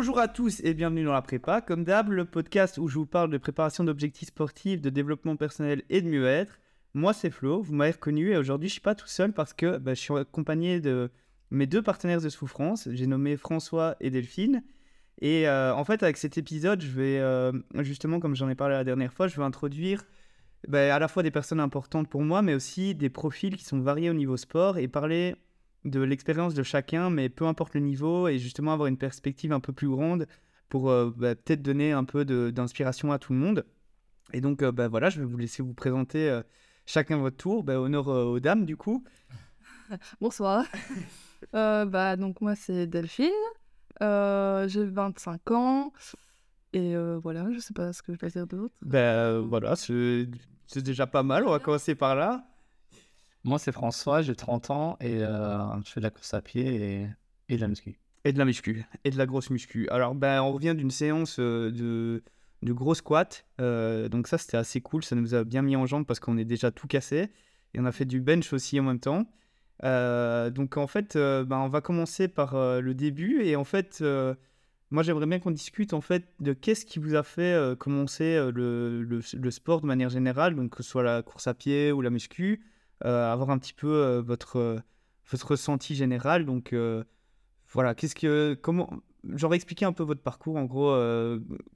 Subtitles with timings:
[0.00, 1.60] Bonjour à tous et bienvenue dans la prépa.
[1.60, 5.82] Comme d'hab, le podcast où je vous parle de préparation d'objectifs sportifs, de développement personnel
[5.90, 6.58] et de mieux-être.
[6.94, 9.76] Moi, c'est Flo, vous m'avez reconnu et aujourd'hui, je suis pas tout seul parce que
[9.76, 11.10] bah, je suis accompagné de
[11.50, 12.88] mes deux partenaires de souffrance.
[12.90, 14.62] J'ai nommé François et Delphine.
[15.20, 18.76] Et euh, en fait, avec cet épisode, je vais euh, justement, comme j'en ai parlé
[18.76, 20.06] la dernière fois, je vais introduire
[20.66, 23.80] bah, à la fois des personnes importantes pour moi, mais aussi des profils qui sont
[23.80, 25.36] variés au niveau sport et parler
[25.84, 29.60] de l'expérience de chacun, mais peu importe le niveau, et justement avoir une perspective un
[29.60, 30.26] peu plus grande
[30.68, 33.66] pour euh, bah, peut-être donner un peu d'inspiration à tout le monde.
[34.32, 36.40] Et donc, bah, voilà, je vais vous laisser vous présenter
[36.86, 37.68] chacun votre tour.
[37.68, 39.04] honneur aux dames, du coup.
[40.20, 40.64] Bonsoir.
[41.52, 43.30] bah, donc, moi, c'est Delphine.
[44.02, 45.92] Euh, j'ai 25 ans.
[46.72, 48.74] Et euh, voilà, je sais pas ce que je vais dire d'autre.
[48.82, 50.28] Ben voilà, c'est
[50.76, 51.46] déjà pas mal.
[51.46, 52.44] On va commencer par là.
[53.44, 57.08] Moi, c'est François, j'ai 30 ans et euh, je fais de la course à pied
[57.48, 57.98] et, de la muscu.
[58.24, 58.84] Et de la muscu.
[59.04, 59.88] Et de la grosse muscu.
[59.88, 62.22] Alors, ben, on revient d'une séance de,
[62.62, 63.46] de gros squat.
[63.58, 65.02] donc, ça, c'était assez cool.
[65.02, 67.30] Ça nous a bien mis en jambes parce qu'on est déjà tout cassé.
[67.74, 69.26] Et on a fait du bench aussi en même temps.
[69.84, 73.64] Euh, donc en fait, euh, bah, on va commencer par euh, le début et en
[73.64, 74.02] fait,
[74.90, 79.02] moi j'aimerais bien qu'on discute en fait de qu'est-ce qui vous a fait commencer le,
[79.02, 82.10] le, sport de manière générale, donc que ce soit la course à pied ou la
[82.10, 82.62] muscu,
[83.02, 84.82] avoir un petit peu votre
[85.30, 86.44] votre ressenti général.
[86.44, 86.74] Donc
[87.68, 88.90] voilà, qu'est-ce que comment
[89.24, 90.94] j'aurais expliqué un peu votre parcours en gros.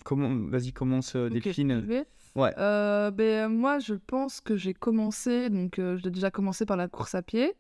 [0.05, 2.05] comment vas-y commence Delphine.
[2.35, 2.53] Ouais.
[2.57, 7.23] ben, moi, je pense que j'ai commencé, donc j'ai déjà commencé par la course à
[7.23, 7.55] pied.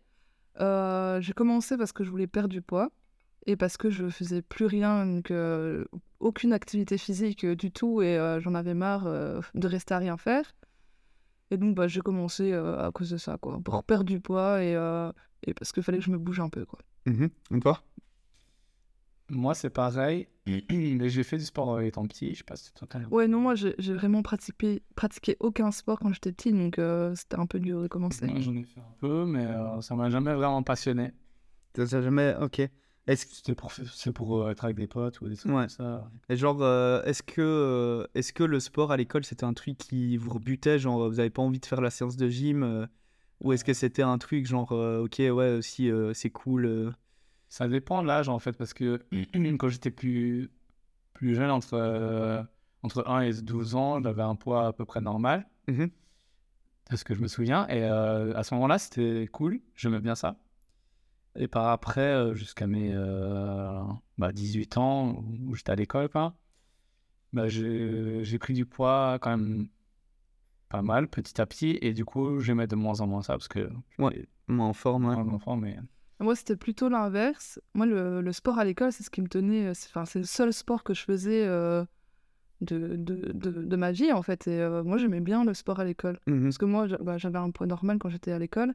[0.60, 2.90] Euh, j'ai commencé parce que je voulais perdre du poids
[3.46, 5.32] et parce que je faisais plus rien, donc,
[6.20, 10.16] aucune activité physique du tout et euh, j'en avais marre euh, de rester à rien
[10.16, 10.54] faire.
[11.50, 14.72] Et donc bah, j'ai commencé à cause de ça, quoi, pour perdre du poids et,
[15.46, 16.64] et parce qu'il fallait que je me bouge un peu.
[16.64, 16.80] Quoi.
[17.06, 17.82] Mmh et toi?
[19.30, 22.70] Moi, c'est pareil, mais j'ai fait du sport étant petit, je sais pas si
[23.10, 27.38] Ouais, non, moi, j'ai vraiment pratiqué, pratiqué aucun sport quand j'étais petit, donc euh, c'était
[27.38, 28.26] un peu dur de commencer.
[28.26, 31.12] Moi, j'en ai fait un peu, mais euh, ça m'a jamais vraiment passionné.
[31.74, 32.34] Ça jamais...
[32.40, 32.68] Ok.
[33.06, 35.68] Est-ce que c'était pour, c'est pour euh, être avec des potes ou des trucs comme
[35.68, 36.62] ça Et genre,
[37.04, 41.08] est-ce que, est-ce que le sport à l'école, c'était un truc qui vous rebutait Genre,
[41.08, 42.88] vous avez pas envie de faire la séance de gym
[43.42, 46.94] Ou est-ce que c'était un truc genre, ok, ouais, aussi, c'est cool
[47.54, 49.00] ça dépend de l'âge en fait, parce que
[49.58, 50.50] quand j'étais plus,
[51.12, 52.42] plus jeune, entre, euh,
[52.82, 55.46] entre 1 et 12 ans, j'avais un poids à peu près normal.
[55.68, 55.86] Mmh
[56.90, 57.66] c'est ce que je me souviens.
[57.68, 60.36] Et euh, à ce moment-là, c'était cool, j'aimais bien ça.
[61.36, 62.94] Et par après, euh, jusqu'à mes
[64.18, 66.08] bah, 18 ans, où j'étais à l'école,
[67.32, 69.68] bah, j'ai pris du poids quand même
[70.68, 71.78] pas mal, petit à petit.
[71.82, 73.70] Et du coup, j'aimais de moins en moins ça, parce que...
[73.98, 75.04] Ouais, moins en forme.
[75.04, 75.76] Moins en forme, mais...
[76.20, 77.60] Moi, c'était plutôt l'inverse.
[77.74, 79.70] Moi, le, le sport à l'école, c'est ce qui me tenait.
[79.70, 81.84] Enfin, c'est le seul sport que je faisais euh,
[82.60, 84.46] de, de, de, ma vie, en fait.
[84.46, 86.18] Et euh, moi, j'aimais bien le sport à l'école.
[86.26, 88.74] Mmh Parce que moi, bah, j'avais un poids normal quand j'étais à l'école.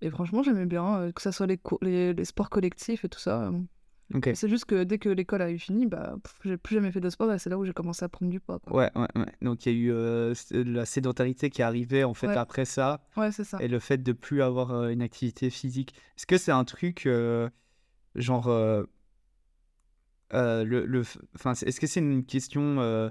[0.00, 3.18] Et franchement, j'aimais bien, euh, que ce soit les, les, les, sports collectifs et tout
[3.18, 3.50] ça.
[4.34, 7.10] C'est juste que dès que l'école a eu fini, bah, j'ai plus jamais fait de
[7.10, 8.60] sport et c'est là où j'ai commencé à prendre du poids.
[8.70, 12.14] Ouais, ouais, ouais, Donc il y a eu euh, la sédentarité qui est arrivée en
[12.14, 13.04] fait après ça.
[13.16, 13.58] Ouais, c'est ça.
[13.60, 15.94] Et le fait de plus avoir euh, une activité physique.
[16.16, 17.48] Est-ce que c'est un truc euh,
[18.14, 18.48] genre.
[18.48, 18.84] le,
[20.62, 23.10] le, est-ce que c'est une question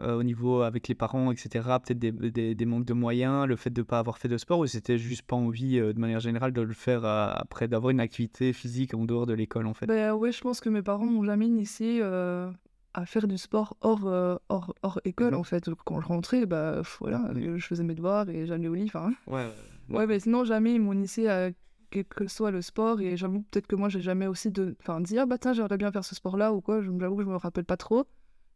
[0.00, 1.78] euh, au niveau avec les parents, etc.
[1.84, 4.58] Peut-être des, des, manques de moyens, le fait de ne pas avoir fait de sport,
[4.58, 7.90] ou c'était juste pas envie euh, de manière générale de le faire euh, après d'avoir
[7.90, 9.86] une activité physique en dehors de l'école en fait?
[9.86, 14.04] Ben, Ouais, je pense que mes parents m'ont jamais initié à faire du sport hors,
[14.48, 15.70] hors, hors école en fait.
[15.84, 18.90] Quand je rentrais, bah, voilà, je faisais mes devoirs et j'allais au lit.
[18.94, 19.48] Ouais, ouais,
[19.90, 20.06] ouais.
[20.06, 21.50] mais sinon, jamais ils m'ont initié à
[21.90, 25.00] quel que soit le sport et j'avoue peut-être que moi j'ai jamais aussi de enfin
[25.00, 27.28] dit ah bah tiens j'aimerais bien faire ce sport là ou quoi j'avoue que je
[27.28, 28.06] me rappelle pas trop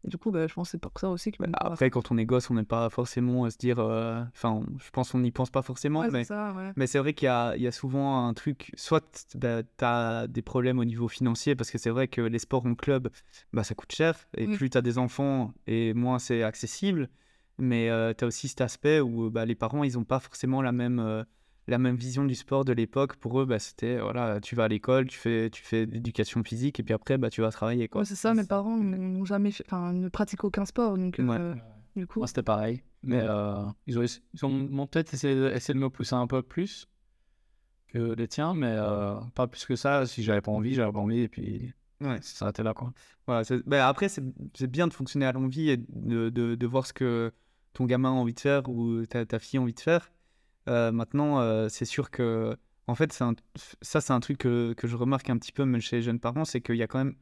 [0.04, 1.42] et du coup, bah, je pense que c'est pour ça aussi que.
[1.42, 3.78] Bah, après, quand on est gosse, on n'aime pas forcément se dire.
[3.78, 6.04] Euh, enfin, je pense qu'on n'y pense pas forcément.
[6.10, 6.24] mais
[6.76, 8.72] mais c'est vrai qu'il y, y a, souvent un truc.
[8.76, 12.38] Soit bah, tu as des problèmes au niveau financier, parce que c'est vrai que les
[12.38, 13.08] sports en club,
[13.52, 14.28] bah, ça coûte cher.
[14.36, 17.08] Et plus tu as des enfants, et moins c'est accessible.
[17.56, 20.60] Mais euh, tu as aussi cet aspect où bah, les parents, ils n'ont pas forcément
[20.60, 21.24] la même.
[21.66, 23.16] La même vision du sport de l'époque.
[23.16, 26.78] Pour eux, bah, c'était voilà, tu vas à l'école, tu fais, tu fais l'éducation physique
[26.78, 27.88] et puis après, bah, tu vas travailler.
[27.88, 28.04] Quoi.
[28.04, 30.98] c'est ça, mes parents n'ont jamais fait, ne pratiquent aucun sport.
[30.98, 31.54] Donc, euh,
[31.96, 32.20] du coup...
[32.20, 32.82] Moi, c'était pareil.
[33.02, 36.88] Mais euh, ils, ont, ils ont peut-être essayé, de me pousser un peu plus
[37.88, 40.04] que les tiens, mais euh, pas plus que ça.
[40.06, 41.72] Si j'avais pas envie, j'avais pas envie et puis.
[42.00, 42.16] Ouais.
[42.20, 42.92] Ça s'arrêtait là, quoi.
[43.26, 46.92] Voilà, bah, après, c'est bien de fonctionner à l'envie et de, de, de, voir ce
[46.92, 47.32] que
[47.72, 50.10] ton gamin a envie de faire ou ta, ta fille a envie de faire.
[50.68, 52.56] Euh, maintenant, euh, c'est sûr que,
[52.86, 53.34] en fait, un,
[53.82, 56.20] ça, c'est un truc que, que, je remarque un petit peu même chez les jeunes
[56.20, 57.14] parents, c'est qu'il y a quand même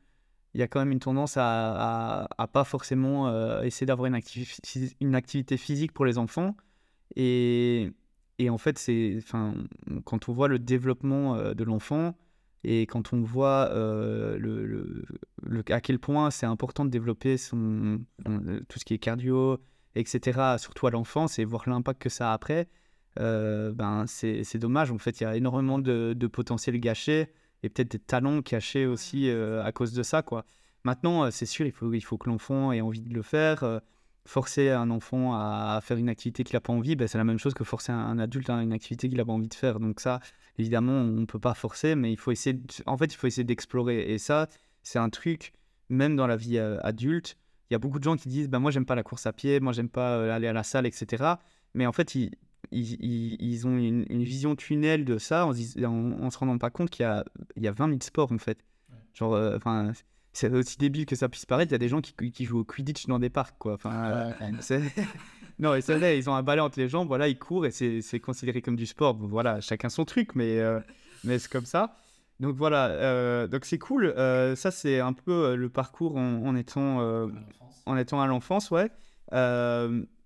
[0.55, 4.21] il y a quand même une tendance à, à, pas forcément euh, essayer d'avoir une,
[5.01, 6.55] une, activité physique pour les enfants.
[7.17, 7.91] Et,
[8.39, 9.21] et en fait, c'est,
[10.05, 12.15] quand on voit le développement de l'enfant
[12.65, 14.37] et quand on voit le,
[15.43, 18.03] le, à quel point c'est important de développer son,
[18.69, 19.59] tout ce qui est cardio,
[19.95, 22.69] etc., surtout à l'enfance, et voir l'impact que ça a après,
[23.17, 24.91] ben, c'est, dommage.
[24.91, 27.29] En fait, il y a énormément de, de potentiel gâché
[27.63, 30.23] et peut-être des talents cachés aussi euh, à cause de ça.
[30.23, 30.45] quoi.
[30.85, 33.63] Maintenant, euh, c'est sûr, il faut, il faut que l'enfant ait envie de le faire.
[33.63, 33.81] Euh,
[34.25, 37.41] forcer un enfant à, faire une activité qu'il n'a pas envie, ben, c'est la même
[37.41, 39.81] chose que forcer un, adulte à une activité qu'il n'a pas envie de faire.
[39.81, 40.21] Donc ça,
[40.59, 42.57] évidemment, on ne peut pas forcer, mais il faut essayer,
[42.87, 44.13] en fait, il faut essayer d'explorer.
[44.13, 44.47] Et ça,
[44.85, 45.53] c'est un truc,
[45.89, 47.37] même dans la vie adulte,
[47.69, 49.33] il y a beaucoup de gens qui disent, ben, moi, j'aime pas la course à
[49.33, 51.25] pied, moi, j'aime pas aller à la salle, etc.
[51.75, 52.31] Mais en fait, ils,
[52.73, 57.07] ils, ont une, vision tunnel de ça en, en, se rendant pas compte qu'il y
[57.07, 57.25] a,
[57.57, 58.59] il y a 20 000 sports en fait.
[59.15, 59.93] Genre, euh, enfin,
[60.33, 61.71] c'est aussi débile que ça puisse paraître.
[61.71, 63.75] Il y a des gens qui, qui jouent au Quidditch dans des parcs, quoi.
[63.75, 64.33] Enfin,
[65.59, 68.21] non, et ça, ils ont un balai entre les jambes, voilà, ils courent et c'est
[68.21, 69.17] considéré comme du sport.
[69.17, 70.81] voilà, chacun son truc, mais, euh,
[71.25, 71.97] mais c'est comme ça.
[72.41, 74.13] Donc voilà, euh, donc c'est cool.
[74.17, 77.29] ça, c'est un peu le parcours en, en étant,
[77.87, 78.91] en étant à l'enfance, ouais.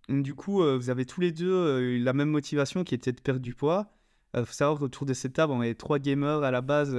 [0.08, 3.20] Du coup, euh, vous avez tous les deux euh, la même motivation qui était de
[3.20, 3.91] perdre du poids.
[4.35, 6.97] Il euh, faut savoir qu'autour de cette table, on est trois gamers à la base,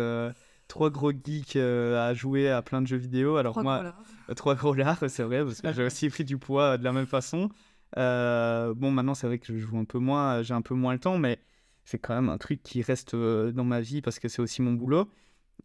[0.67, 3.37] trois gros geeks à jouer à plein de jeux vidéo.
[3.37, 3.95] Alors trois moi,
[4.35, 7.05] trois gros lards, c'est vrai, parce que j'ai aussi pris du poids de la même
[7.05, 7.49] façon.
[7.95, 10.99] bon, maintenant, c'est vrai que je joue un peu moins, j'ai un peu moins le
[10.99, 11.39] temps, mais
[11.85, 14.73] c'est quand même un truc qui reste dans ma vie parce que c'est aussi mon
[14.73, 15.07] boulot.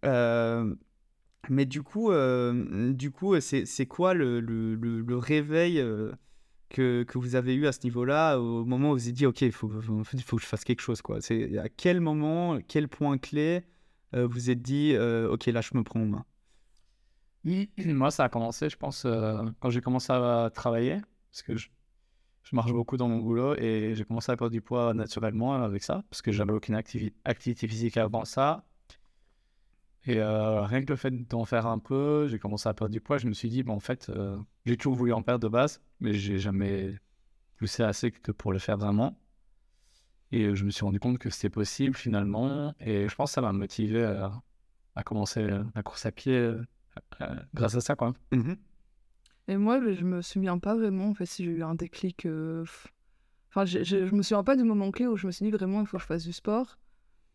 [0.04, 2.12] mais du coup,
[2.92, 5.82] du coup, c'est quoi le, le, le réveil
[6.72, 9.52] que, vous avez eu à ce niveau-là, au moment où vous êtes dit, OK, il
[9.52, 9.70] faut,
[10.12, 11.02] il faut que je fasse quelque chose.
[11.02, 11.20] Quoi.
[11.20, 13.64] C'est, à quel moment, quel point clé
[14.14, 16.24] euh, vous êtes dit, euh, OK, là, je me prends en main?
[17.78, 21.68] Moi, ça a commencé, je pense, euh, quand j'ai commencé à travailler, parce que je,
[22.52, 26.04] marche beaucoup dans mon boulot et j'ai commencé à perdre du poids naturellement avec ça,
[26.10, 28.62] parce que j'avais aucune activité physique avant ça.
[30.04, 33.00] Et euh, rien que le fait d'en faire un peu, j'ai commencé à perdre du
[33.00, 33.18] poids.
[33.18, 35.80] Je me suis dit, bon, en fait, euh, j'ai toujours voulu en perdre de base,
[36.00, 36.94] mais j'ai jamais
[37.56, 39.16] poussé assez que pour le faire vraiment.
[40.32, 42.74] Et je me suis rendu compte que c'était possible finalement.
[42.80, 46.62] Et je pense que ça m'a motivé à, commencer la course à pied euh,
[47.54, 48.12] grâce à ça, quoi.
[48.32, 48.54] Mmh
[49.48, 52.26] Et moi, je me souviens pas vraiment, en fait, si j'ai eu un déclic.
[53.50, 55.80] Enfin, je, je me souviens pas du moment clé où je me suis dit vraiment,
[55.80, 56.76] il faut que je fasse du sport.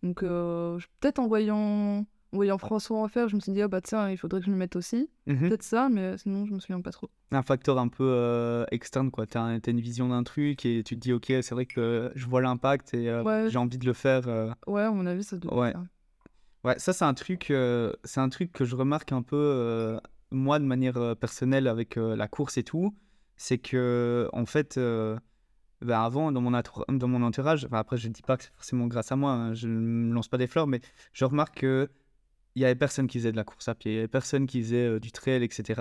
[0.04, 3.82] Donc, peut-être en voyant en voyant François en faire, je me suis dit, ah bah
[3.82, 5.10] tiens, il faudrait que je me mette aussi.
[5.28, 5.48] Mhm.
[5.48, 7.10] Peut-être ça, mais sinon, je me souviens pas trop.
[7.32, 9.26] Un facteur un peu euh, externe, quoi.
[9.26, 12.26] Tu as, une vision d'un truc et tu te dis, ok, c'est vrai que je
[12.28, 14.28] vois l'impact et euh, j'ai envie de le faire.
[14.28, 14.52] Euh.
[14.66, 15.74] Ouais, à mon avis, ça doit ouais.
[16.64, 17.54] Ouais, ça, c'est un, truc,
[18.04, 19.98] c'est un truc que je remarque un peu,
[20.32, 22.94] moi, de manière personnelle avec la course et tout.
[23.38, 28.24] C'est que, en fait, ben avant, dans mon, dans mon entourage, après, je ne dis
[28.24, 30.82] pas que c'est forcément grâce à moi, hein, je ne lance pas des fleurs, mais
[31.14, 31.90] je remarque que
[32.58, 34.48] il y avait personne qui faisait de la course à pied, il y avait personne
[34.48, 35.80] qui faisait euh, du trail, etc.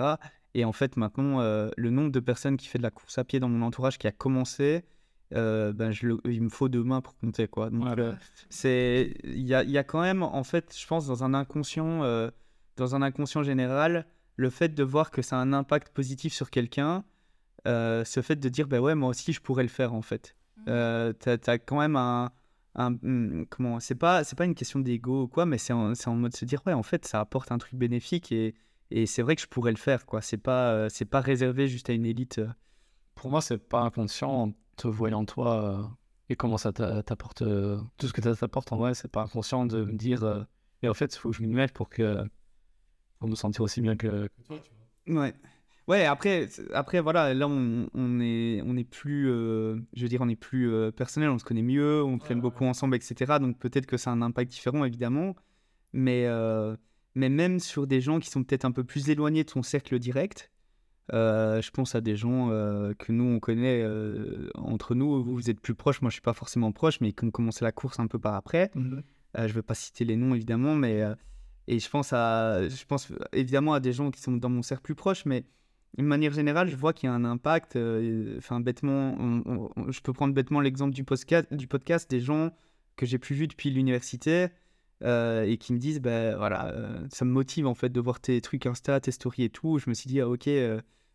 [0.53, 3.23] Et en fait, maintenant, euh, le nombre de personnes qui fait de la course à
[3.23, 4.85] pied dans mon entourage qui a commencé,
[5.33, 7.71] euh, ben je il me faut deux mains pour compter quoi.
[7.71, 7.87] Donc
[8.49, 12.01] c'est il y a, y a, quand même en fait, je pense dans un inconscient
[12.77, 14.05] dans un inconscient général,
[14.35, 17.03] le fait de voir que ça a un impact positif sur quelqu'un,
[17.65, 20.35] ce fait de dire ben ouais moi aussi je pourrais le faire en fait.
[20.59, 21.13] Mmh.
[21.19, 22.31] tu as, quand même un,
[22.77, 26.15] Mmh, comment c'est pas c'est pas une question d'ego ou quoi mais c'est en, en,
[26.15, 28.53] mode se dire ouais en fait ça apporte un truc bénéfique et,
[28.91, 30.21] et c'est vrai que je pourrais le faire quoi.
[30.21, 32.47] C'est pas euh, c'est pas réservé juste à une élite euh.
[33.15, 35.83] pour moi c'est pas inconscient en te voyant toi euh,
[36.29, 37.43] et comment ça t'apporte
[37.97, 40.45] tout ce que ça t'apporte en vrai c'est pas inconscient de me dire
[40.83, 42.23] et en fait il faut que je m'y mette pour que
[43.17, 44.71] pour me sentir aussi bien que, que toi tu
[45.07, 45.23] vois.
[45.23, 45.33] Ouais
[45.87, 50.19] Ouais, après, après voilà, là on, on est, on est plus, euh, je veux dire,
[50.21, 53.39] on est plus euh, personnel, on se connaît mieux, on traîne beaucoup ensemble, etc.
[53.39, 55.33] Donc peut-être que ça a un impact différent, évidemment.
[55.93, 56.75] Mais, euh,
[57.15, 59.97] mais même sur des gens qui sont peut-être un peu plus éloignés de son cercle
[59.97, 60.51] direct,
[61.13, 63.85] je pense à des gens que nous on connaît
[64.55, 65.23] entre nous.
[65.23, 67.63] Vous, vous êtes plus proches, moi je suis pas forcément proche, mais qui ont commencé
[67.63, 68.71] la course un peu par après.
[68.75, 68.99] Mmh
[69.39, 71.03] je vais pas citer les noms évidemment, mais
[71.67, 74.81] et je pense à, je pense évidemment à des gens qui sont dans mon cercle
[74.81, 75.45] plus proche, mais
[75.95, 77.75] d'une manière générale, je vois qu'il y a un impact.
[77.75, 79.17] Euh, enfin, bêtement,
[79.89, 82.51] je peux prendre bêtement l'exemple du podcast, du podcast des gens
[82.95, 84.47] que j'ai plus vus depuis l'université
[85.03, 88.19] euh, et qui me disent, ben voilà, euh, ça me motive en fait de voir
[88.19, 89.79] tes trucs Insta, tes stories et tout.
[89.79, 90.49] Je me suis dit, ah, ok,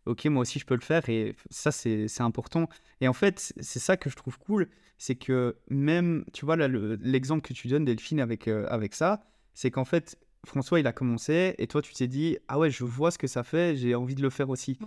[0.05, 2.67] ok, moi aussi je peux le faire et ça c'est important.
[2.99, 7.41] Et en fait, c'est ça que je trouve cool, c'est que même, tu vois l'exemple
[7.47, 11.67] que tu donnes Delphine avec avec ça, c'est qu'en fait François, il a commencé et
[11.67, 14.21] toi, tu t'es dit, ah ouais, je vois ce que ça fait, j'ai envie de
[14.21, 14.77] le faire aussi.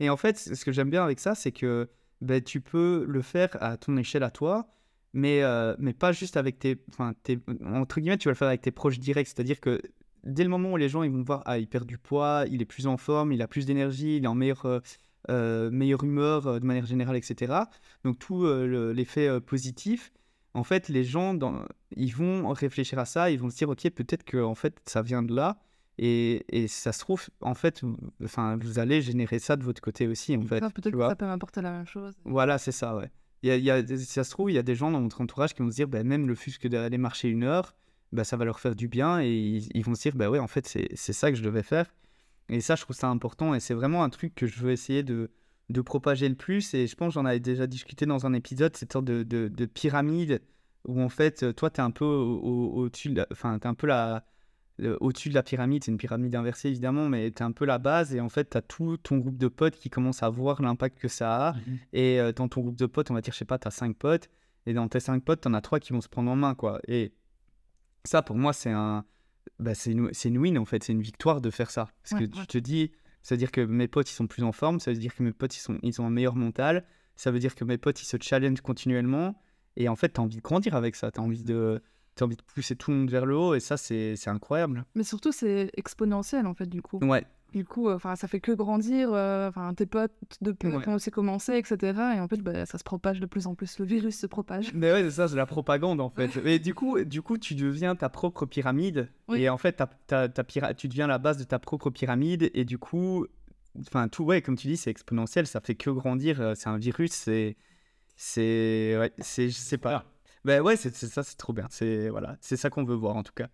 [0.00, 1.88] et en fait, ce que j'aime bien avec ça, c'est que
[2.20, 4.66] ben, tu peux le faire à ton échelle à toi,
[5.12, 6.76] mais, euh, mais pas juste avec tes,
[7.22, 7.38] tes.
[7.64, 9.28] Entre guillemets, tu vas le faire avec tes proches directs.
[9.28, 9.80] C'est-à-dire que
[10.24, 12.60] dès le moment où les gens ils vont voir, ah, il perd du poids, il
[12.62, 14.80] est plus en forme, il a plus d'énergie, il est en meilleure, euh,
[15.30, 17.54] euh, meilleure humeur de manière générale, etc.
[18.04, 20.12] Donc, tout l'effet positif
[20.54, 21.64] en fait, les gens, dans...
[21.96, 25.02] ils vont réfléchir à ça, ils vont se dire, ok, peut-être que en fait, ça
[25.02, 25.58] vient de là,
[25.98, 27.82] et, et ça se trouve, en fait,
[28.22, 30.60] enfin, vous allez générer ça de votre côté aussi, en fait.
[30.60, 32.14] Peut-être que ça peut m'apporter la même chose.
[32.24, 33.10] Voilà, c'est ça, ouais.
[33.42, 35.62] Il y a, ça se trouve, il y a des gens dans votre entourage qui
[35.62, 37.74] vont se dire, bah, même le fusque d'aller marcher une heure,
[38.12, 39.32] bah, ça va leur faire du bien, et
[39.74, 41.92] ils, vont se dire, bah ouais, en fait, c'est ça que je devais faire.
[42.48, 45.02] Et ça, je trouve ça important, et c'est vraiment un truc que je veux essayer
[45.02, 45.30] de,
[45.70, 46.74] de propager le plus.
[46.74, 50.42] Et je pense j'en avais déjà discuté dans un épisode, cette sorte de, de, pyramide
[50.86, 54.24] où en fait, toi, tu es un peu au-dessus, enfin, tu un peu la,
[55.00, 55.84] au-dessus de la pyramide.
[55.84, 58.14] C'est une pyramide inversée évidemment, mais tu es un peu la base.
[58.14, 60.98] Et en fait, tu as tout ton groupe de potes qui commence à voir l'impact
[60.98, 61.52] que ça a.
[61.52, 61.58] Mmh
[61.92, 63.70] et euh, dans ton groupe de potes, on va dire, je sais pas, tu as
[63.70, 64.28] cinq potes.
[64.66, 66.54] Et dans tes cinq potes, tu en as trois qui vont se prendre en main,
[66.54, 66.80] quoi.
[66.88, 67.12] Et
[68.04, 69.04] ça, pour moi, c'est un.
[69.58, 71.88] Bah, c'est une, une, win en fait, c'est une victoire de faire ça.
[72.02, 72.90] Parce que tu te dis,
[73.24, 75.56] c'est-à-dire que mes potes, ils sont plus en forme, ça veut dire que mes potes,
[75.56, 76.84] ils, sont, ils ont un meilleur mental,
[77.16, 79.34] ça veut dire que mes potes, ils se challenge continuellement,
[79.76, 81.82] et en fait, tu as envie de grandir avec ça, tu as envie de,
[82.20, 84.84] as envie de pousser tout le monde vers le haut, et ça, c'est incroyable.
[84.94, 86.98] Mais surtout, c'est exponentiel, en fait, du coup.
[86.98, 87.24] Ouais.
[87.54, 89.10] Du coup, euh, enfin, ça fait que grandir.
[89.12, 90.82] Euh, enfin, tes potes depuis ouais.
[90.84, 92.16] quand c'est commencé, etc.
[92.16, 93.78] Et en fait, bah, ça se propage de plus en plus.
[93.78, 94.72] Le virus se propage.
[94.74, 96.36] Mais ouais, c'est ça, c'est la propagande en fait.
[96.42, 99.08] Mais du coup, du coup, tu deviens ta propre pyramide.
[99.36, 100.28] Et en fait, ta, ta,
[100.74, 102.50] tu deviens la base de ta propre pyramide.
[102.54, 103.24] Et du coup,
[103.78, 105.46] enfin, tout, ouais, comme tu dis, c'est exponentiel.
[105.46, 106.40] Ça fait que grandir.
[106.40, 107.12] Euh, c'est un virus.
[107.12, 107.56] C'est,
[108.16, 110.04] c'est, ouais, c'est, je sais pas.
[110.44, 111.68] Ben ouais, c'est, ça, c'est trop bien.
[111.70, 113.48] C'est voilà, c'est ça qu'on veut voir en tout cas.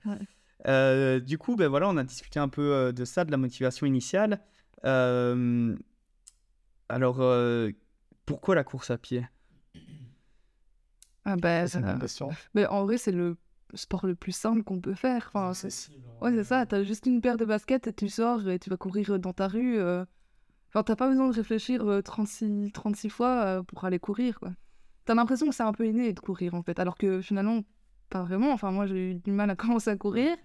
[0.66, 3.36] Euh, du coup, ben voilà, on a discuté un peu euh, de ça, de la
[3.36, 4.40] motivation initiale.
[4.84, 5.76] Euh,
[6.88, 7.22] alors,
[8.26, 9.26] pourquoi la course à pied?
[11.24, 11.66] Ah ben,
[12.54, 13.36] Mais en vrai, c'est le
[13.74, 15.30] sport le plus simple qu'on peut faire.
[15.32, 15.90] Enfin, c'est...
[16.20, 16.66] Ouais, c'est ça.
[16.66, 19.46] T'as juste une paire de baskets et tu sors et tu vas courir dans ta
[19.46, 19.80] rue.
[20.68, 24.50] Enfin, t'as pas besoin de réfléchir 36, 36 fois pour aller courir, quoi.
[25.04, 26.78] T'as l'impression que c'est un peu inné de courir, en fait.
[26.78, 27.62] Alors que finalement,
[28.08, 28.52] pas vraiment.
[28.52, 30.36] Enfin, moi, j'ai eu du mal à commencer à courir.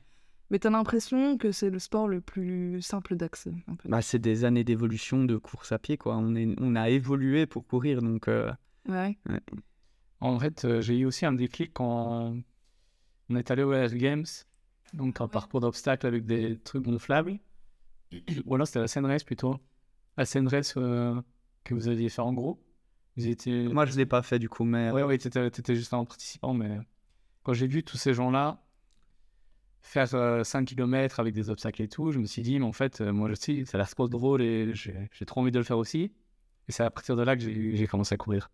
[0.52, 3.54] Mais tu as l'impression que c'est le sport le plus simple d'accès.
[3.86, 5.98] Bah, c'est des années d'évolution de course à pied.
[5.98, 6.16] Quoi.
[6.18, 8.02] On, est, on a évolué pour courir.
[8.02, 8.52] Donc, euh,
[8.88, 9.18] ouais.
[10.20, 12.36] En fait, euh, j'ai eu aussi un déclic quand
[13.30, 14.26] on est allé au LS Games.
[14.94, 17.40] Donc, un parcours d'obstacles avec des trucs gonflables.
[18.46, 19.60] Ou alors, c'était la scène race plutôt.
[20.16, 21.20] La scène race euh,
[21.64, 22.62] que vous aviez fait en gros.
[23.18, 23.68] Vous étiez...
[23.68, 24.64] Moi, je ne l'ai pas fait du coup.
[24.64, 24.92] Mais...
[24.92, 26.54] Oui, oui, tu étais, juste un participant.
[26.54, 26.78] Mais
[27.44, 28.65] quand j'ai vu tous ces gens-là
[29.86, 32.72] faire 5 euh, km avec des obstacles et tout, je me suis dit, mais en
[32.72, 35.64] fait, euh, moi aussi, ça a l'air trop drôle et j'ai trop envie de le
[35.64, 36.12] faire aussi.
[36.68, 38.50] Et c'est à partir de là que j'ai commencé à courir.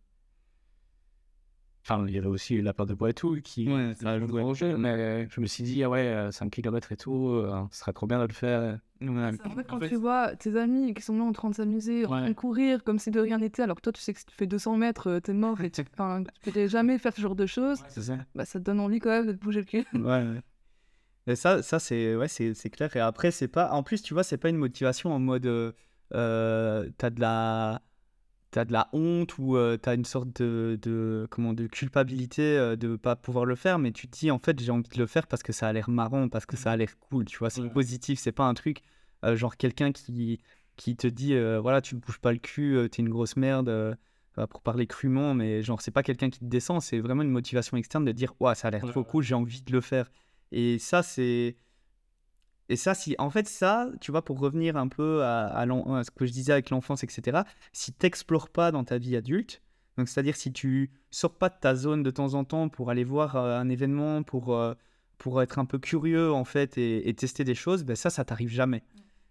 [1.83, 4.75] Enfin, il y avait aussi la peur de bois et tout qui ouais, a joué
[4.77, 8.05] mais je me suis dit, ah ouais, 5 km et tout, euh, ce serait trop
[8.05, 8.77] bien de le faire.
[9.01, 12.09] En fait, quand tu vois tes amis qui sont là en train de s'amuser, en
[12.09, 14.25] train de courir comme si de rien n'était, alors que toi, tu sais que si
[14.25, 17.47] tu fais 200 mètres, t'es mort et tu ne peux jamais faire ce genre de
[17.47, 18.17] choses, ça.
[18.35, 19.85] Bah, ça te donne envie quand même de te bouger le cul.
[19.93, 20.41] ouais.
[21.27, 22.95] Et ça, ça c'est ouais, c'est clair.
[22.95, 23.71] Et après, c'est pas.
[23.71, 25.45] En plus, tu vois, c'est pas une motivation en mode.
[25.45, 25.71] Euh,
[26.13, 27.81] euh t'as de la.
[28.51, 32.75] T'as de la honte ou euh, t'as une sorte de, de, comment, de culpabilité euh,
[32.75, 35.07] de pas pouvoir le faire, mais tu te dis en fait j'ai envie de le
[35.07, 37.49] faire parce que ça a l'air marrant, parce que ça a l'air cool, tu vois,
[37.49, 38.81] c'est positif, c'est pas un truc
[39.35, 40.41] genre quelqu'un qui,
[40.75, 43.97] qui te dit voilà tu ne bouges pas le cul, t'es une grosse merde,
[44.49, 47.77] pour parler crûment, mais genre c'est pas quelqu'un qui te descend, c'est vraiment une motivation
[47.77, 50.11] externe de dire ouais ça a l'air trop cool, j'ai envie de le faire.
[50.51, 51.55] Et ça, c'est.
[52.69, 55.65] Et ça, si, en fait, ça, tu vois, pour revenir un peu à,
[56.03, 57.41] ce que je disais avec l'enfance, etc.,
[57.73, 59.61] si tu n'explores pas dans ta vie adulte,
[59.97, 63.03] donc c'est-à-dire si tu sors pas de ta zone de temps en temps pour aller
[63.03, 64.73] voir euh, un événement, pour, euh,
[65.17, 68.49] pour être un peu curieux, en fait, et, tester des choses, ben ça, ça t'arrive
[68.49, 68.83] jamais.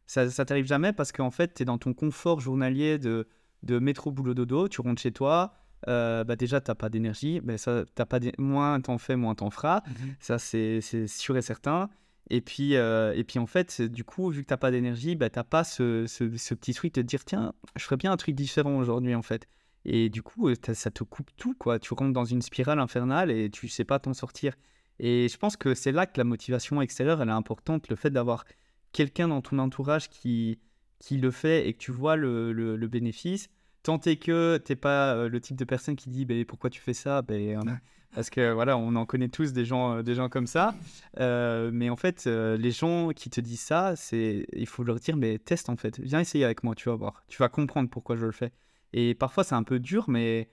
[0.07, 3.27] Ça, ça t'arrive jamais parce qu'en fait, tu es dans ton confort journalier de,
[3.63, 5.55] de métro, boulot, dodo, tu rentres chez toi,
[5.89, 7.41] euh, bah déjà, tu n'as pas d'énergie.
[7.45, 9.83] mais ça, as pas moins t'en fais, moins t'en feras.
[9.87, 10.15] Mhm.
[10.21, 11.89] Ça, c'est sûr et certain.
[12.31, 15.17] Et puis, euh, et puis en fait, du coup, vu que tu n'as pas d'énergie,
[15.17, 18.13] bah, tu n'as pas ce, ce, petit truc de te dire tiens, je ferais bien
[18.13, 19.49] un truc différent aujourd'hui, en fait.
[19.85, 21.79] Et du coup, ça te coupe tout, quoi.
[21.79, 24.55] Tu rentres dans une spirale infernale et tu sais pas t'en sortir.
[24.99, 27.89] Et je pense que c'est là que la motivation extérieure, elle est importante.
[27.89, 28.45] Le fait d'avoir
[28.93, 30.61] quelqu'un dans ton entourage qui,
[30.99, 33.49] qui le fait et que tu vois le, le bénéfice,
[33.83, 36.81] tant est que t'es pas euh, le type de personne qui dit bah, pourquoi tu
[36.81, 37.81] fais ça ben,
[38.15, 40.75] parce que voilà, on en connaît tous des gens, des gens comme ça.
[41.17, 45.39] mais en fait, les gens qui te disent ça, c'est, il faut leur dire, mais
[45.39, 48.27] teste en fait, viens essayer avec moi, tu vas voir, tu vas comprendre pourquoi je
[48.27, 48.53] le fais.
[48.93, 50.49] Et parfois, c'est un peu dur, mais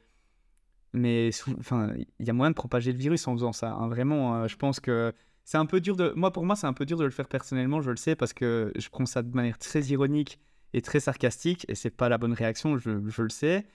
[0.94, 3.72] mais enfin, il y a moyen de propager le virus en faisant ça.
[3.72, 3.88] Hein.
[3.88, 5.12] Vraiment, je pense que
[5.48, 6.12] c'est un peu dur de.
[6.18, 8.34] Moi, pour moi, c'est un peu dur de le faire personnellement, je le sais, parce
[8.34, 10.42] que je prends ça de manière très ironique
[10.74, 13.66] et très sarcastique, et c'est pas la bonne réaction, je, je le sais.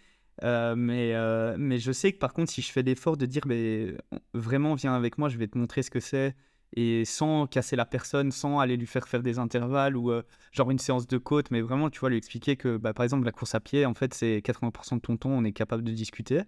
[0.45, 3.43] Euh, mais, euh, mais je sais que par contre, si je fais l'effort de dire
[3.47, 3.95] mais,
[4.35, 6.35] vraiment, viens avec moi, je vais te montrer ce que c'est,
[6.75, 10.23] et sans casser la personne, sans aller lui faire faire des intervalles ou euh,
[10.53, 13.25] genre une séance de côte, mais vraiment, tu vois, lui expliquer que bah, par exemple,
[13.25, 15.93] la course à pied, en fait, c'est 80% de ton temps, on est capable de
[15.93, 16.43] discuter.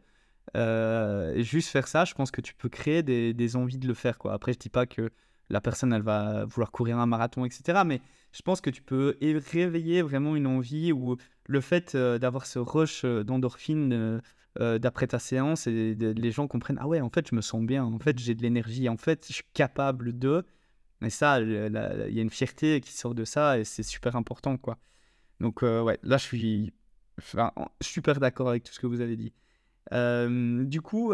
[1.36, 4.18] juste faire ça, je pense que tu peux créer des, des, envies de le faire.
[4.18, 4.32] Quoi.
[4.32, 5.10] Après, je dis pas que
[5.50, 7.82] la personne, elle va vouloir courir un marathon, etc.
[7.84, 8.00] Mais
[8.32, 12.58] je pense que tu peux réveiller vraiment une envie ou le fait euh, d'avoir ce
[12.58, 14.20] rush euh, d'endorphine
[14.60, 17.60] euh, d'après ta séance et les gens comprennent ah ouais en fait je me sens
[17.62, 20.44] bien en fait j'ai de l'énergie en fait je suis capable de.
[21.00, 24.56] Mais ça il y a une fierté qui sort de ça et c'est super important
[24.56, 24.78] quoi.
[25.40, 26.72] Donc ouais là je suis
[27.80, 29.32] super d'accord avec tout ce que vous avez dit.
[29.90, 31.12] Du coup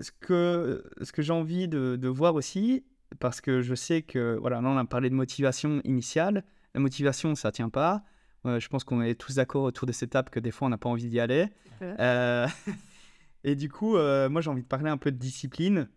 [0.00, 2.84] ce que, ce que j'ai envie de, de, voir aussi,
[3.20, 7.34] parce que je sais que, voilà, là on a parlé de motivation initiale, la motivation
[7.34, 8.04] ça tient pas.
[8.44, 10.78] je pense qu'on est tous d'accord autour de cette étape que des fois on n'a
[10.78, 11.48] pas envie d'y aller.
[11.82, 12.46] Euh,
[13.44, 15.88] et du coup, euh, moi j'ai envie de parler un peu de discipline,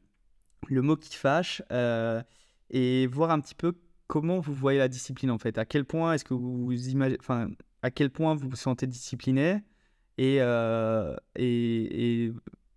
[0.68, 2.22] le mot qui fâche, euh,
[2.70, 3.74] et voir un petit peu
[4.08, 5.58] comment vous voyez la discipline en fait.
[5.58, 7.50] À quel point est-ce que vous imaginez, enfin,
[7.82, 9.64] à quel point vous vous sentez discipliné
[10.18, 10.38] et,
[11.36, 12.34] et, et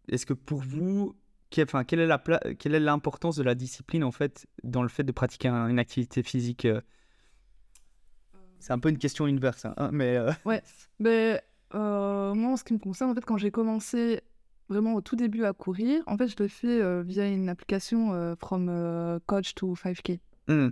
[0.09, 1.17] est-ce que pour vous,
[1.63, 5.13] enfin, quelle est quelle est l'importance de la discipline en fait dans le fait de
[5.13, 6.81] pratiquer une activité physique euh?
[8.59, 10.17] C'est un peu une question inverse, hein, mais.
[10.17, 10.63] Euh, ouais,
[10.99, 11.39] mais
[11.75, 14.23] euh, moi, en ce qui me concerne, en fait, quand j'ai commencé
[14.71, 19.21] vraiment au tout début à courir, en fait, je le fais via une application From
[19.27, 20.19] Coach to 5K.
[20.49, 20.69] Mmh.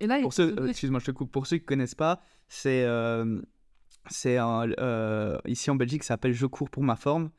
[0.00, 1.30] Et là, pour ceux, excuse-moi, je te coupe.
[1.30, 2.84] Pour ceux qui ne connaissent pas, c'est
[4.08, 4.38] c'est
[5.46, 7.30] ici en Belgique, ça s'appelle Je cours pour ma forme.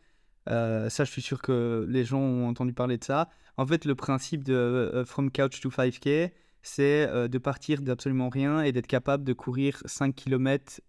[0.50, 3.30] Euh, ça, je suis sûr que les gens ont entendu parler de ça.
[3.58, 6.32] En fait, le principe de euh, From Couch to 5K,
[6.64, 10.82] c'est euh, de partir d'absolument rien et d'être capable de courir 5 km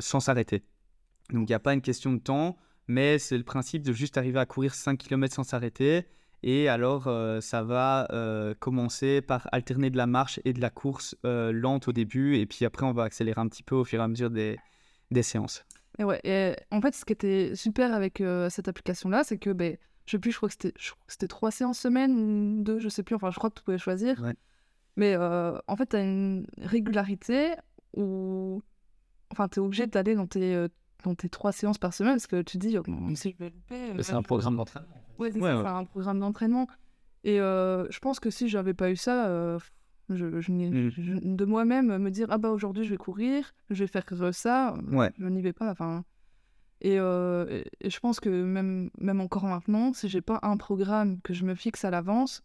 [0.00, 0.62] sans s'arrêter.
[1.30, 4.18] Donc, il n'y a pas une question de temps, mais c'est le principe de juste
[4.18, 6.06] arriver à courir 5 km sans s'arrêter.
[6.42, 7.10] Et alors,
[7.40, 8.06] ça va
[8.60, 12.66] commencer par alterner de la marche et de la course lente au début, et puis
[12.66, 14.58] après, on va accélérer un petit peu au fur et à mesure des,
[15.10, 15.64] des séances.
[15.98, 19.50] Et ouais, et en fait, ce qui était super avec euh, cette application-là, c'est que,
[19.50, 19.76] ben,
[20.06, 20.54] je sais plus, je crois que
[21.06, 24.22] c'était trois séances semaine, deux, je sais plus, enfin, je crois que tu pouvais choisir.
[24.96, 27.54] Mais euh, en fait, tu as une régularité
[27.96, 28.62] où,
[29.30, 30.68] enfin, tu es obligé d'aller dans tes, euh,
[31.04, 33.50] dans tes trois séances par semaine parce que tu te dis, oh, si je vais
[33.50, 34.02] louper.
[34.02, 35.00] c'est un programme d'entraînement.
[35.18, 36.66] Ouais, c'est un programme d'entraînement.
[37.22, 39.58] Et je pense que si j'avais pas eu ça,
[40.10, 41.36] je, mmh.
[41.36, 45.10] de moi-même me dire ah bah aujourd'hui je vais courir, je vais faire ça, ouais.
[45.18, 45.70] je n'y vais pas.
[45.70, 46.04] Enfin,
[46.84, 51.32] euh, et, je pense que même, même encore maintenant, si j'ai pas un programme que
[51.32, 52.42] je me fixe à l'avance,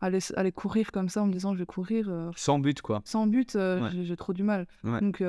[0.00, 2.08] aller, aller courir comme ça en me disant je vais courir.
[2.08, 3.02] Euh, sans but quoi.
[3.04, 4.66] Sans but, euh, j'ai trop du mal.
[4.84, 5.22] Donc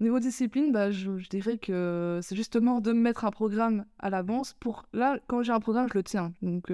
[0.00, 4.10] niveau discipline, bah, je, je dirais que c'est justement de me mettre un programme à
[4.10, 4.56] l'avance.
[4.58, 6.34] Pour là, quand j'ai un programme, je le tiens.
[6.42, 6.72] Donc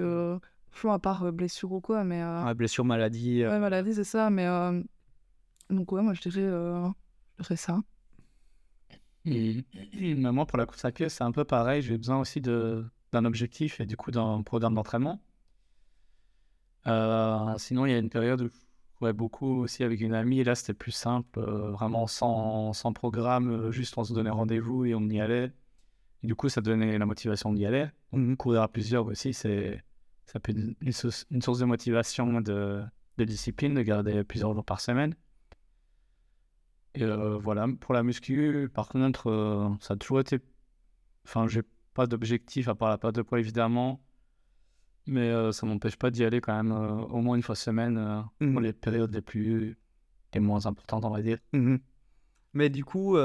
[0.87, 2.21] à part euh, blessure ou quoi, mais...
[2.21, 2.53] Euh...
[2.53, 3.43] blessure, maladie.
[3.43, 3.51] Euh.
[3.51, 4.45] Ouais, maladie, c'est ça, mais...
[4.47, 4.81] Euh,
[5.69, 7.79] donc ouais, moi, je dirais, je dirais ça.
[9.25, 9.63] Et,
[10.15, 11.81] moi, pour la course à pied, c'est un peu pareil.
[11.81, 15.21] J'ai besoin aussi d'un objectif et du coup d'un programme d'entraînement.
[17.57, 20.39] sinon, il y a une période où je courais beaucoup aussi avec une amie.
[20.39, 23.69] Et là, c'était plus simple, vraiment sans, sans programme.
[23.71, 25.51] juste on se donnait rendez-vous et on y allait.
[26.23, 27.87] Et du coup, ça donnait la motivation d'y aller.
[28.11, 29.83] On courir à plusieurs aussi, c'est
[30.31, 31.25] ça peut être une, source,
[31.59, 32.83] de motivation, de,
[33.17, 35.15] de, discipline, de garder plusieurs jours par semaine.
[36.93, 40.39] Et euh, voilà, pour la muscu, par contre, euh, ça a toujours été.
[41.25, 41.63] Enfin, j'ai
[41.95, 44.01] pas d'objectif à part la perte de poids évidemment,
[45.07, 48.51] mais euh, ça m'empêche pas d'y aller quand même au moins une fois semaine mmh
[48.51, 49.77] pour les périodes les plus.
[50.35, 51.39] les moins importantes, on va dire.
[51.53, 51.77] Mmh
[52.53, 53.15] mais du coup,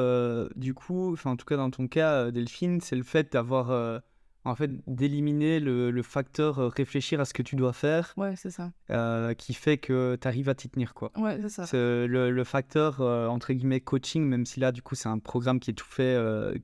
[0.54, 4.02] du coup, enfin en tout cas dans ton cas, Delphine, c'est le fait d'avoir
[4.44, 8.12] en fait, d'éliminer le, facteur euh, réfléchir à ce que tu dois faire.
[8.16, 8.72] Ouais, c'est ça.
[8.90, 11.10] Euh, qui fait que tu arrives à t'y tenir, quoi.
[11.16, 11.66] Ouais, c'est ça.
[11.72, 15.60] Le, le, facteur, euh, entre guillemets, coaching, même si là, du coup, c'est un programme
[15.60, 16.14] qui est tout fait,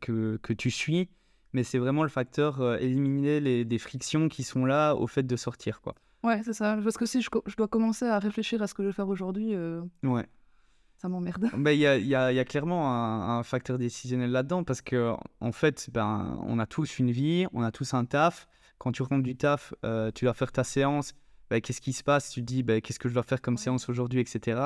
[0.01, 1.09] que, que, tu suis,
[1.53, 5.37] mais c'est vraiment le facteur éliminer les, des frictions qui sont là au fait de
[5.37, 5.95] sortir, quoi.
[6.23, 6.79] Ouais, c'est ça.
[6.83, 9.09] Parce que si je, je, dois commencer à réfléchir à ce que je vais faire
[9.09, 9.55] aujourd'hui...
[10.03, 10.27] Ouais.
[11.01, 11.51] Ça m'emmerde.
[11.67, 15.53] Il y, a, y, a, y, a, clairement un, facteur décisionnel là-dedans parce que en
[15.53, 18.47] fait, ben, on a tous une vie, on a tous un taf.
[18.79, 21.15] Quand tu rentres du taf, euh, tu dois faire ta séance.
[21.49, 22.31] Ben, qu'est-ce qui se passe?
[22.31, 24.61] Tu te dis ben, qu'est-ce que je dois faire comme séance aujourd'hui, etc.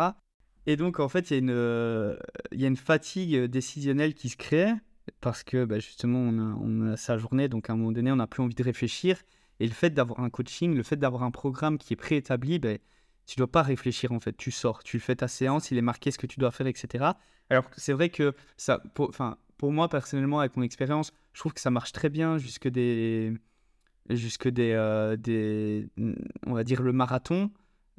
[0.67, 2.19] Et donc, en fait, il y, a une,
[2.53, 4.73] y a une fatigue décisionnelle qui se crée
[5.21, 8.11] parce que ben, justement, on a, on a, sa journée, donc à un moment donné,
[8.11, 9.23] on n'a plus envie de réfléchir.
[9.61, 12.79] Et le fait d'avoir un coaching, le fait d'avoir un programme qui est préétabli, ben,
[13.27, 14.37] tu dois pas réfléchir en fait.
[14.37, 17.05] Tu sors, tu fais ta séance, il est marqué ce que tu dois faire, etc.
[17.51, 19.13] Alors c'est vrai que ça, pour,
[19.57, 23.33] pour moi personnellement, avec mon expérience, je trouve que ça marche très bien jusque des,
[24.11, 25.89] jusque des, euh, des
[26.47, 27.51] on va dire le marathon.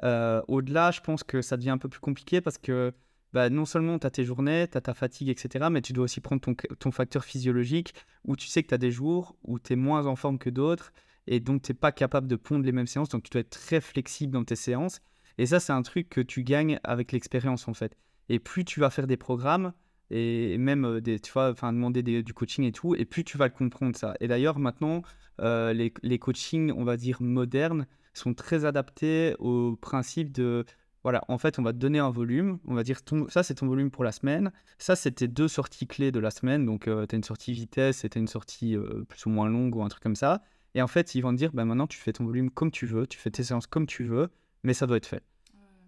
[0.03, 2.93] Euh, au-delà, je pense que ça devient un peu plus compliqué parce que
[3.33, 6.05] bah, non seulement tu as tes journées, tu as ta fatigue, etc., mais tu dois
[6.05, 7.93] aussi prendre ton, ton facteur physiologique
[8.25, 10.49] où tu sais que tu as des jours où tu es moins en forme que
[10.49, 10.93] d'autres
[11.27, 13.49] et donc tu n'es pas capable de pondre les mêmes séances, donc tu dois être
[13.49, 15.01] très flexible dans tes séances.
[15.37, 17.97] Et ça, c'est un truc que tu gagnes avec l'expérience, en fait.
[18.29, 19.73] Et plus tu vas faire des programmes,
[20.09, 23.37] et même euh, des, tu vois, enfin, demander du coaching et tout, et plus tu
[23.37, 24.15] vas le comprendre, ça.
[24.19, 25.01] Et d'ailleurs, maintenant,
[25.41, 30.65] euh, les, les coachings, on va dire, modernes, sont très adaptés au principe de
[31.03, 32.57] voilà, en fait, on va te donner un volume.
[32.65, 34.51] On va dire, ça, c'est ton volume pour la semaine.
[34.79, 36.65] Ça, c'était deux sorties clés de la semaine.
[36.65, 38.75] Donc, euh, tu as une sortie vitesse et tu as une sortie
[39.07, 40.41] plus ou moins longue ou un truc comme ça.
[40.73, 42.87] Et en fait, ils vont te dire, bah, maintenant, tu fais ton volume comme tu
[42.87, 44.31] veux, tu fais tes séances comme tu veux
[44.65, 45.23] mais ça doit être fait.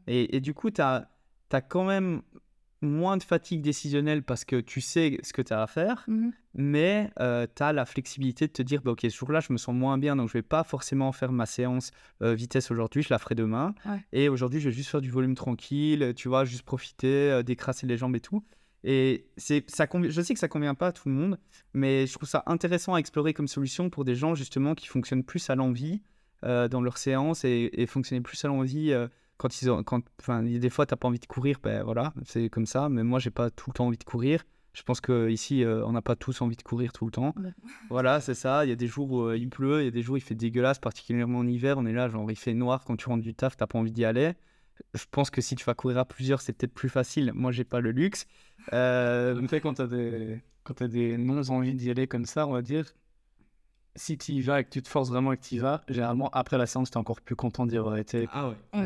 [0.07, 1.09] Et, et, du coup, tu as,
[1.51, 2.21] as, quand même
[2.81, 6.29] moins de fatigue décisionnelle parce que tu sais ce que tu as à faire, mmh
[6.59, 9.59] mais euh, tu as la flexibilité de te dire, bah, ok, ce jour-là, je me
[9.59, 11.91] sens moins bien, donc je vais pas forcément faire ma séance
[12.23, 13.75] euh, vitesse aujourd'hui, je la ferai demain.
[14.11, 17.85] Et aujourd'hui, je vais juste faire du volume tranquille, tu vois, juste profiter, euh, décrasser
[17.85, 18.43] les jambes et tout.
[18.83, 19.53] Et ça
[20.09, 21.39] je sais que ça convient pas à tout le monde,
[21.75, 25.23] mais je trouve ça intéressant à explorer comme solution pour des gens justement qui fonctionnent
[25.23, 26.01] plus à l'envie
[26.43, 28.91] dans leurs séances et, fonctionner plus à l'envie.
[28.91, 31.83] Euh, quand ils ont, quand, enfin, des fois, tu n'as pas envie de courir, ben
[31.83, 32.89] voilà, c'est comme ça.
[32.89, 34.43] Mais moi, j'ai pas tout le temps envie de courir.
[34.73, 37.33] Je pense qu'ici, euh, on n'a pas tous envie de courir tout le temps.
[37.89, 38.65] Voilà, c'est ça.
[38.65, 40.21] Il y a des jours où il pleut, il y a des jours où il
[40.21, 41.77] fait dégueulasse, particulièrement en hiver.
[41.77, 43.79] On est là, genre, il fait noir quand tu rentres du taf, tu n'as pas
[43.79, 44.33] envie d'y aller.
[44.93, 47.31] Je pense que si tu vas courir à plusieurs, c'est peut-être plus facile.
[47.33, 48.27] Moi, j'ai pas le luxe.
[48.73, 49.41] Euh...
[49.41, 52.51] En fait, quand tu as des, quand as des non-envies d'y aller comme ça, on
[52.51, 52.85] va dire,
[53.97, 55.81] si tu y vas et que tu te forces vraiment et que tu y vas,
[55.89, 58.29] généralement après la séance, tu es encore plus content d'y avoir été.
[58.31, 58.85] Ah ouais,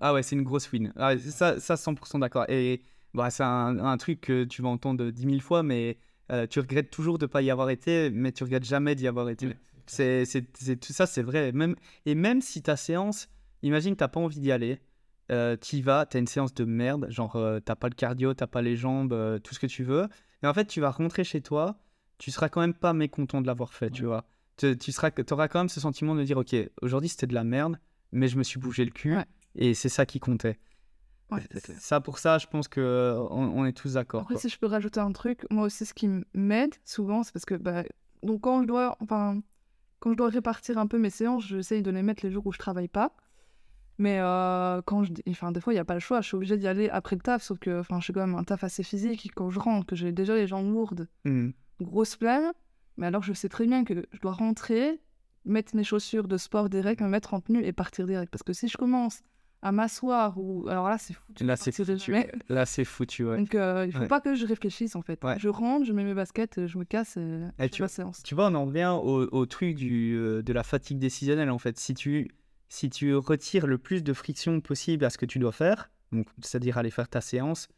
[0.00, 0.92] ah ouais, c'est une grosse win.
[0.96, 2.46] Ah, ça, ça 100% d'accord.
[2.48, 2.82] Et
[3.14, 5.98] bah, c'est un, truc que tu vas entendre 10 000 fois, mais
[6.32, 9.06] euh, tu regrettes toujours de ne pas y avoir été, mais tu regrettes jamais d'y
[9.06, 9.54] avoir été.
[9.86, 10.24] c'est,
[10.80, 11.52] tout ça, c'est vrai.
[11.52, 13.28] Même, et même si ta séance,
[13.62, 14.80] imagine que tu n'as pas envie d'y aller,
[15.30, 17.88] euh, tu y vas, tu as une séance de merde, genre euh, tu n'as pas
[17.88, 20.08] le cardio, tu n'as pas les jambes, euh, tout ce que tu veux.
[20.42, 21.78] Et en fait, tu vas rentrer chez toi,
[22.16, 24.24] tu seras quand même pas mécontent de l'avoir fait, tu vois
[24.58, 27.78] tu seras, auras quand même ce sentiment de dire, ok, aujourd'hui c'était de la merde,
[28.12, 29.16] mais je me suis bougé le cul
[29.54, 30.58] et c'est ça qui comptait.
[31.78, 34.22] ça, pour ça, je pense que on, est tous d'accord.
[34.22, 37.44] Après, si je peux rajouter un truc, moi aussi, ce qui m'aide souvent, c'est parce
[37.44, 37.84] que bah,
[38.22, 39.40] donc quand je dois, enfin,
[40.00, 42.52] quand je dois répartir un peu mes séances, j'essaye de les mettre les jours où
[42.52, 43.14] je travaille pas.
[43.98, 46.20] Mais euh, quand je, enfin, des fois, il n'y a pas le choix.
[46.20, 48.36] Je suis obligée d'y aller après le taf, sauf que, enfin, je suis quand même
[48.36, 49.28] un taf assez physique.
[49.34, 51.50] Quand je rentre, que j'ai déjà les jambes lourdes, mmh.
[51.80, 52.52] grosse plaine,
[52.98, 55.00] mais alors, je sais très bien que je dois rentrer,
[55.44, 58.30] mettre mes chaussures de sport direct, me mettre en tenue et partir direct.
[58.30, 59.22] Parce que si je commence
[59.62, 62.14] à m'asseoir ou alors là c'est foutu là c'est foutu
[62.48, 63.38] là c'est foutu ouais.
[63.38, 65.20] donc euh, il faut pas que je réfléchisse en fait.
[65.38, 68.22] Je rentre je mets mes baskets je me casse et, et tu, vois, séance.
[68.22, 71.76] tu vois on en revient au, truc du, euh, de la fatigue décisionnelle en fait.
[71.76, 72.30] Si tu
[72.68, 76.28] si tu retires le plus de friction possible à ce que tu dois faire donc
[76.40, 77.68] c'est-à-dire aller faire ta séance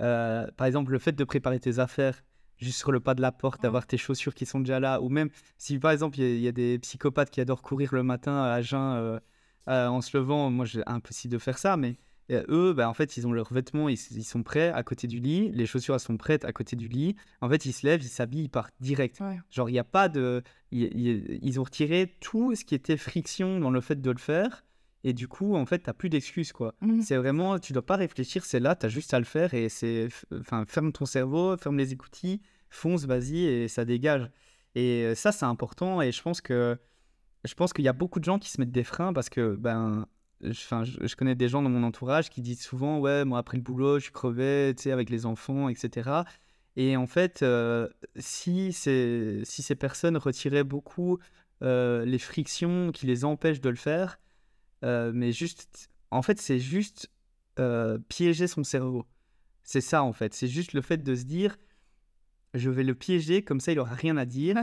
[0.00, 2.22] euh, par exemple le fait de préparer tes affaires
[2.58, 5.08] juste sur le pas de la porte, d'avoir tes chaussures qui sont déjà là, ou
[5.08, 8.60] même si par exemple il y, a des psychopathes qui adorent courir le matin à
[8.62, 9.20] jeun euh,
[9.68, 11.96] euh, en se levant, moi j'ai impossible de faire ça, mais
[12.30, 15.20] euh, eux, bah, en fait, ils ont leurs vêtements, ils, sont prêts à côté du
[15.20, 17.16] lit, les chaussures elles sont prêtes à côté du lit.
[17.40, 19.20] En fait, ils se lèvent, ils s'habillent, ils partent direct.
[19.50, 20.42] Genre, il n'y a pas de.
[20.70, 24.64] Ils, ont retiré tout ce qui était friction dans le fait de le faire.
[25.04, 26.74] Et du coup, en fait, tu n'as plus d'excuses, quoi.
[26.80, 27.02] Mmh.
[27.02, 29.68] C'est vraiment, tu dois pas réfléchir, c'est là, tu as juste à le faire et
[29.68, 32.40] c'est, enfin, ferme ton cerveau, ferme les écoutilles,
[32.70, 34.30] fonce, vas-y et ça dégage.
[34.74, 36.78] Et euh, ça, c'est important et je pense que,
[37.44, 39.54] je pense qu'il y a beaucoup de gens qui se mettent des freins parce que,
[39.56, 40.06] ben,
[40.48, 43.62] enfin, je, connais des gens dans mon entourage qui disent souvent, ouais, moi après le
[43.62, 46.22] boulot, je suis crevé, tu sais, avec les enfants, etc.
[46.76, 51.18] Et en fait, euh, si, ces, si ces personnes retiraient beaucoup
[51.62, 54.18] euh, les frictions qui les empêchent de le faire,
[54.84, 57.10] euh, mais juste, en fait, c'est juste
[57.58, 59.06] euh, piéger son cerveau.
[59.62, 60.34] C'est ça, en fait.
[60.34, 61.56] C'est juste le fait de se dire,
[62.54, 64.56] je vais le piéger, comme ça, il aura rien à dire.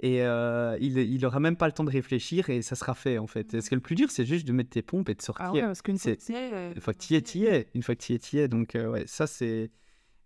[0.00, 3.18] et euh, il, il aura même pas le temps de réfléchir et ça sera fait
[3.18, 3.54] en fait.
[3.54, 5.52] Est-ce que le plus dur, c'est juste de mettre tes pompes et de sortir Ah
[5.52, 7.44] ouais, parce qu'une fois que tu es, Une fois que tu y es, tu y
[7.46, 7.68] es.
[7.74, 8.48] Une fois que tu y es, tu y es.
[8.48, 9.70] Donc, ouais, ça, c'est.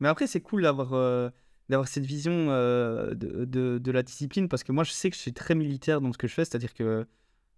[0.00, 1.32] Mais après, c'est cool d'avoir
[1.68, 5.16] d'avoir cette vision euh, de, de, de la discipline parce que moi, je sais que
[5.16, 6.44] je suis très militaire dans ce que je fais.
[6.44, 7.06] C'est-à-dire que,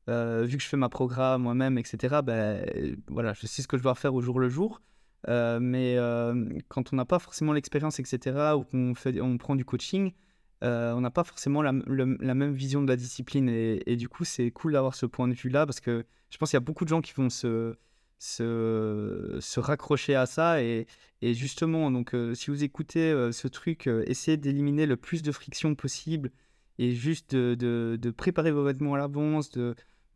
[0.09, 2.65] euh, vu que je fais ma programme moi-même, etc., ben,
[3.09, 4.81] voilà, je sais ce que je dois faire au jour le jour.
[5.29, 9.57] Euh, mais euh, quand on n'a pas forcément l'expérience, etc., ou qu'on fait, on prend
[9.57, 10.13] du coaching,
[10.63, 13.49] euh, on n'a pas forcément la, même vision de la discipline.
[13.49, 16.51] Et, et du coup, c'est cool d'avoir ce point de vue-là parce que je pense
[16.51, 17.75] qu'il y a beaucoup de gens qui vont se,
[18.19, 20.63] se, se raccrocher à ça.
[20.63, 20.87] Et,
[21.23, 25.23] et justement, donc, euh, si vous écoutez euh, ce truc, euh, essayez d'éliminer le plus
[25.23, 26.31] de friction possible
[26.79, 29.75] et juste de, de- de préparer vos vêtements à l'avance, de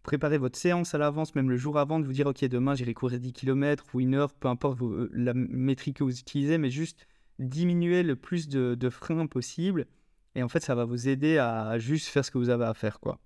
[0.09, 2.95] préparer votre séance à l'avance, même le jour avant, de vous dire, OK, demain, j'irai
[2.95, 6.71] courir 10 km ou une heure, peu importe euh, la métrique que vous utilisez, mais
[6.71, 7.07] juste
[7.39, 9.87] diminuer le plus de, freins possible.
[10.35, 12.73] Et en fait, ça va vous aider à juste faire ce que vous avez à
[12.73, 13.19] faire, quoi.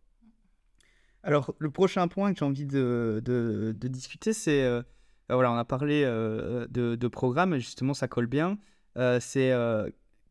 [1.22, 4.64] Alors, le prochain point que j'ai envie de, discuter, c'est.
[4.64, 4.82] euh,
[5.30, 8.58] euh, voilà, on a parlé euh, de, programme, et justement, ça colle bien.
[9.20, 9.52] C'est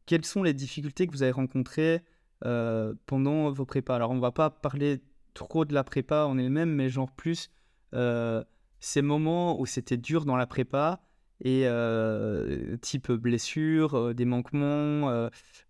[0.06, 2.02] quelles sont les difficultés que vous avez rencontrées
[2.42, 3.96] pendant vos prépas?
[3.96, 5.02] Alors, on va pas parler
[5.34, 7.50] trop de la prépa en elle-même, mais genre plus
[7.94, 8.44] euh,
[8.80, 11.02] ces moments où c'était dur dans la prépa
[11.44, 15.30] et euh, type blessure, euh, des manquements, euh,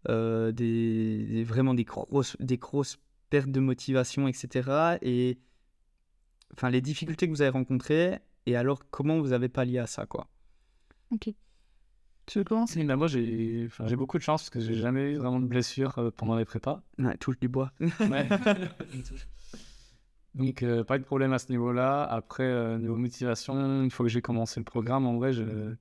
[0.10, 2.98] euh, des, des- vraiment des grosses, des grosses
[3.30, 4.98] pertes de motivation, etc.
[5.02, 5.40] Et
[6.54, 10.06] enfin les difficultés que vous avez rencontrées et alors comment vous avez pallié à ça
[10.06, 10.28] quoi?
[11.12, 11.30] Ok.
[12.28, 12.84] Tu veux commencer?
[12.84, 15.48] Bah, moi, j'ai enfin, j'ai beaucoup de chance parce que j'ai jamais eu vraiment de
[15.48, 16.82] blessure pendant les prépas.
[17.00, 17.72] Ouais, touche du bois.
[17.80, 18.28] Ouais.
[20.34, 22.04] Donc, euh, pas de problème à ce niveau-là.
[22.04, 25.76] Après, euh, niveau motivation, une fois que j'ai commencé le programme, en vrai, je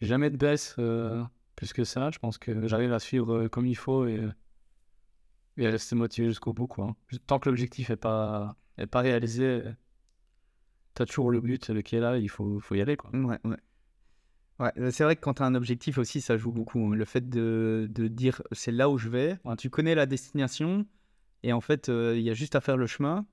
[0.00, 1.22] j'ai jamais de baisse euh,
[1.56, 2.10] plus que ça.
[2.10, 4.20] Je pense que j'arrive à suivre euh, comme il faut et,
[5.56, 6.66] et à rester motivé jusqu'au bout.
[6.66, 6.96] Quoi.
[7.26, 9.62] Tant que l'objectif n'est pas, est pas réalisé,
[10.94, 12.96] tu as toujours le but qui est là, il faut, faut y aller.
[12.96, 13.10] Quoi.
[13.12, 13.56] Ouais, ouais.
[14.58, 16.80] Ouais, c'est vrai que quand tu as un objectif aussi, ça joue beaucoup.
[16.80, 16.94] hein.
[16.94, 20.86] Le fait de, de dire c'est là où je vais, tu connais la destination
[21.42, 23.24] et en fait, euh, il y a juste à faire le chemin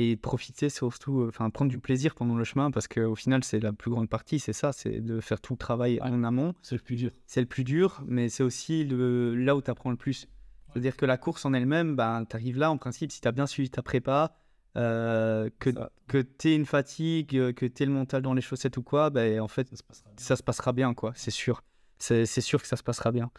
[0.00, 3.58] et profiter surtout, euh, enfin prendre du plaisir pendant le chemin parce qu'au final, c'est
[3.58, 6.02] la plus grande partie, c'est ça, c'est de faire tout le travail Ouais.
[6.08, 6.54] en amont.
[6.62, 7.10] C'est le plus dur.
[7.26, 10.28] C'est le plus dur, mais c'est aussi le, là où tu apprends le plus.
[10.70, 13.32] C'est-à-dire que la course en elle-même, ben, tu arrives là, en principe, si tu as
[13.32, 14.36] bien suivi ta prépa,
[14.76, 18.76] euh, que, Ça, que tu une fatigue, euh, que tu le mental dans les chaussettes
[18.76, 20.24] ou quoi, ben, en fait, ça se passera bien.
[20.24, 21.62] ça se passera bien, quoi, c'est sûr.
[21.98, 23.32] C'est sûr que ça se passera bien.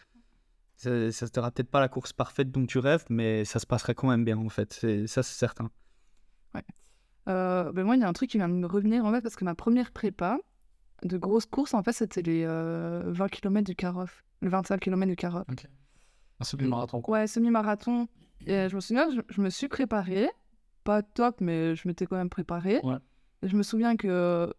[0.76, 3.94] Ça, ça sera peut-être pas la course parfaite dont tu rêves, mais ça se passera
[3.94, 4.74] quand même bien, en fait.
[5.06, 5.70] Ça, c'est certain.
[7.28, 9.20] Euh, ben moi, il y a un truc qui vient de me revenir en fait
[9.20, 10.38] parce que ma première prépa
[11.02, 15.08] de grosse course, en fait, c'était les euh, 20 km du Carof, le 25 km
[15.08, 15.44] du Carof.
[16.40, 17.02] Un semi-marathon.
[17.06, 18.08] Ouais, semi-marathon.
[18.46, 20.28] Et je me souviens, je, je me suis préparée,
[20.84, 22.80] pas top, mais je m'étais quand même préparée.
[22.82, 22.96] Ouais.
[23.42, 24.52] Et je me souviens que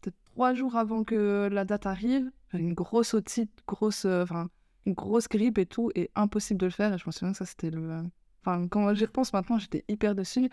[0.00, 4.48] peut-être trois jours avant que la date arrive, une grosse otite, grosse, euh, enfin,
[4.86, 6.92] une grosse grippe et tout, et impossible de le faire.
[6.94, 8.02] Et je me souviens que ça, c'était le.
[8.46, 10.50] Enfin, quand j'y repense maintenant, j'étais hyper dessus.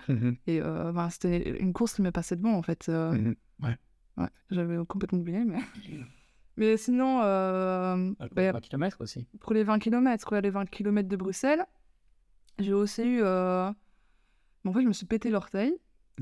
[0.47, 2.87] Et euh, ben, c'était une course qui m'est passée devant, en fait.
[2.89, 3.35] euh, Mhm.
[3.63, 5.59] ouais, j'avais complètement oublié, mais.
[6.57, 9.27] mais sinon, euh, Ah, ben, 20 km aussi.
[9.41, 11.65] pour les 20 km, quoi, les 20 km de Bruxelles,
[12.59, 13.21] j'ai aussi eu.
[13.23, 13.69] euh,
[14.65, 15.73] En fait, je me suis pété l'orteil.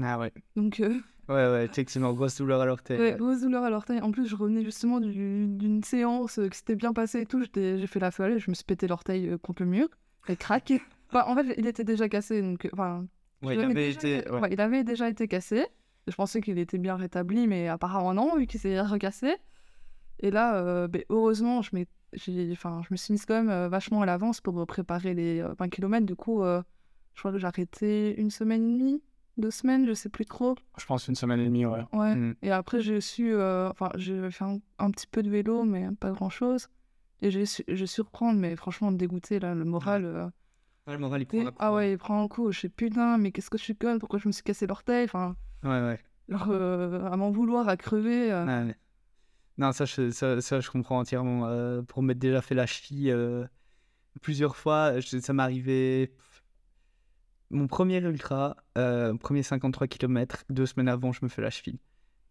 [0.01, 0.31] Ah ouais.
[0.55, 0.93] Donc, euh,
[1.27, 2.99] Ouais, ouais, effectivement, grosse douleur à l'orteil.
[2.99, 4.01] ouais, grosse douleur à l'orteil.
[4.01, 7.43] En plus, je revenais justement du- d'une séance qui s'était bien passée et tout.
[7.53, 9.87] J'ai fait la folle, je me suis pété l'orteil contre le mur.
[10.27, 10.73] Et crac.
[11.13, 12.41] En fait, il était déjà cassé.
[12.41, 13.05] Donc, euh, enfin,
[13.41, 14.29] Ouais, il avait déjà- été.
[14.29, 14.39] ouais.
[14.41, 15.65] ouais, il avait déjà été cassé.
[16.07, 19.35] Je pensais qu'il était bien rétabli, mais apparemment non, vu qu'il s'est recassé.
[20.19, 21.69] Et là, euh, ben, heureusement, je,
[22.51, 25.53] enfin, je me suis mise quand même euh, vachement à l'avance pour préparer les euh,
[25.57, 26.05] 20 km.
[26.05, 26.61] Du coup, euh,
[27.13, 29.03] je crois que j'ai arrêté une semaine et demie,
[29.37, 30.55] deux semaines, je sais plus trop.
[30.77, 31.85] Je pense une semaine et demie, ouais.
[31.93, 32.15] Ouais.
[32.15, 32.35] Mm.
[32.41, 35.87] Et après, j'ai su, euh, enfin, j'ai fait un, un petit peu de vélo, mais
[35.99, 36.67] pas grand chose.
[37.21, 40.31] Et j'ai su, su reprendre, mais franchement, dégoûté, là, le moral.
[40.89, 42.51] Ouais, le moral, il prend et- la ah ouais, il prend un coup.
[42.51, 45.05] Je sais, putain, mais qu'est-ce que je suis conne, pourquoi je me suis cassé l'orteil
[45.05, 45.99] Enfin, Ouais, ouais.
[46.29, 48.31] alors, euh, à m'en vouloir, à crever.
[48.31, 48.45] euh.
[48.67, 48.75] Ouais.
[49.59, 51.45] Non, ça je, ça, ça, je comprends entièrement.
[51.47, 53.15] Euh, pour m'être déjà fait la cheville
[54.21, 56.13] plusieurs fois, je- ça m'est arrivé.
[57.51, 58.55] Mon premier ultra,
[59.19, 61.79] premier 53 km, deux semaines avant, je me fais la cheville.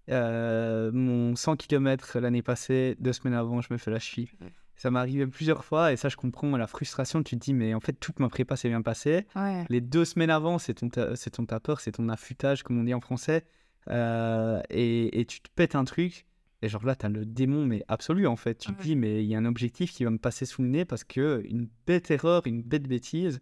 [0.09, 4.31] Mon 100 km l'année passée, deux semaines avant, je me fais la cheville.
[4.79, 7.23] Ça m'est arrivé plusieurs fois et ça, je comprends la frustration.
[7.23, 9.27] Tu te dis, mais en fait, toute ma prépa s'est bien passée.
[9.37, 9.65] Ouais.
[9.69, 12.85] Les deux semaines avant, c'est ton, ta- c'est ton tapeur, c'est ton affûtage, comme on
[12.85, 13.45] dit en français.
[13.91, 16.27] Euh, et, et tu te pètes un truc.
[16.63, 18.57] Et genre là, t'as le démon, mais absolu en fait.
[18.59, 20.69] Tu te dis, mais il y a un objectif qui va me passer sous le
[20.69, 23.41] nez parce que une bête erreur, une bête bêtise.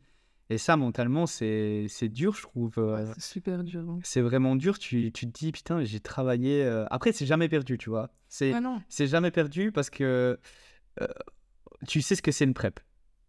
[0.49, 2.75] Et ça, mentalement, c'est dur, je trouve.
[2.79, 3.81] Ouais, c'est super dur.
[3.89, 3.99] hein.
[4.05, 4.79] C'est vraiment dur.
[4.79, 6.63] Tu, tu te dis, putain, j'ai travaillé.
[6.63, 8.11] euh, Après, c'est jamais perdu, tu vois.
[8.29, 10.39] C'est Ouais, jamais perdu parce que
[11.01, 11.07] euh,
[11.87, 12.81] tu sais ce que c'est une prep.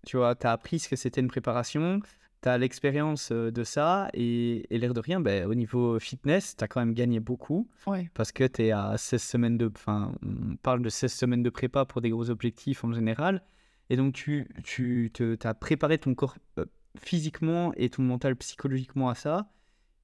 [0.06, 2.00] Tu vois, tu as appris ce que c'était une préparation,
[2.42, 6.56] tu as l'expérience euh, de ça, et, et l'air de rien, ben, au niveau fitness,
[6.56, 8.10] tu as quand même gagné beaucoup Ouais.
[8.14, 9.72] parce que tu es à 16 semaines de.
[9.76, 13.44] Enfin, on parle de 16 semaines de prépa pour des gros objectifs en général.
[13.90, 15.12] Et donc, tu, tu
[15.44, 16.66] as préparé ton corps euh,
[16.98, 19.50] physiquement et ton mental psychologiquement à ça.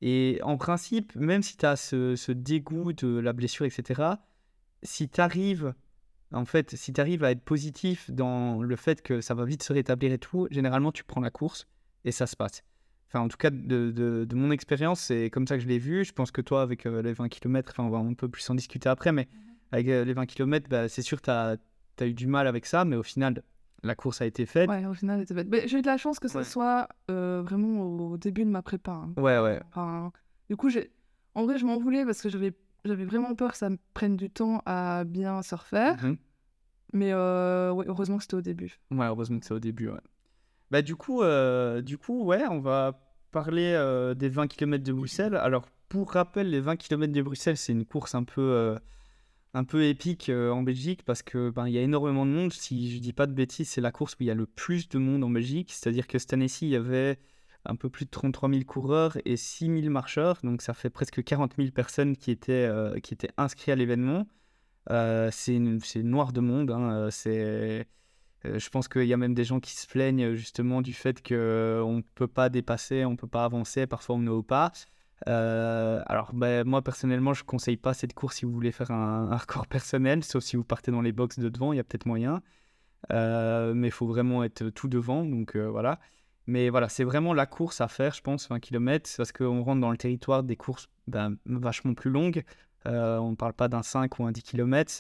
[0.02, 4.02] Et en principe, même si tu as ce, ce dégoût de la blessure, etc.,
[4.84, 5.74] si tu arrives,
[6.34, 9.64] en fait, si tu arrives à être positif dans le fait que ça va vite
[9.64, 11.68] se rétablir et tout, généralement, tu prends la course
[12.06, 12.64] et ça se passe.
[13.08, 15.78] Enfin, en tout cas, de, de- de mon expérience, c'est comme ça que je l'ai
[15.78, 16.04] vu.
[16.04, 18.50] Je pense que toi, avec euh, les 20 km, enfin, on va un peu plus
[18.50, 19.28] en discuter après, mais
[19.72, 22.66] avec euh, les 20 km, bah, c'est sûr que tu as, eu du mal avec
[22.66, 23.44] ça, mais au final,
[23.84, 24.68] la course a été faite.
[24.70, 25.48] Ouais, au final, c'était bête.
[25.52, 26.44] Mais j'ai eu de la chance que ce Ouais.
[26.44, 28.92] soit euh, vraiment au début de ma prépa.
[28.94, 29.14] hein.
[29.18, 29.62] Ouais, ouais.
[29.68, 30.12] Enfin,
[30.50, 30.90] du coup, j'ai...
[31.36, 32.54] en vrai, je m'en voulais parce que j'avais...
[32.86, 36.04] j'avais vraiment peur que ça me prenne du temps à bien se refaire.
[36.04, 36.18] Mhm.
[36.94, 38.80] Mais euh, ouais, heureusement que c'était au début.
[38.92, 40.00] Ouais, heureusement que c'est au début, ouais.
[40.70, 43.00] Bah, du coup, euh, du coup, ouais, on va
[43.32, 45.36] parler euh, des 20 km de Bruxelles.
[45.36, 48.76] Alors, pour rappel, les 20 km de Bruxelles, c'est une course un peu,
[49.54, 52.54] un peu épique en Belgique parce que ben, il y a énormément de monde.
[52.54, 54.90] Si je dis pas de bêtises, c'est la course où il y a le plus
[54.90, 55.72] de monde en Belgique.
[55.72, 57.20] C'est-à-dire que cette année-ci, il y avait
[57.66, 60.40] un peu plus de 33 000 coureurs et 6 000 marcheurs.
[60.44, 62.98] Donc, ça fait presque 40 000 personnes qui étaient, euh,
[63.38, 64.28] inscrites à l'événement.
[64.90, 65.60] Euh, c'est
[66.04, 66.72] noir de monde.
[66.72, 67.84] hein, euh,
[68.44, 71.34] je pense qu'il y a même des gens qui se plaignent justement du fait qu'on
[71.98, 74.74] ne peut pas dépasser, on ne peut pas avancer, parfois on ne au pas.
[75.26, 79.32] Alors ben, moi personnellement je ne conseille pas cette course si vous voulez faire un,
[79.32, 81.86] un record personnel, sauf si vous partez dans les box de devant, il y a
[81.86, 82.42] peut-être moyen.
[83.10, 86.02] Mais il faut vraiment être tout devant, donc voilà.
[86.46, 89.80] Mais voilà, c'est vraiment la course à faire, je pense, 20 km, parce qu'on rentre
[89.82, 92.44] dans le territoire des courses ben, vachement plus longues.
[92.86, 94.92] Euh, on ne parle pas d'un 5 ou un 10 km,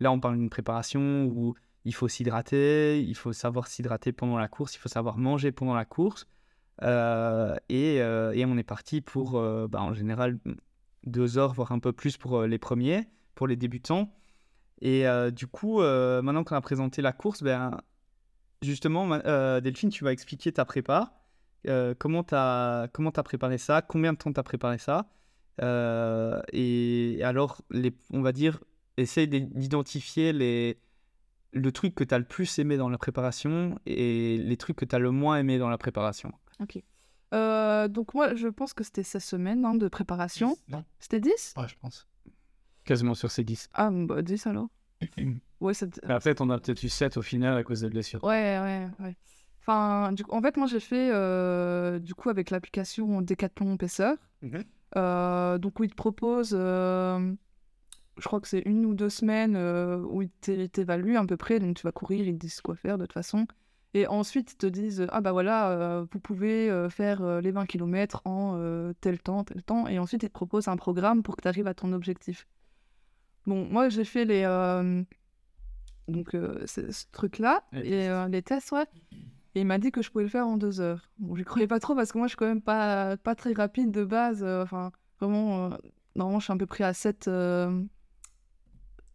[0.00, 4.48] là on parle d'une préparation où il faut s'hydrater, il faut savoir s'hydrater pendant la
[4.48, 6.26] course, il faut savoir manger pendant la course.
[6.82, 10.38] Euh, et, euh, et on est parti pour, bah, en général,
[11.04, 14.14] deux heures, voire un peu plus pour les premiers, pour les débutants.
[14.80, 17.78] Et du coup, maintenant qu'on a présenté la course, ben,
[18.62, 21.16] justement, euh, Delphine, tu vas expliquer ta prépa.
[21.68, 23.82] Euh, comment tu as, comment t'as préparé ça?
[23.82, 25.10] Combien de temps tu as préparé ça?
[25.62, 28.60] Euh, Et alors, les, on va dire,
[28.96, 30.78] essaye d'identifier les,
[31.52, 34.84] le truc que tu as le plus aimé dans la préparation et les trucs que
[34.84, 36.32] tu as le moins aimé dans la préparation.
[36.60, 36.82] Ok.
[37.32, 40.56] Euh, donc moi, je pense que c'était 16 semaines hein, de préparation.
[40.68, 42.08] Non, C'était 10 ouais, je pense.
[42.84, 43.68] Quasiment sur ces 10.
[43.74, 44.68] Ah, bah 10 alors.
[45.60, 46.02] Ouais, c'est...
[46.06, 48.24] Mais après, on a peut-être eu 7 au final à cause des blessures.
[48.24, 49.16] Ouais, ouais, ouais.
[49.60, 54.14] Enfin, du coup, en fait, moi, j'ai fait, euh, du coup, avec l'application Decathlon Pacer.
[54.40, 54.64] Mhm.
[54.96, 57.34] Euh, donc, où ils te proposent, euh,
[58.16, 61.36] je crois que c'est une ou deux semaines euh, où ils t'é- t'évaluent à peu
[61.36, 61.58] près.
[61.58, 63.46] Donc, tu vas courir, ils te disent quoi faire de toute façon.
[63.92, 67.50] Et ensuite, ils te disent, ah bah voilà, euh, vous pouvez euh, faire euh, les
[67.50, 69.86] 20 km en euh, tel temps, tel temps.
[69.88, 72.46] Et ensuite, ils te proposent un programme pour que tu arrives à ton objectif.
[73.50, 74.42] Bon, moi, j'ai fait les...
[74.44, 75.02] euh,
[76.06, 78.86] donc, euh, ce, ce truc-là, Les et euh, les tests, ouais.
[79.56, 81.10] Et il m'a dit que je pouvais le faire en deux heures.
[81.18, 83.52] Bon, j'y croyais pas trop parce que moi, je suis quand même pas, pas très
[83.52, 84.44] rapide de base.
[84.44, 85.76] euh, Enfin, vraiment, euh,
[86.14, 87.82] normalement, je suis à peu près à 7, euh,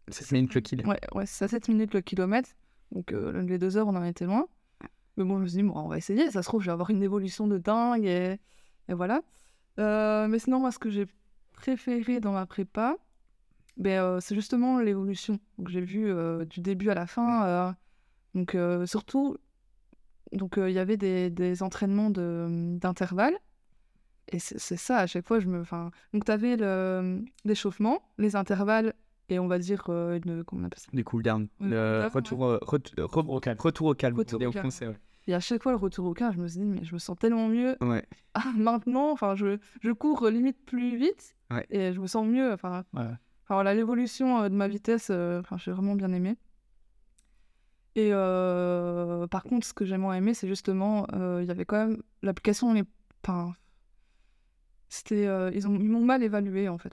[0.08, 0.86] 7 minutes le kill.
[0.86, 2.50] ouais, ouais, c'est à 7 minutes le kilomètre.
[2.92, 4.46] Donc, euh, les deux heures, on en était loin.
[5.16, 6.30] Mais bon, je me suis dit, bon, on va essayer.
[6.30, 8.04] Ça se trouve, je vais avoir une évolution de dingue.
[8.04, 8.38] Et,
[8.88, 9.22] et voilà.
[9.80, 11.06] Euh, mais sinon, moi, ce que j'ai
[11.54, 12.96] préféré dans ma prépa,
[13.76, 15.38] ben, euh, c'est justement l'évolution.
[15.58, 17.44] Donc, j'ai vu euh, du début à la fin.
[17.46, 17.72] euh,
[18.34, 19.36] donc, euh, surtout,
[20.32, 23.36] donc euh, il y avait des, des entraînements de- d'intervalles.
[24.32, 25.60] Et c'est ça, à chaque fois, je me.
[25.60, 26.56] Enfin, donc, tu avais
[27.44, 28.92] l'échauffement, les intervalles,
[29.28, 29.84] et on va dire.
[29.88, 30.88] euh, une, comment on appelle ça?
[30.92, 31.48] Du cooldown.
[31.60, 33.58] Ouais, Le retour, ret- re- Au calme.
[33.60, 34.16] retour au calme.
[34.16, 34.52] Retour au calme.
[34.64, 34.96] français, ouais.
[35.28, 36.98] Et à chaque fois, le retour au calme, je me suis dit, mais je me
[36.98, 37.76] sens tellement mieux.
[37.80, 38.04] Ouais.
[38.34, 41.36] Ah, maintenant, enfin, je, je cours limite plus vite.
[41.50, 41.66] Ouais.
[41.70, 42.52] Et je me sens mieux.
[42.52, 43.06] Enfin, Ouais.
[43.46, 46.36] Enfin voilà, l'évolution euh, de ma vitesse, euh, enfin, j'ai vraiment bien aimé.
[47.94, 51.06] Et euh, par contre, ce que j'ai moins aimé, c'est justement,
[51.40, 52.74] il y avait quand même l'application,
[53.24, 53.54] enfin,
[54.88, 56.92] c'était, euh, ils ont, ils m'ont mal évalué en fait,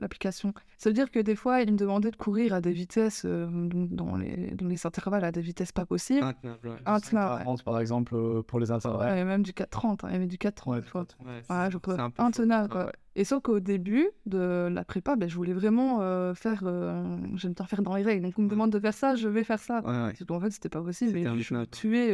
[0.00, 0.54] l'application.
[0.78, 3.46] Ça veut dire que des fois, ils me demandaient de courir à des vitesses, euh,
[3.46, 6.24] donc dans les, dans les intervalles, à des vitesses pas possibles.
[6.24, 6.76] Intenable, ouais.
[6.86, 7.44] Intenable, ouais.
[7.44, 9.08] 40 par exemple euh, pour les Ouais, intervalles.
[9.10, 11.06] avait même du 4,30, hein, il y avait du 4,30 Ouais, des fois.
[11.24, 11.94] Ouais, Ouais, je peux...
[11.94, 12.86] c'est un peu intenable, quoi.
[12.86, 12.92] Ouais.
[13.16, 16.62] Et sauf qu'au début de la prépa, ben, je voulais vraiment euh, faire...
[16.64, 18.24] euh, J'aime bien faire dans les règles.
[18.24, 19.82] Donc, on me demande de faire ça, je vais faire ça.
[19.84, 20.14] Ouais, ouais.
[20.16, 21.16] Sauf qu'en fait, c'était pas possible.
[21.26, 22.12] Un je me tuais...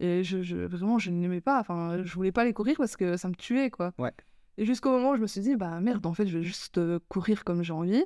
[0.00, 1.58] Et je, je- vraiment, je n'aimais pas.
[1.60, 3.92] Enfin, je voulais pas les courir parce que ça me tuait, quoi.
[3.98, 4.12] Ouais.
[4.56, 6.78] Et jusqu'au moment où je me suis dit, bah merde, en fait, je vais juste
[6.78, 8.04] euh, courir comme j'ai envie.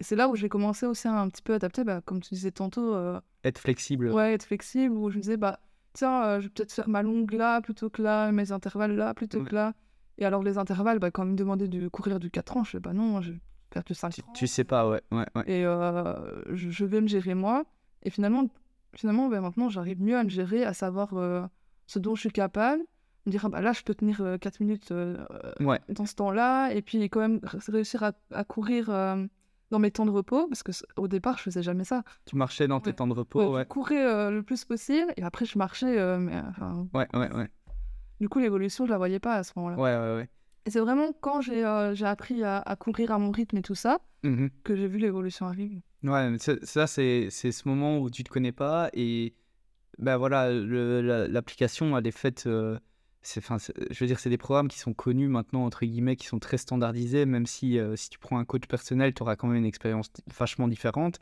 [0.00, 2.34] Et c'est là où j'ai commencé aussi à un petit peu adapter, bah, comme tu
[2.34, 4.10] disais tantôt, euh, Être flexible.
[4.10, 5.60] ouais, être flexible, où je me disais, bah
[5.92, 9.14] tiens, euh, je vais peut-être faire ma longue là plutôt que là, mes intervalles là
[9.14, 9.44] plutôt Ouais.
[9.48, 9.74] que là.
[10.18, 12.70] Et alors, les intervalles, bah, quand on me demandait de courir du 4 ans, je
[12.70, 13.40] fais, bah non, je vais
[13.72, 14.32] faire du 5 Tu, ans.
[14.34, 15.00] tu sais pas, ouais.
[15.12, 15.44] ouais, ouais.
[15.50, 17.64] Et je, je vais me gérer moi.
[18.02, 18.48] Et finalement,
[18.96, 21.42] finalement bah, maintenant, j'arrive mieux à me gérer, à savoir euh,
[21.86, 22.82] ce dont je suis capable.
[23.26, 25.24] Me dire, ah, bah, là, je peux tenir 4 minutes euh,
[25.60, 25.80] Ouais.
[25.88, 26.70] dans ce temps-là.
[26.72, 29.24] Et puis, quand même, réussir à, à courir euh,
[29.70, 30.46] dans mes temps de repos.
[30.48, 32.02] Parce qu'au départ, je faisais jamais ça.
[32.26, 33.62] Tu marchais dans tes temps de repos, Ouais, ouais.
[33.62, 35.12] Je courais euh, le plus possible.
[35.16, 35.98] Et après, je marchais.
[35.98, 37.48] euh, mais, enfin, Ouais, ouais, ouais.
[38.20, 39.76] du coup, l'évolution, je la voyais pas à ce moment-là.
[39.76, 40.28] Ouais, ouais, ouais.
[40.66, 43.74] Et c'est vraiment quand j'ai euh, appris à, à courir à mon rythme et tout
[43.74, 44.48] ça Mhm.
[44.64, 45.82] que j'ai vu l'évolution arriver.
[46.04, 49.34] Ouais, mais ça, c'est ce moment où tu te connais pas et
[49.98, 52.44] ben voilà, l'application, elle est faite.
[52.46, 52.78] euh,
[53.22, 53.40] c'est-
[53.90, 56.58] je veux dire, c'est des programmes qui sont connus maintenant, entre guillemets, qui sont très
[56.58, 59.64] standardisés, même si, euh, si tu prends un coach personnel, tu auras quand même une
[59.64, 61.20] expérience vachement différente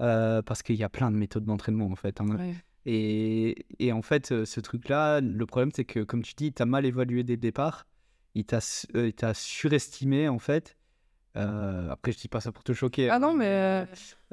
[0.00, 2.20] euh, parce qu'il y a plein de méthodes d'entraînement en fait.
[2.20, 2.36] hein.
[2.36, 2.54] Ouais.
[2.86, 6.62] Et, et en fait, euh, ce truc-là, le problème, c'est que, comme tu dis, tu
[6.62, 7.86] as mal évalué dès le départ.
[8.34, 10.76] Il t'a su- il t'a surestimé, en fait.
[11.36, 13.10] Euh, après, je dis pas ça pour te choquer.
[13.10, 13.84] Ah non, mais euh,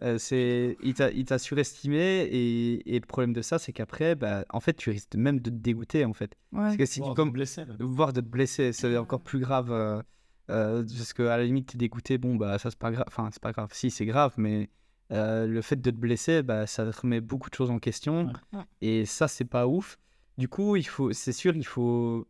[0.02, 2.24] euh, c'est, il t'a, il t'a surestimé.
[2.24, 5.50] Et, et le problème de ça, c'est qu'après, bah, en fait, tu risques même de
[5.50, 6.36] te dégoûter, en fait.
[6.52, 6.60] ouais.
[6.62, 7.64] Parce que si tu Voire comme blessé.
[7.80, 9.72] voire de te blesser, c'est encore plus grave.
[9.72, 10.02] euh,
[10.50, 13.06] euh, parce que à la limite, t'es dégoûté, bon, bah, ça, c'est pas grave.
[13.08, 13.70] Enfin, c'est pas grave.
[13.74, 14.70] Si, c'est grave, mais
[15.12, 18.32] euh, le fait de te blesser, bah, ça remet beaucoup de choses en question.
[18.54, 18.62] Ouais.
[18.82, 19.98] Et ça, c'est pas ouf.
[20.38, 22.28] Du coup, il faut, c'est sûr, il faut,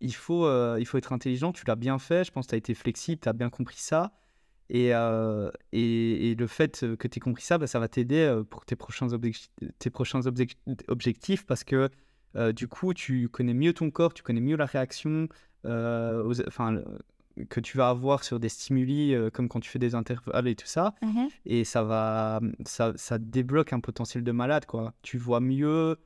[0.00, 1.52] il faut, euh, il faut être intelligent.
[1.52, 2.24] Tu l'as bien fait.
[2.24, 4.12] Je pense que tu as été flexible, tu as bien compris ça.
[4.68, 8.18] Et, euh, et, et le fait que tu aies compris ça, bah, ça va t'aider
[8.24, 10.20] euh, pour tes prochains, objectifs, tes prochains
[10.88, 11.88] objectifs parce que
[12.34, 15.28] euh, du coup, tu connais mieux ton corps, tu connais mieux la réaction
[15.64, 16.82] euh, aux- enfin,
[17.48, 20.56] que tu vas avoir sur des stimuli euh, comme quand tu fais des intervalles et
[20.56, 21.28] tout ça Mhm.
[21.44, 25.96] et ça va ça, ça débloque un potentiel de malade quoi tu vois mieux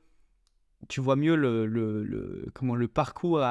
[0.87, 3.41] tu vois mieux le, le, le- comment le parcours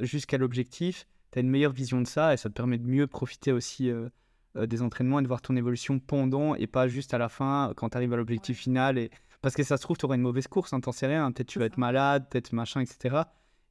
[0.00, 3.06] jusqu'à l'objectif tu as une meilleure vision de ça et ça te permet de mieux
[3.06, 4.08] profiter aussi euh,
[4.56, 7.72] euh, des entraînements et de voir ton évolution pendant et pas juste à la fin
[7.76, 8.62] quand tu arrives à l'objectif Ouais.
[8.62, 9.10] final et
[9.42, 11.48] parce que ça se trouve tu auras une mauvaise course hein, t'en sais rien peut-être
[11.48, 13.22] tu vas être malade peut-être machin etc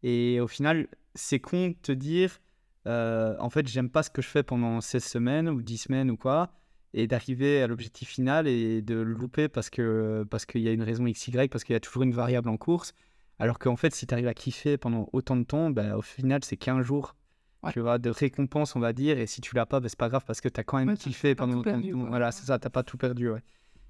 [0.03, 2.39] et au final c'est con de te dire
[2.87, 6.11] euh, en fait j'aime pas ce que je fais pendant 16 semaines ou 10 semaines
[6.11, 6.51] ou quoi
[6.97, 10.71] et d'arriver à l'objectif final et de le louper parce que parce qu'il y a
[10.71, 12.93] une raison XY, parce qu'il y a toujours une variable en course.
[13.37, 16.43] Alors qu'en fait, si tu arrives à kiffer pendant autant de temps, bah, au final,
[16.43, 17.15] c'est 15 jours
[17.63, 17.71] Ouais.
[17.73, 19.17] tu vois, de récompense, on va dire.
[19.17, 20.89] Et si tu l'as pas, bah, c'est pas grave parce que tu as quand même
[20.89, 22.05] Ouais, kiffé pendant autant de temps.
[22.05, 23.29] Voilà, c'est ça, tu pas tout perdu.
[23.29, 23.41] Ouais.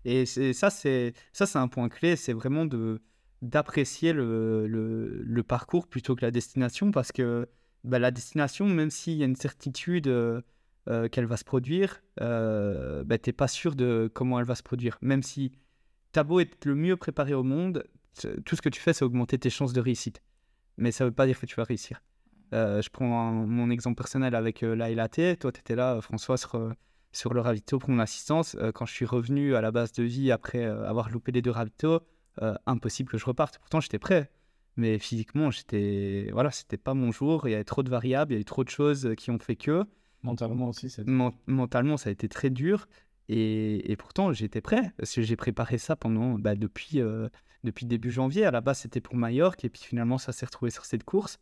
[0.05, 3.01] Et ça, c'est, ça, c'est un point clé, c'est vraiment de,
[3.41, 7.47] d'apprécier le, le, le parcours plutôt que la destination parce que
[7.83, 10.41] bah, la destination, même s'il y a une certitude euh,
[10.87, 14.55] euh, qu'elle va se produire, euh, bah, tu n'es pas sûr de comment elle va
[14.55, 14.97] se produire.
[15.01, 15.51] Même si
[16.13, 17.85] tu as beau être le mieux préparé au monde,
[18.45, 20.21] tout ce que tu fais, c'est augmenter tes chances de réussite.
[20.77, 22.01] Mais ça ne veut pas dire que tu vas réussir.
[22.53, 25.35] Euh, je prends mon exemple personnel avec euh, la LAT.
[25.39, 28.55] Toi, tu étais là, François, sur, le ravito pour mon assistance.
[28.73, 31.53] Quand je suis revenu à la base de vie après avoir loupé les deux
[32.41, 33.57] euh, impossible que je reparte.
[33.59, 34.29] Pourtant, j'étais prêt.
[34.77, 37.47] Mais physiquement, j'étais, voilà, c'était pas mon jour.
[37.47, 39.39] Il y avait trop de variables, il y a eu trop de choses qui ont
[39.39, 39.85] fait que
[40.25, 41.05] Mentalement aussi, c'est.
[41.47, 42.87] mentalement, ça a été très dur.
[43.29, 44.91] Et, et pourtant, j'étais prêt.
[44.97, 47.29] Parce que j'ai préparé ça pendant, bah, depuis, euh,
[47.63, 48.45] depuis début janvier.
[48.45, 49.63] À la base, c'était pour Majorque.
[49.65, 51.37] Et puis finalement, ça s'est retrouvé sur cette course.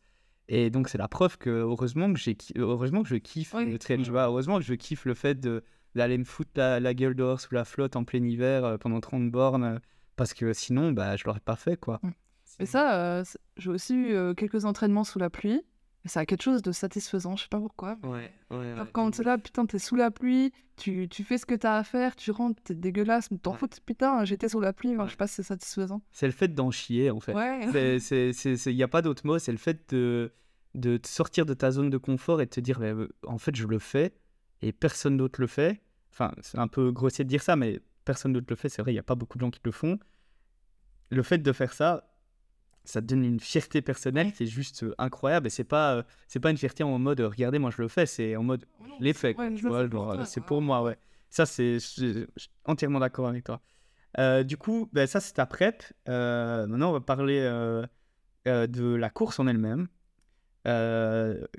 [0.49, 3.71] Et donc, c'est la preuve que, heureusement que, j'ai, heureusement que je kiffe Oui.
[3.71, 4.01] le trail.
[4.03, 4.25] tu vois.
[4.25, 5.63] Heureusement que je kiffe le fait de,
[5.95, 8.99] d'aller me foutre la, la gueule dehors sous la flotte en plein hiver euh, pendant
[8.99, 9.63] 30 bornes.
[9.63, 9.79] euh,
[10.17, 11.77] Parce que sinon, bah, je l'aurais pas fait.
[11.77, 11.99] quoi.
[12.03, 12.11] Mm.
[12.59, 13.23] Et ça, euh,
[13.57, 15.61] j'ai aussi eu euh, quelques entraînements sous la pluie.
[16.05, 17.97] Ça a quelque chose de satisfaisant, je sais pas pourquoi.
[18.03, 21.55] Ouais, ouais, quand t'es là, putain, t'es sous la pluie, tu, tu fais ce que
[21.55, 23.57] t'as à faire, tu rentres, t'es dégueulasse, mais t'en Ouais.
[23.57, 26.01] fous, putain, j'étais sous la pluie, je sais pas si c'est satisfaisant.
[26.11, 27.33] C'est le fait d'en chier, en fait.
[27.33, 27.67] Ouais.
[27.71, 30.33] Il n'y a pas d'autre mot, c'est le fait de,
[30.75, 33.37] de te sortir de ta zone de confort et de te dire, mais, euh, en
[33.37, 34.13] fait, je le fais
[34.61, 35.81] et personne d'autre le fait.
[36.11, 38.67] Enfin, c'est un peu grossier de dire ça, mais personne d'autre le fait.
[38.67, 39.97] C'est vrai, il n'y a pas beaucoup de gens qui le font.
[41.11, 42.12] Le fait de faire ça,
[42.85, 45.47] ça te donne une fierté personnelle qui est juste euh, incroyable.
[45.47, 47.87] Et c'est pas, euh, c'est pas une fierté en mode, euh, regardez, moi je le
[47.87, 48.05] fais.
[48.05, 48.65] C'est en mode,
[48.99, 49.35] je l'ai fait.
[50.25, 50.97] c'est pour moi, ouais.
[51.29, 53.61] Ça, c'est, je je suis entièrement d'accord avec toi.
[54.19, 55.83] Euh, du coup, ben, ça, c'est ta prep.
[56.07, 57.87] Euh, maintenant, on va parler euh,
[58.45, 59.87] de la course en elle-même.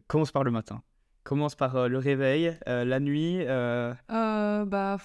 [0.06, 0.82] Commence par le matin.
[1.24, 4.98] Commence par euh, le réveil, euh, la nuit, euh, bah,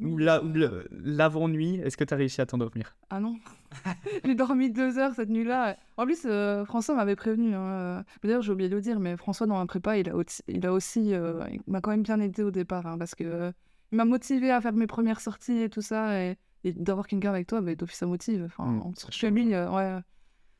[0.00, 0.42] ou la-
[0.90, 1.76] l'avant-nuit.
[1.84, 2.96] Est-ce que tu as réussi à t'endormir?
[3.10, 3.36] Ah non,
[4.24, 5.76] j'ai dormi deux heures cette nuit-là.
[5.98, 7.54] En plus, euh, François m'avait prévenu.
[7.54, 8.04] hein.
[8.22, 10.64] D'ailleurs, j'ai oublié de le dire, mais François, dans un prépa, il a, aussi- il
[10.64, 11.12] a aussi.
[11.12, 13.52] euh, m'a quand même bien aidé au départ, hein, parce que euh,
[13.92, 16.22] il m'a motivé à faire mes premières sorties et tout ça.
[16.22, 18.44] Et, et d'avoir quelqu'un avec toi, bah, d'office, ça motive.
[18.46, 20.00] Enfin, Mm, surtout que lui, euh, ouais,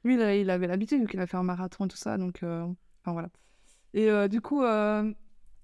[0.04, 2.18] lui, il, avait l'habitude, vu qu'il a fait un marathon et tout ça.
[2.18, 2.64] Donc, euh,
[3.02, 3.28] enfin, voilà.
[3.94, 5.12] Et euh, du coup, euh,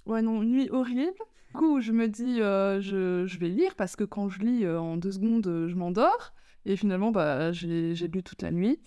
[0.07, 1.17] ouais, non, nuit horrible.
[1.51, 4.65] Du coup, je me dis, euh, je, je vais lire, parce que quand je lis,
[4.65, 6.35] euh, en deux secondes, je m'endors.
[6.65, 8.81] Et finalement, bah, j'ai j'ai lu toute la nuit.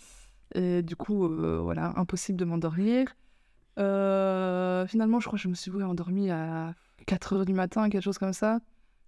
[0.56, 1.28] Et du coup,
[1.64, 3.08] voilà, impossible de m'endormir.
[4.88, 6.74] Finalement, je crois que je me suis ouais, endormie à
[7.06, 8.60] 4 heures du matin, quelque chose comme ça.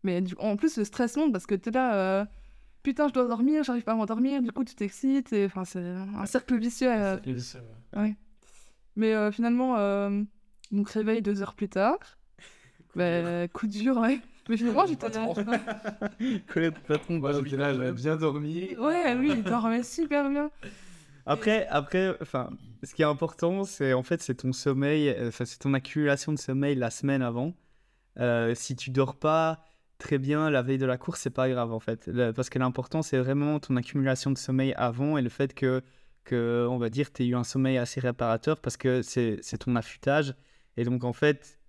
[0.03, 2.25] Mais du- en plus, le stress monte parce que tu es là,
[2.83, 4.41] putain, je dois dormir, j'arrive pas à m'endormir.
[4.41, 5.33] Du coup, tu t'excites.
[5.33, 6.89] et Enfin, c'est un cercle vicieux.
[6.91, 7.17] euh.
[8.95, 10.21] Mais euh, finalement, euh,
[10.71, 11.97] donc réveil deux heures plus tard.
[12.95, 14.19] Bah, coup dur, ouais.
[14.49, 15.27] Mais finalement, j'étais là.
[16.47, 17.19] Collègue de patron.
[17.19, 18.75] Moi, j'étais là, j'avais bien dormi.
[18.77, 20.51] Ouais, oui, il dormait super bien.
[21.25, 22.49] Après, après, enfin,
[22.83, 26.33] ce qui est important, c'est en fait, c'est ton sommeil, euh, enfin, c'est ton accumulation
[26.33, 27.53] de sommeil la semaine avant.
[28.19, 29.63] Euh, si tu dors pas
[29.99, 32.59] très bien la veille de la course, c'est pas grave en fait, Le- parce que
[32.59, 35.81] l'important, c'est vraiment ton accumulation de sommeil avant et le fait que,
[36.23, 39.75] que on va dire, tu aies eu un sommeil assez réparateur, parce que c'est ton
[39.75, 40.35] affûtage.
[40.77, 41.59] Et donc, en fait,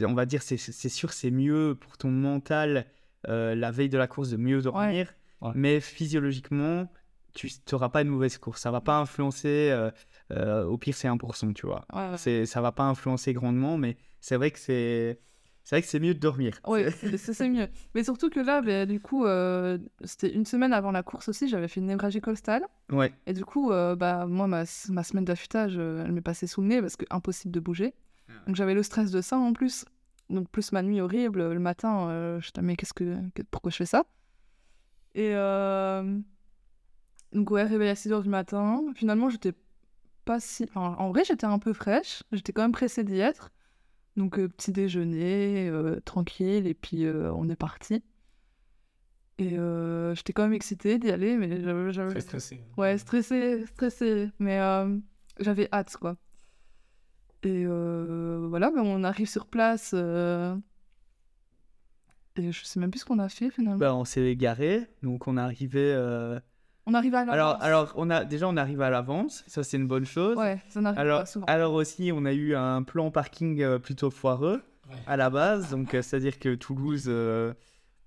[0.00, 2.86] on va dire, c'est c'est sûr, c'est mieux pour ton mental
[3.28, 5.52] euh, la veille de la course de mieux dormir, Ouais.
[5.54, 6.88] mais physiologiquement
[7.34, 8.60] tu n'auras pas une mauvaise course.
[8.60, 9.90] Ça va pas influencer, euh,
[10.30, 11.84] euh, au pire c'est 1%, tu vois.
[11.92, 15.18] Ouais, ça va pas influencer grandement, mais c'est vrai que c'est,
[15.64, 16.60] c'est vrai que c'est mieux de dormir.
[16.66, 17.68] Ouais, c'est mieux.
[17.94, 21.48] Mais surtout que là, bah, du coup, euh, c'était une semaine avant la course aussi,
[21.48, 22.64] j'avais fait une névragie costale.
[22.92, 23.12] Ouais.
[23.26, 26.60] Et du coup, euh, bah, moi, ma, ma semaine d'affûtage, euh, elle m'est passée sous
[26.60, 27.94] le nez parce que impossible de bouger.
[28.46, 29.84] Donc j'avais le stress de ça en plus.
[30.30, 33.70] Donc plus ma nuit horrible, le matin, euh, je me mais qu'est-ce que, que- pourquoi
[33.70, 34.04] je fais ça?
[35.14, 36.18] Et euh,
[37.32, 38.82] donc ouais, réveil à 6 h du matin.
[38.94, 39.52] Finalement, j'étais
[40.24, 40.64] pas si...
[40.64, 42.22] enfin, en vrai, j'étais un peu fraîche.
[42.32, 43.50] J'étais quand même pressée d'y être.
[44.16, 48.02] Donc euh, petit déjeuner, euh, tranquille, et puis euh, on est parti.
[49.38, 51.92] Et euh, j'étais quand même excitée d'y aller, mais j'avais...
[51.92, 52.60] j'avais- Très stressé.
[52.76, 54.30] Ouais, stressée, stressée.
[54.38, 54.96] Mais euh,
[55.40, 56.16] j'avais hâte, quoi.
[57.42, 59.90] Et euh, voilà, ben, on arrive sur place.
[59.94, 60.56] euh,
[62.36, 63.78] Et je sais même plus ce qu'on a fait finalement.
[63.78, 65.80] Bah, on s'est garé, donc on est arrivé.
[66.86, 67.62] On arrive à l'avance.
[67.62, 70.36] alors, on a déjà on arrive à l'avance, ça c'est une bonne chose.
[70.36, 71.46] Ouais, ça n'arrive Alors, pas souvent.
[71.46, 74.96] alors aussi, on a eu un plan parking euh, plutôt foireux Ouais.
[75.06, 75.70] à la base.
[75.70, 77.54] Donc, euh, c'est-à-dire que Toulouse, euh,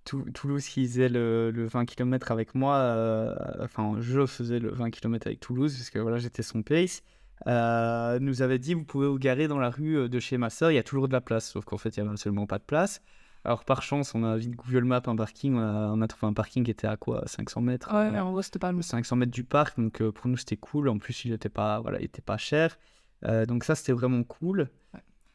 [0.06, 4.70] Tou- Toulouse qui faisait le, le 20 km avec moi, euh, enfin, je faisais le
[4.72, 7.02] 20 km avec Toulouse, parce que voilà, j'étais son pace,
[7.48, 10.70] euh, nous avait dit vous pouvez vous garer dans la rue de chez ma soeur,
[10.72, 12.60] il y a toujours de la place, sauf qu'en fait, il n'y avait absolument pas
[12.60, 13.02] de place.
[13.48, 16.30] Alors, par chance, on a vite Google Maps un parking, on a, on a trouvé
[16.30, 18.82] un parking qui était à quoi 500 mètres Ouais, mais en gros, c'était pas le
[18.82, 20.90] 500 mètres du parc, donc euh, pour nous c'était cool.
[20.90, 22.78] En plus, il était pas, voilà, il était pas cher,
[23.26, 24.70] Euh, donc ça c'était vraiment cool.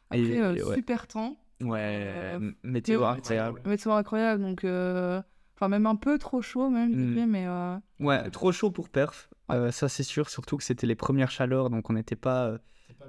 [0.09, 0.75] Après, Et- euh, et ouais.
[0.75, 1.35] super temps.
[1.61, 3.61] Ouais, Euh, météo incroyable.
[3.65, 4.63] Météo incroyable, donc.
[4.63, 5.21] euh,
[5.55, 7.13] Enfin, même un peu trop chaud, même, je Mm.
[7.13, 7.45] dirais, mais.
[7.47, 10.29] euh, Ouais, trop chaud pour perf, euh, ça c'est sûr.
[10.29, 12.57] Surtout que c'était les premières chaleurs, donc on n'était pas, euh,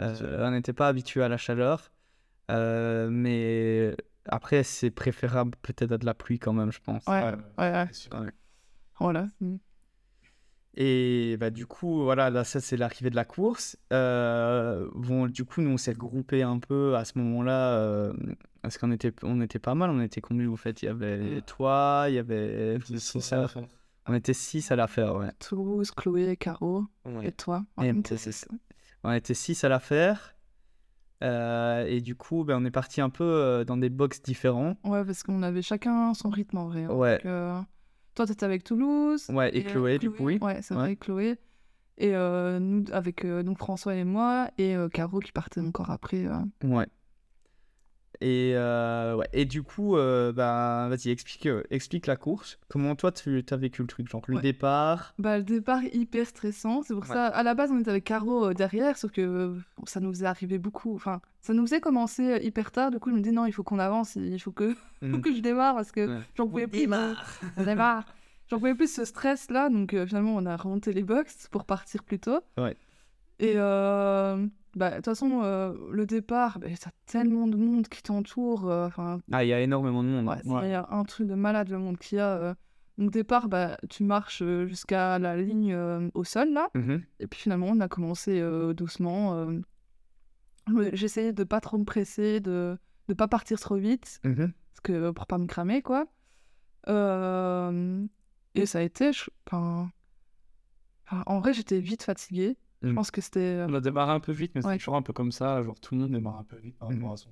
[0.00, 1.90] euh, on n'était pas habitué à la chaleur.
[2.50, 3.96] Euh, mais
[4.28, 7.04] après, c'est préférable peut-être à de la pluie quand même, je pense.
[7.06, 7.86] Ouais, ouais, ouais.
[7.92, 8.12] c'est sûr.
[8.20, 8.30] Ouais.
[8.98, 9.28] Voilà.
[9.40, 9.56] Mm.
[10.76, 13.76] Et bah, du coup, voilà, là, ça, c'est l'arrivée de la course.
[13.92, 18.12] Euh, bon, du coup, nous, on s'est regroupés un peu à ce moment-là, euh,
[18.60, 19.90] parce qu'on était, on était pas mal.
[19.90, 20.82] On était combien, vous faites?
[20.82, 22.78] Il y avait toi, il y avait...
[23.30, 23.62] La fin.
[24.06, 25.30] On était six à l'affaire, ouais.
[25.38, 26.84] Toulouse, Chloé, Caro,
[27.22, 27.64] et toi.
[27.80, 28.48] Et- Ouais, c'est- c'est-
[29.04, 30.34] On était six à l'affaire.
[31.24, 34.76] Euh, et du coup, ben, on est parti un peu euh, dans des box différents.
[34.84, 36.84] Ouais, parce qu'on avait chacun son rythme en vrai.
[36.84, 36.90] hein.
[36.92, 37.16] Ouais.
[37.16, 37.60] Donc, euh,
[38.14, 39.26] Toi, t'étais avec Toulouse.
[39.30, 40.38] Ouais, et Chloé, du coup, oui.
[40.42, 40.80] Ouais, c'est Ouais.
[40.80, 41.36] vrai, Chloé.
[41.98, 46.26] Et nous, avec donc François et moi, et Caro qui partait encore après.
[46.62, 46.86] Ouais.
[48.20, 49.28] Et, euh, ouais.
[49.32, 52.58] et du coup, euh, bah, vas-y, explique, euh, explique la course.
[52.68, 54.08] Comment toi, tu as vécu le truc?
[54.08, 54.42] Genre le Ouais.
[54.42, 55.14] départ?
[55.18, 56.82] Bah, le départ hyper stressant.
[56.82, 57.08] C'est pour Ouais.
[57.08, 59.54] ça, à la base, on était avec Caro euh, derrière, sauf que euh,
[59.86, 60.94] ça nous faisait arriver beaucoup.
[60.94, 62.90] Enfin, ça nous faisait commencer euh, hyper tard.
[62.90, 65.20] Du coup, je me dis non, il faut qu'on avance, il faut que, faut Mhm.
[65.20, 66.22] que je démarre parce que Ouais.
[66.36, 66.80] j'en pouvais plus.
[66.80, 68.04] Démarre.
[68.50, 72.02] J'en pouvais plus ce stress-là, donc euh, finalement on a remonté les box pour partir
[72.02, 72.40] plus tôt.
[72.58, 72.76] Ouais.
[73.40, 78.02] Et euh, bah, de toute façon, euh, le départ, bah, t'as tellement de monde qui
[78.02, 78.68] t'entoure.
[78.70, 80.26] euh, Enfin, Ah, il y a énormément de monde.
[80.26, 82.54] ouais, il y a un truc de malade le monde qu'il y a.
[82.96, 87.02] Donc départ, bah, tu marches jusqu'à la ligne euh, au sol là, Mhm.
[87.18, 89.34] et puis finalement on a commencé euh, doucement.
[89.34, 89.60] euh,
[90.92, 92.78] j'essayais de pas trop me presser, de
[93.08, 94.52] ne pas partir trop vite, Mhm.
[94.72, 96.06] parce que, pour pas me cramer, quoi.
[98.56, 99.90] Et ça a été, je- enfin,
[101.06, 102.56] enfin, en vrai, j'étais vite fatiguée.
[102.84, 102.94] Je Mm.
[102.94, 103.64] pense que c'était.
[103.68, 104.72] On a démarré un peu vite, mais Ouais.
[104.74, 105.62] c'est toujours un peu comme ça.
[105.62, 107.30] Genre, tout le monde démarre un peu vite par rapport à son.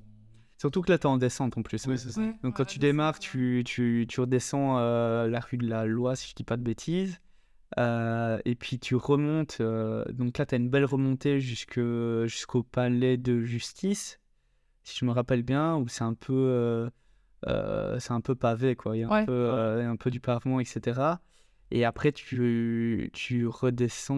[0.58, 1.84] Surtout que là, t'es en descente en plus.
[1.86, 2.20] Oui, c'est ça.
[2.20, 5.66] Ouais, Donc quand ouais, tu je démarres, tu, tu, tu redescends euh, la rue de
[5.68, 7.20] la Loi, si je dis pas de bêtises.
[7.78, 9.58] Euh, et puis tu remontes.
[9.60, 11.80] euh, donc là, tu as une belle remontée jusque,
[12.26, 14.20] jusqu'au palais de justice,
[14.84, 16.90] si je me rappelle bien, où c'est un peu, euh,
[17.48, 18.96] euh, c'est un peu pavé, quoi.
[18.96, 21.20] Il y a un, peu, euh, un peu du pavement, etc.
[21.74, 24.14] Et après, tu, tu redescends.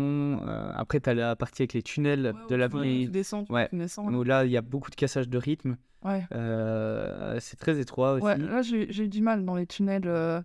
[0.47, 3.05] euh, après, tu as la partie avec les tunnels Ouais, de ouais, l'avenue.
[3.05, 3.69] Tu descends, tu, Ouais.
[3.69, 4.13] tu descends.
[4.13, 5.77] Où là, il y a beaucoup de cassage de rythme.
[6.03, 6.27] Ouais.
[6.35, 8.25] Euh, c'est très étroit aussi.
[8.25, 10.03] Ouais, là, j'ai j'ai eu du mal dans les tunnels.
[10.07, 10.43] euh,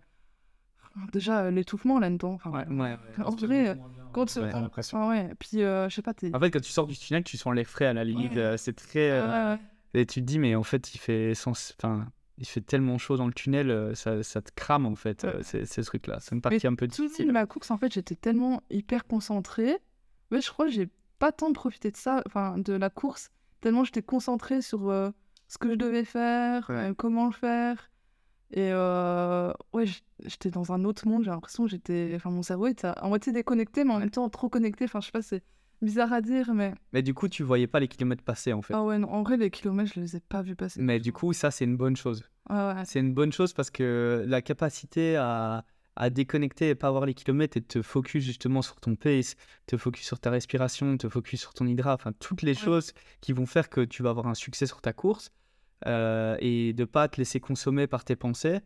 [1.14, 2.34] Déjà, euh, l'étouffement là-dedans.
[2.34, 2.68] Enfin, Ouais.
[2.68, 2.76] Ouais,
[3.18, 3.24] ouais.
[3.26, 3.78] En vrai,
[4.12, 4.52] quand tu- Ouais.
[4.94, 6.36] Ah ouais, puis euh, je sais pas, t'es.
[6.36, 8.36] En fait, quand tu sors du tunnel, tu sens les frais à la limite.
[8.36, 8.56] Ouais.
[8.58, 9.10] c'est très.
[9.12, 9.60] euh, Ouais, ouais.
[10.02, 11.74] Et tu te dis, mais en fait, il fait, sens...
[11.82, 12.08] enfin,
[12.40, 15.36] il fait tellement chaud dans le tunnel, euh, ça, ça te crame en fait, Ouais.
[15.36, 16.20] euh, ces, ces trucs-là.
[16.22, 17.28] C'est une partie un peu Tout difficile.
[17.28, 19.78] de la course, en fait, j'étais tellement hyper concentrée.
[20.32, 23.30] Mais je crois que j'ai pas tant profité de ça, enfin, de la course,
[23.62, 25.12] tellement j'étais concentrée sur euh,
[25.48, 26.90] ce que je devais faire, Ouais.
[26.90, 27.90] euh, comment le faire.
[28.52, 29.86] Et euh, ouais,
[30.24, 32.14] j'étais dans un autre monde, j'ai l'impression que j'étais.
[32.16, 34.86] Enfin, mon cerveau était à moitié déconnecté, mais en même temps trop connecté.
[34.86, 35.44] Enfin, je sais pas, c'est
[35.82, 36.74] bizarre à dire, mais.
[36.94, 38.74] Mais du coup, tu voyais pas les kilomètres passer en fait.
[38.74, 40.82] Ah ouais, non, en vrai, les kilomètres, je les ai pas vus passer.
[40.82, 42.24] Mais du coup, ça, c'est une bonne chose.
[42.50, 42.84] Ouais, ouais.
[42.86, 45.66] C'est une bonne chose parce que la capacité à,
[45.96, 49.36] à déconnecter et pas voir les kilomètres et te focus justement sur ton pace,
[49.68, 52.56] te focus sur ta respiration, te focus sur ton hydrat, enfin toutes les Ouais.
[52.66, 55.32] choses qui vont faire que tu vas avoir un succès sur ta course
[55.88, 58.60] euh, et de pas te laisser consommer par tes pensées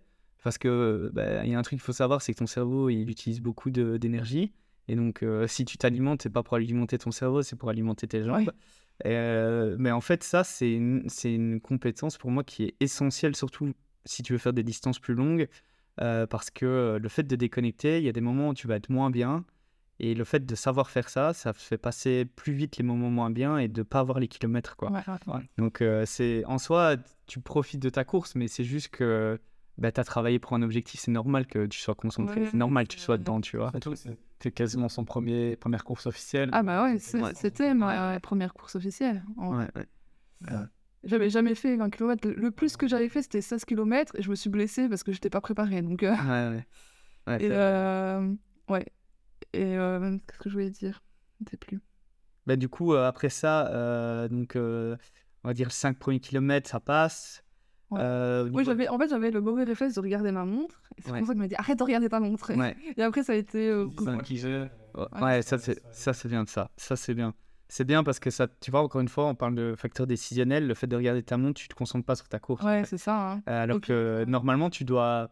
[0.44, 2.90] parce que bah, il y a un truc qu'il faut savoir, c'est que ton cerveau
[2.90, 4.54] il utilise beaucoup d'énergie
[4.88, 8.08] et donc euh, si tu t'alimentes, c'est pas pour alimenter ton cerveau, c'est pour alimenter
[8.08, 8.52] tes jambes.
[9.06, 13.74] Euh, mais en fait, ça, c'est une, une compétence pour moi qui est essentielle, surtout
[14.06, 15.48] si tu veux faire des distances plus longues,
[16.02, 18.76] euh, parce que le fait de déconnecter, il y a des moments où tu vas
[18.76, 19.46] être moins bien,
[20.00, 23.30] et le fait de savoir faire ça, ça fait passer plus vite les moments moins
[23.30, 24.92] bien et de pas avoir les kilomètres, quoi.
[24.92, 25.42] Ouais, ouais.
[25.58, 29.40] Donc, c'est en soi, tu profites de ta course, mais c'est juste que
[29.78, 32.58] bah, tu as travaillé pour un objectif, c'est normal que tu sois concentré, Ouais, c'est
[32.58, 33.72] normal que tu sois c'est- dedans, tu vois.
[33.96, 36.50] C'était quasiment son premier première course officielle.
[36.52, 39.24] Ah bah ouais, c'est- c'était ma première course officielle.
[39.38, 39.88] en Ouais, ouais.
[41.06, 42.30] J'avais jamais fait 20 km.
[42.30, 45.12] Le plus que j'avais fait, c'était 16 km et je me suis blessée parce que
[45.12, 45.82] j'étais pas préparée.
[45.82, 46.68] Donc, euh, Ouais, ouais.
[47.28, 48.34] Ouais, et c'est- euh,
[48.70, 48.86] ouais.
[49.54, 51.02] Et euh, qu'est-ce que je voulais dire?
[51.40, 51.80] Je ne sais plus.
[52.46, 54.96] Bah, du coup, euh, après ça, euh, donc, euh,
[55.44, 57.44] on va dire 5 premiers kilomètres, ça passe.
[57.92, 58.00] Ouais.
[58.02, 60.82] Euh, Oui, j'avais, en fait, j'avais le mauvais réflexe de regarder ma montre.
[61.00, 61.20] C'est Ouais.
[61.20, 62.54] pour ça que m'a dit arrête de regarder ta montre.
[62.56, 63.70] Ouais, Et après, ça a été.
[63.70, 63.86] euh,
[65.22, 66.72] ouais, ça, c'est, ça, c'est bien de ça.
[66.78, 67.34] Ça, c'est bien.
[67.70, 70.68] C'est bien parce que ça, tu vois, encore une fois, on parle de facteur décisionnel.
[70.68, 72.64] Le fait de regarder ta montre, tu te concentres pas sur ta course.
[72.64, 72.90] en Ouais, fait.
[72.90, 73.32] c'est ça.
[73.34, 73.42] hein.
[73.48, 75.30] Euh, Alors que normalement, tu dois.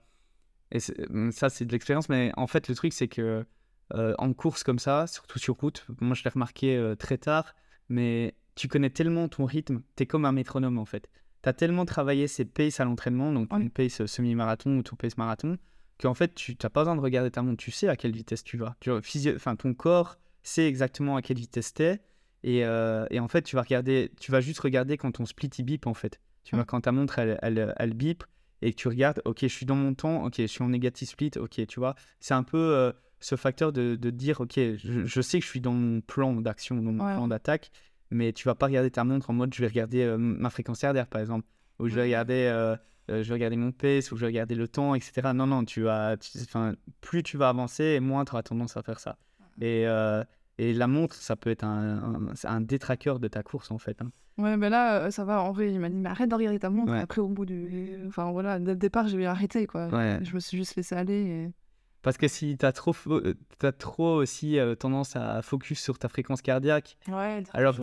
[0.72, 3.46] Et ça, c'est de l'expérience, mais en fait, le truc, c'est que
[3.94, 7.56] euh, en course comme ça, surtout sur route, moi, je l'ai remarqué euh, très tard,
[7.90, 11.10] mais tu connais tellement ton rythme, tu es comme un métronome en fait.
[11.44, 15.18] Tu as tellement travaillé ces paces à l'entraînement, donc une pace semi-marathon ou ton pace
[15.18, 15.58] marathon,
[16.00, 18.44] qu'en fait, tu n'as pas besoin de regarder ta montre, tu sais à quelle vitesse
[18.44, 18.76] tu vas.
[18.80, 22.02] Tu enfin, ton corps sait exactement à quelle vitesse tu es.
[22.44, 25.50] Et, euh, et en fait, tu vas, regarder, tu vas juste regarder quand ton split
[25.60, 26.20] il bip en fait.
[26.44, 28.24] Tu vois, quand ta montre elle, elle, elle bip
[28.64, 31.10] et que tu regardes, ok, je suis dans mon temps, ok, je suis en négatif
[31.10, 31.94] split, ok, tu vois.
[32.20, 35.50] C'est un peu euh, ce facteur de, de dire, ok, je, je sais que je
[35.50, 37.14] suis dans mon plan d'action, dans mon Ouais.
[37.14, 37.70] plan d'attaque,
[38.12, 40.80] mais tu vas pas regarder ta montre en mode, je vais regarder euh, ma fréquence
[40.80, 41.46] cardiaque par exemple,
[41.80, 42.76] ou je vais regarder, euh,
[43.10, 45.34] euh, je vais regarder mon pace, ou je vais regarder le temps, etc.
[45.34, 48.84] Non, non, tu vas, tu- enfin, plus tu vas avancer, moins tu auras tendance à
[48.84, 49.18] faire ça.
[49.60, 50.24] Et, euh,
[50.58, 54.02] et la montre, ça peut être un, un, un détraqueur de ta course en fait.
[54.02, 54.12] hein.
[54.38, 55.42] Ouais, mais là, ça va.
[55.42, 56.92] En vrai, il m'a dit mais arrête de regarder ta montre.
[56.94, 57.00] Ouais.
[57.00, 57.98] Après, au bout du.
[58.08, 59.88] Enfin, voilà, dès le départ, j'ai arrêté, quoi.
[59.90, 60.20] Ouais.
[60.24, 61.14] Je me suis juste laissé aller.
[61.14, 61.52] Et...
[62.02, 66.00] Parce que si tu as trop, euh, t'as trop aussi euh, tendance à focus sur
[66.00, 67.74] ta fréquence cardiaque, Ouais, Alors,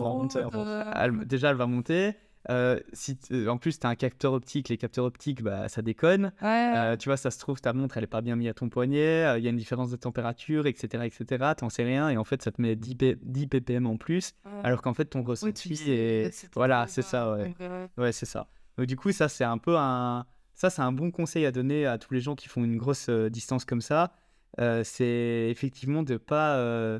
[0.51, 0.91] fait.
[0.95, 2.13] elle- déjà elle va monter.
[2.49, 3.17] Euh, si
[3.49, 6.31] en plus tu as un capteur optique, les capteurs optiques, bah, ça déconne.
[6.41, 8.53] Ouais, Euh, tu vois, ça se trouve, ta montre, elle est pas bien mise à
[8.53, 11.05] ton poignet, euh, il y a une différence de température, etc.
[11.05, 11.53] etc.
[11.57, 14.31] T'en sais rien, et en fait, ça te met 10, P- 10 ppm en plus,
[14.45, 14.51] ouais.
[14.63, 16.31] alors qu'en fait, ton tu ressenti sais, est...
[16.31, 17.53] c'était Voilà, c'est ça, ouais.
[17.97, 18.47] Ouais, c'est ça.
[18.77, 20.25] Donc, du coup, ça, c'est un peu un...
[20.59, 23.07] Ça, c'est un bon conseil à donner à tous les gens qui font une grosse
[23.07, 24.11] euh, distance comme ça.
[24.59, 26.57] Euh, c'est effectivement de pas...
[26.57, 26.99] euh,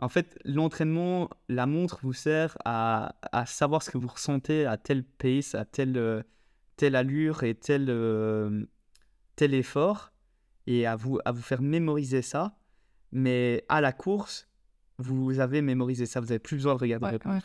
[0.00, 4.76] En fait, l'entraînement, la montre vous sert à, à savoir ce que vous ressentez à
[4.76, 6.20] telle pace, à telle, euh,
[6.76, 7.86] telle allure et tel,
[9.36, 10.10] tel effort,
[10.66, 12.58] et à vous, à vous faire mémoriser ça.
[13.12, 14.48] Mais à la course,
[14.98, 17.40] vous avez mémorisé ça, vous n'avez plus besoin de regarder Ouais.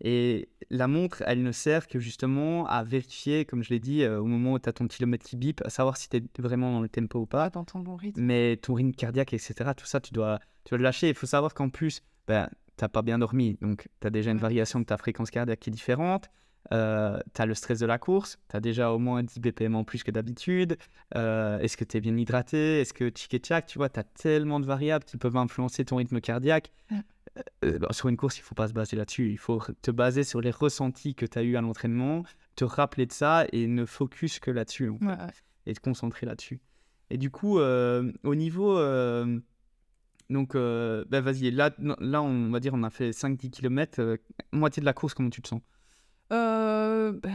[0.00, 4.20] Et la montre, elle ne sert que justement à vérifier, comme je l'ai dit, euh,
[4.20, 6.72] au moment où tu as ton kilomètre qui bip, à savoir si tu es vraiment
[6.72, 7.48] dans le tempo ou pas.
[7.50, 8.20] Dans ton bon rythme.
[8.20, 11.08] Mais ton rythme cardiaque, etc., tout ça, tu dois, tu dois le lâcher.
[11.08, 13.56] Il faut savoir qu'en plus, ben, tu n'as pas bien dormi.
[13.62, 14.42] Donc, tu as déjà une Ouais.
[14.42, 16.28] variation de ta fréquence cardiaque qui est différente.
[16.72, 18.38] Euh, tu as le stress de la course.
[18.50, 20.76] Tu as déjà au moins 10 BPM en plus que d'habitude.
[21.14, 22.80] Euh, Est-ce que tu es bien hydraté?
[22.80, 25.84] Est-ce que tchic et tchac Tu vois, tu as tellement de variables qui peuvent influencer
[25.84, 26.72] ton rythme cardiaque.
[26.90, 26.98] Ouais.
[27.64, 29.30] Euh, bah, sur une course, il faut pas se baser là-dessus.
[29.30, 32.22] Il faut te baser sur les ressentis que tu as eu à l'entraînement,
[32.56, 34.88] te rappeler de ça et ne focus que là-dessus.
[34.90, 35.32] en fait Ouais, ouais.
[35.66, 36.60] et te concentrer là-dessus.
[37.10, 38.78] Et du coup, euh, au niveau.
[38.78, 39.40] euh,
[40.30, 44.16] donc, euh, bah, vas-y, là, non, là, on va dire, on a fait 5-10 km.
[44.52, 45.60] moitié de la course, comment tu te sens?
[46.32, 47.28] Euh, bah,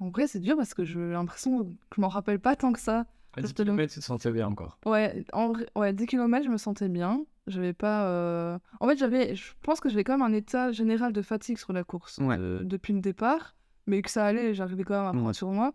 [0.00, 2.78] en vrai, c'est dur parce que j'ai l'impression que je m'en rappelle pas tant que
[2.80, 3.06] ça.
[3.34, 4.78] À 10 Je te le- km, tu te sentais bien encore.
[4.86, 7.24] Ouais, en vrai- ouais, 10 km, je me sentais bien.
[7.46, 8.06] J'avais pas.
[8.08, 9.34] euh, En fait, j'avais.
[9.36, 12.36] Je pense que j'avais quand même un état général de fatigue sur la course Ouais.
[12.38, 13.54] euh, depuis le départ,
[13.86, 15.32] mais que ça allait, j'arrivais quand même à prendre Ouais.
[15.34, 15.72] sur moi.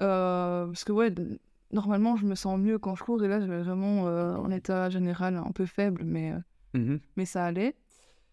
[0.00, 1.38] Euh, parce que, ouais, d-
[1.72, 4.90] normalement, je me sens mieux quand je cours, et là, j'avais vraiment euh, un état
[4.90, 6.38] général un peu faible, mais, euh,
[6.78, 7.00] Mhm.
[7.16, 7.74] mais ça allait.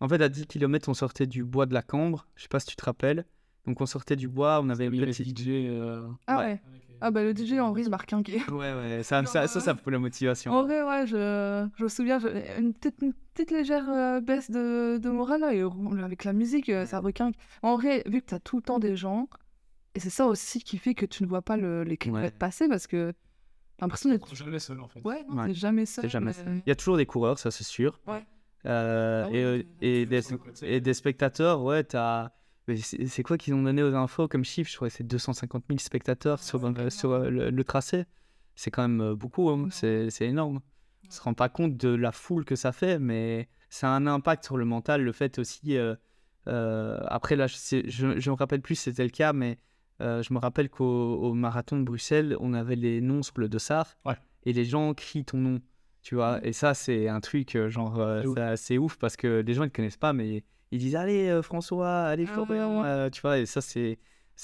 [0.01, 2.27] En fait, à 10 km, on sortait du bois de la Cambre.
[2.35, 3.25] Je sais pas si tu te rappelles.
[3.65, 5.23] Donc, on sortait du bois, on avait Il y le avait petit.
[5.33, 5.67] DJ.
[5.69, 6.43] euh, Ah Ouais.
[6.45, 6.61] ouais.
[7.05, 8.41] Ah bah, le DJ, en vrai, il m'a requinqué.
[8.49, 10.53] Ouais, ouais, ça, Genre, ça, ça, euh, ça fout la motivation.
[10.53, 14.49] En vrai, ouais, je, je me souviens, j'avais une petite, une petite légère euh, baisse
[14.49, 15.63] de, de morale, là, et
[16.01, 17.35] avec la musique, euh, ça requinque.
[17.61, 19.27] En vrai, vu que tu as tout le temps des gens,
[19.95, 22.69] et c'est ça aussi qui fait que tu ne vois pas le, les kilomètres passer,
[22.69, 23.11] parce que
[23.75, 24.33] t'as l'impression d'être...
[24.33, 25.01] jamais seul en fait.
[25.03, 26.09] Ouais, non, Ouais, t'es jamais seul.
[26.09, 26.43] Jamais mais- ça.
[26.45, 27.99] Il y a toujours des coureurs, ça, c'est sûr.
[28.07, 28.25] Ouais.
[28.65, 32.29] Euh, Ah et, ouais, euh, des, et des spectateurs, ouais, t'as.
[32.67, 34.69] Mais C'est quoi qu'ils ont donné aux infos comme chiffre?
[34.71, 38.05] Je crois que c'est 250 000 spectateurs sur, ouais, euh, sur euh, le, le tracé.
[38.55, 39.67] C'est quand même euh, beaucoup, hein.
[39.71, 40.59] C'est c'est énorme.
[41.07, 44.07] On se rend pas compte de la foule que ça fait, mais ça a un
[44.07, 45.01] impact sur le mental.
[45.03, 45.77] Le fait aussi.
[45.77, 45.95] euh,
[46.47, 47.55] euh, après, là, je,
[47.87, 49.57] je me rappelle plus si c'était le cas, mais
[50.01, 50.85] euh, je me rappelle qu'au
[51.15, 54.15] au marathon de Bruxelles, on avait les noms sur le dossard Ouais.
[54.45, 55.61] et les gens crient ton nom.
[56.01, 58.35] Tu vois, et ça, c'est un truc, genre, euh, C'est ouf.
[58.37, 60.43] ça- c'est ouf parce que les gens, te connaissent pas, mais
[60.75, 63.97] ils disent Allez, euh, François, allez, Ah Florian, euh, tu vois, et ça, c'est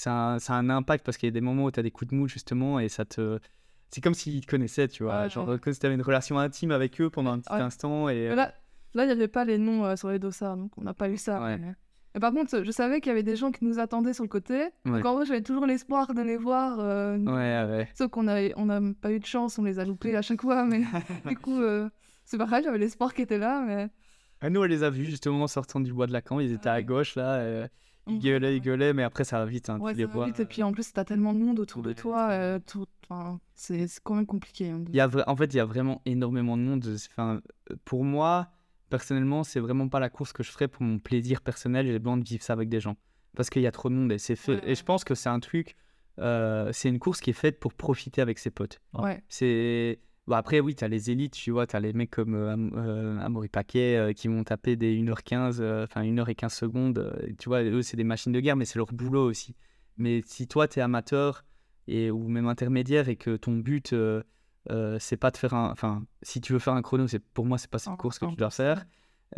[0.06, 2.16] un- un impact parce qu'il y a des moments où tu as des coups de
[2.16, 3.38] mou, justement, et ça te.
[3.90, 5.58] C'est comme s'ils te connaissaient, tu vois, Ouais, genre, ouais.
[5.58, 7.60] comme si tu avais une relation intime avec eux pendant un petit Ouais.
[7.60, 8.08] instant.
[8.08, 8.54] Et, là,
[8.94, 11.08] là, il n'y avait pas les noms euh, sur les dossards, donc on n'a pas
[11.10, 11.40] eu ça.
[11.40, 11.74] Mais...
[12.14, 14.28] mais par contre, je savais qu'il y avait des gens qui nous attendaient sur le
[14.28, 16.78] côté, donc en vrai, j'avais toujours l'espoir de les voir.
[16.78, 17.88] euh, Ouais, ouais.
[17.94, 20.40] Sauf qu'on n'a on a pas eu de chance, on les a loupés à chaque
[20.42, 20.82] fois, mais
[21.26, 21.88] du coup, euh,
[22.24, 23.88] c'est pareil, j'avais l'espoir qui était là, mais...
[24.40, 26.40] Ah, Nous, on les a vus justement en sortant du bois de la camp.
[26.40, 26.84] Ils étaient à Ouais.
[26.84, 27.34] gauche là.
[27.36, 27.68] euh,
[28.06, 28.18] ils Mhm.
[28.20, 29.68] gueulaient, ils gueulaient, mais après ça va vite.
[29.70, 30.26] Hein, Ouais, tu les vois.
[30.26, 32.86] vite, et puis en plus, t'as tellement de monde autour de toi, c'est- euh, tout...
[33.08, 34.70] enfin, c'est quand même compliqué.
[34.70, 34.82] hein.
[34.88, 36.84] Il y a En fait, il y a vraiment énormément de monde.
[37.10, 37.40] Enfin,
[37.84, 38.48] pour moi,
[38.88, 41.86] personnellement, c'est vraiment pas la course que je ferais pour mon plaisir personnel.
[41.86, 42.96] J'ai besoin de vivre ça avec des gens.
[43.36, 44.54] Parce qu'il y a trop de monde et c'est fait.
[44.56, 45.76] Ouais, Et je pense que c'est un truc.
[46.18, 48.80] euh, c'est une course qui est faite pour profiter avec ses potes.
[48.94, 50.00] Ouais, C'est.
[50.30, 52.56] Bon, après, oui, tu as les élites, tu vois, tu as les mecs comme euh,
[52.76, 57.12] euh, Amaury Paquet euh, qui vont taper des 1h15, euh, enfin 1h15 secondes.
[57.36, 59.56] tu vois, eux, c'est des machines de guerre, mais c'est leur boulot aussi.
[59.96, 61.44] Mais si toi, tu es amateur
[61.88, 63.92] et, ou même intermédiaire et que ton but,
[65.00, 65.72] c'est pas de faire un.
[65.72, 68.36] Enfin, si tu veux faire un chrono, pour moi, c'est pas cette course que tu
[68.36, 68.86] dois faire.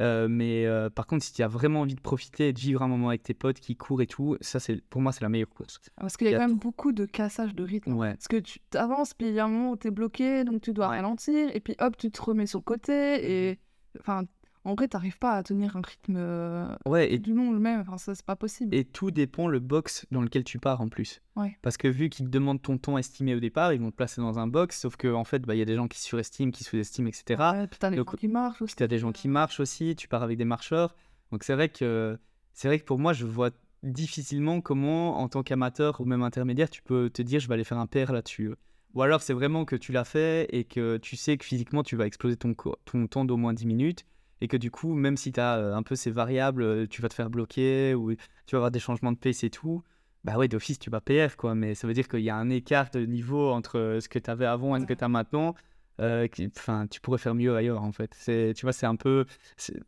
[0.00, 2.82] Euh, mais euh, par contre, si tu as vraiment envie de profiter et de vivre
[2.82, 5.28] un moment avec tes potes qui courent et tout, ça, c'est pour moi, c'est la
[5.28, 5.80] meilleure course.
[5.96, 7.92] parce qu'il y a quand même beaucoup de cassage de rythme.
[7.94, 8.14] Ouais.
[8.14, 10.72] Parce que tu avances, puis il y a un moment où t'es bloqué, donc tu
[10.72, 13.58] dois ralentir, et puis hop, tu te remets sur le côté, et...
[14.00, 14.24] Enfin,
[14.64, 17.80] en vrai, t'arrives pas à tenir un rythme euh, Ouais, et du long le même,
[17.80, 18.72] enfin, ça, c'est pas possible.
[18.74, 21.20] Et tout dépend le box dans lequel tu pars en plus.
[21.34, 21.58] Ouais.
[21.62, 24.20] Parce que vu qu'ils te demandent ton temps estimé au départ, ils vont te placer
[24.20, 26.52] dans un box, sauf qu'en en fait, bah, il y a des gens qui surestiment,
[26.52, 27.24] qui sous-estiment, etc.
[27.40, 28.74] Ouais, puis t'as Donc, gens qui marchent aussi.
[28.74, 30.94] Puis tu as des gens qui marchent aussi, tu pars avec des marcheurs.
[31.32, 32.18] Donc c'est vrai que
[32.52, 33.50] c'est vrai que pour moi, je vois
[33.82, 37.64] difficilement comment, en tant qu'amateur ou même intermédiaire, tu peux te dire je vais aller
[37.64, 38.54] faire un PR là-dessus.
[38.94, 41.96] Ou alors c'est vraiment que tu l'as fait et que tu sais que physiquement tu
[41.96, 42.54] vas exploser ton,
[42.84, 44.04] ton temps d'au moins 10 minutes
[44.42, 47.08] et que du coup, même si tu as un peu ces variables, euh, tu vas
[47.08, 48.18] te faire bloquer ou tu
[48.52, 49.82] vas avoir des changements de pace et tout,
[50.24, 51.54] bah ouais, d'office tu vas PF quoi.
[51.54, 54.18] Mais ça veut dire qu'il y a un écart de niveau entre euh, ce que
[54.18, 55.54] tu avais avant et ce que tu as maintenant.
[56.00, 56.26] euh,
[56.56, 58.14] Enfin, tu pourrais faire mieux ailleurs en fait.
[58.26, 59.24] Tu vois, c'est un peu.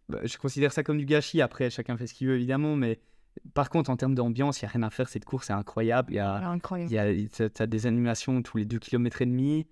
[0.09, 1.41] bah, Je considère ça comme du gâchis.
[1.43, 3.01] Après, chacun fait ce qu'il veut évidemment, mais
[3.55, 5.09] par contre, en termes d'ambiance, il n'y a rien à faire.
[5.09, 6.13] Cette course est incroyable.
[6.13, 6.91] Il y a, Ouais, incroyable.
[6.93, 9.67] il y a, t'as- t'as des animations tous les 2 km et demi.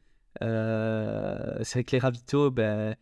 [0.62, 2.96] Euh, c'est vrai que les ravitaux, ben,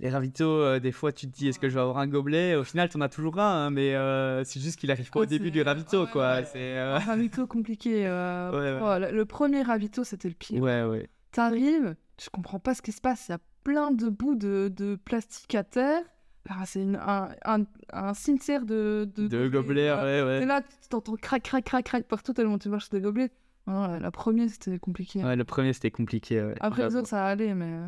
[0.00, 2.56] les ravitaux, euh, des fois tu te dis est-ce que je vais avoir un gobelet?
[2.56, 5.20] Au final, tu en as toujours un, hein, mais euh, c'est juste qu'il arrive pas
[5.20, 6.34] au début du ravito, ouais, quoi.
[6.36, 6.44] ouais.
[6.44, 8.06] C'est, euh, Un ravito compliqué.
[8.06, 10.60] euh, oh, le, le premier ravito, c'était le pire.
[10.62, 11.08] Ouais, ouais.
[11.32, 13.28] T'arrives, tu comprends pas ce qui se passe.
[13.28, 16.02] Il y a plein de bouts de, de plastique à terre.
[16.48, 20.42] ah, c'est un, un, un cimetière de, de, De gobelets, ouais, ouais.
[20.42, 23.30] Et là, tu t'entends crac, crac, crac, crac partout tellement tu marches sur des gobelets.
[23.66, 25.24] La, première, c'était compliqué.
[25.24, 26.42] Ouais, le premier, c'était compliqué.
[26.42, 26.54] ouais.
[26.60, 27.78] Après, les autres, ça allait, mais.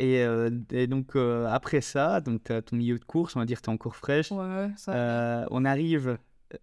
[0.00, 3.36] Euh, Et, euh, et donc, euh, après ça, donc tu as ton milieu de course,
[3.36, 4.30] on va dire tu es encore fraîche.
[4.32, 4.92] Ouais, ça.
[4.94, 6.18] Euh, on arrive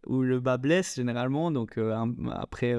[0.05, 2.75] où le bas blesse généralement, donc un- après,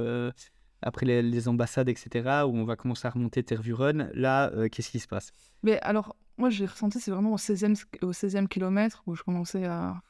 [0.83, 4.11] après les, les ambassades, etc., où on va commencer à remonter Tervuren.
[4.15, 5.33] Là, euh, qu'est-ce qui se passe?
[5.63, 9.65] Mais alors, moi, j'ai ressenti, c'est vraiment au 16e, au 16e kilomètre où je commençais
[9.67, 10.01] à,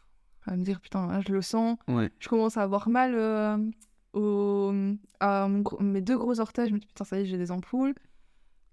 [0.47, 1.76] à me dire, putain, là, je le sens.
[1.88, 2.11] Ouais.
[2.18, 3.14] Je commence à avoir mal
[4.12, 4.72] au,
[5.20, 6.68] à mon mes deux gros orteils.
[6.68, 7.95] Je me dis, putain, ça y est, j'ai des ampoules.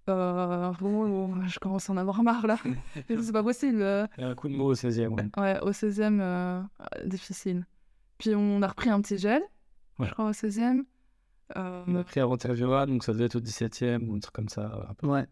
[0.10, 2.58] Euh, vraiment, je commence à en avoir marre, là.
[3.08, 3.82] C'est pas possible.
[3.82, 4.08] euh.
[4.18, 5.08] Un coup de mot au 16e.
[5.10, 5.26] Ouais.
[5.38, 7.66] Ouais, au 16e, euh, euh, difficile.
[8.18, 9.42] Puis on a repris un petit gel,
[10.00, 10.08] Ouais.
[10.08, 10.84] je crois, au 16e.
[11.56, 14.34] Euh, On a pris avant Tervura, donc ça devait être au 17e ou un truc
[14.34, 14.86] comme ça.
[14.90, 15.08] un peu.
[15.08, 15.26] Ouais.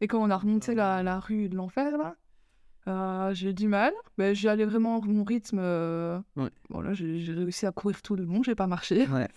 [0.00, 2.16] Et quand on a remonté la, la rue de l'enfer, là,
[2.88, 3.92] euh, j'ai eu du mal.
[4.18, 5.58] Mais j'y allais vraiment mon rythme.
[5.60, 6.50] euh, Ouais.
[6.70, 9.06] Bon, là, j'ai j'ai réussi à courir tout le long, j'ai pas marché.
[9.08, 9.28] ouais.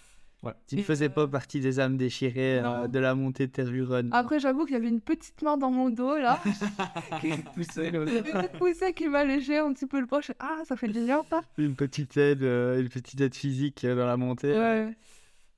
[0.42, 0.54] Ouais.
[0.68, 4.08] Tu ne faisais euh, pas partie des âmes déchirées euh, de la montée de Tervuren.
[4.14, 6.40] Après, j'avoue qu'il y avait une petite main dans mon dos, là.
[7.24, 10.32] Une petite poussée qui m'allégeait un petit peu le poche.
[10.40, 11.42] Ah, ça fait du bien, ça.
[11.58, 14.58] Une petite aide, euh, une petite aide physique euh, dans la montée.
[14.58, 14.96] Ouais.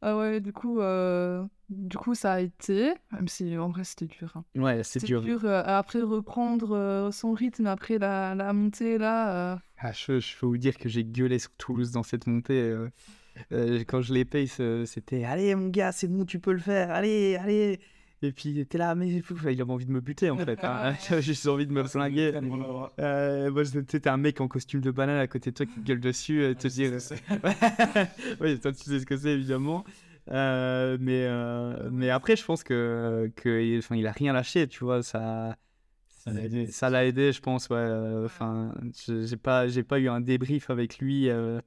[0.02, 2.94] Ah ouais, du coup, euh, du coup, ça a été.
[3.12, 4.32] Même si, en vrai, c'était dur.
[4.36, 4.44] hein.
[4.56, 5.22] Ouais, c'est C'était dur.
[5.22, 5.42] dur.
[5.46, 9.54] euh, après, reprendre euh, son rythme après la, la montée, là.
[9.54, 12.76] euh, Ah, je, je peux vous dire que j'ai gueulé sur Toulouse dans cette montée.
[13.52, 16.60] Euh, euh, quand je les paye, c'était Allez, mon gars, c'est bon, tu peux le
[16.60, 16.92] faire.
[16.92, 17.80] Allez, allez.
[18.24, 19.24] Et puis, t'es là, mais il
[19.62, 20.64] avait envie de me buter en fait.
[20.64, 20.94] hein.
[21.10, 22.34] J'avais juste envie de me flinguer.
[23.00, 25.80] Euh, moi, t'es un mec en costume de banane à côté de toi qui te
[25.88, 26.92] gueule dessus et te dire.
[28.42, 29.84] oui, toi, tu sais ce que c'est évidemment.
[30.30, 34.84] Euh, mais, euh, mais après, je pense que, que enfin, il a rien lâché, tu
[34.84, 35.02] vois.
[35.02, 35.58] Ça,
[36.08, 36.32] Ça
[36.92, 37.32] l'a aidé.
[37.32, 37.70] je pense.
[37.70, 37.78] Ouais.
[37.78, 38.72] euh, Enfin,
[39.08, 41.62] j'ai pas, j'ai pas eu un débrief avec lui euh, euh,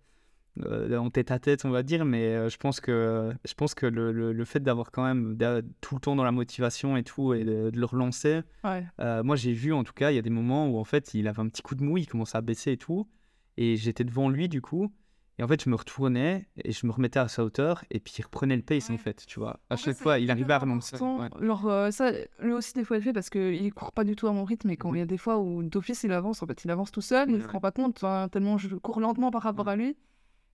[0.62, 3.86] en tête à tête, on va dire, mais euh, je pense que, je pense que
[3.86, 5.36] le, le, le fait d'avoir quand même
[5.80, 8.42] tout le temps dans la motivation et tout et de, de le relancer.
[8.62, 8.84] Ouais.
[9.00, 11.14] Euh, moi, j'ai vu en tout cas, il y a des moments où en fait,
[11.14, 13.09] il avait un petit coup de mou, il commençait à baisser et tout.
[13.57, 14.92] Et j'étais devant lui du coup.
[15.40, 17.84] Et en fait, je me retournais et je me remettais à sa hauteur.
[17.90, 19.59] Et puis, il reprenait le pace en fait, tu vois.
[19.68, 20.96] À En chaque fait, fois, il arrivait à relancer.
[21.02, 21.28] Ouais.
[21.40, 24.14] Alors, euh, ça, lui aussi, des fois, il le fait parce qu'il court pas du
[24.14, 24.70] tout à mon rythme.
[24.70, 26.92] Et quand il y a des fois où d'office, il avance, en fait, il avance
[26.92, 27.52] tout seul, il se Ouais.
[27.52, 29.96] rend pas compte, enfin, tellement je cours lentement par rapport à lui.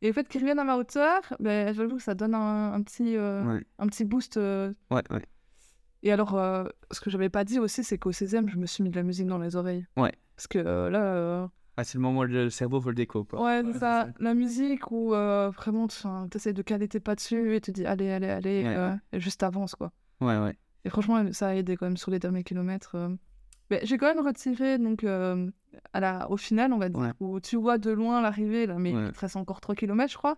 [0.03, 2.83] Et le fait qu'il revienne à ma hauteur, ben, j'avoue que ça donne un, un
[2.83, 3.65] petit, euh, Ouais.
[3.79, 4.37] un petit boost.
[4.39, 4.73] euh.
[4.91, 5.25] Ouais, ouais.
[6.03, 8.83] Et alors, euh, ce que j'avais pas dit aussi, c'est qu'au 16e, je me suis
[8.83, 9.87] mis de la musique dans les oreilles.
[9.99, 10.13] Ouais.
[10.37, 11.47] Parce que euh, là, euh,
[11.77, 13.25] Ah, c'est le moment où le cerveau veut le déco.
[13.25, 13.43] Quoi.
[13.45, 14.09] ouais, Ouais, ça, ça.
[14.19, 15.99] la musique où euh, vraiment tu
[16.35, 18.75] essaies de caler tes pas dessus et tu dis allez, allez, allez, Ouais.
[18.77, 19.93] euh, et juste avance quoi.
[20.23, 20.57] Ouais, ouais.
[20.87, 22.97] Et franchement, ça a aidé quand même sur les derniers kilomètres.
[23.71, 25.49] Mais j'ai quand même retiré, donc, euh,
[25.93, 26.31] à la...
[26.31, 27.13] au final, on va dire, Ouais.
[27.21, 29.07] où tu vois de loin l'arrivée, là, mais Ouais.
[29.07, 30.37] il te reste encore 3 km, je crois.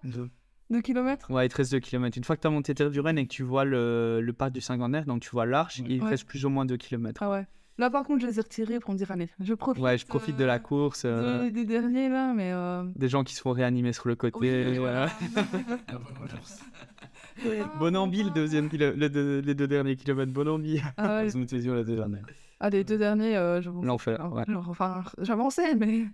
[0.71, 1.31] 2 km.
[1.31, 2.17] Ouais, il te reste 2 km.
[2.17, 4.61] Une fois que tu as monté Tervuren et que tu vois le, le parc du
[4.61, 5.87] Saint-Gandaire, donc tu vois l'arche, Ouais.
[5.89, 6.11] il te Ouais.
[6.11, 7.23] reste plus ou moins 2 km.
[7.23, 7.47] Ah ouais.
[7.79, 9.83] Là, par contre, je les ai retirés pour me dire, allez, je profite.
[9.83, 11.03] Ouais, je profite de la euh, course.
[11.07, 12.53] euh, de- des derniers, là, mais.
[12.53, 14.67] euh, Des gens qui se font réanimer sur le côté.
[14.69, 15.09] oui, voilà.
[17.45, 17.73] voilà.
[17.79, 20.33] Bonambi, le deuxième kilo- le deux- les deux derniers kilomètres.
[20.33, 20.81] Bonambi.
[20.97, 22.25] Ah ouais, Ils ont été yeux la dernière.
[22.63, 24.33] Ah, les deux derniers, euh, j'avance- L'enfer.
[24.33, 24.45] Ouais.
[24.49, 26.07] genre, enfin, j'avançais, mais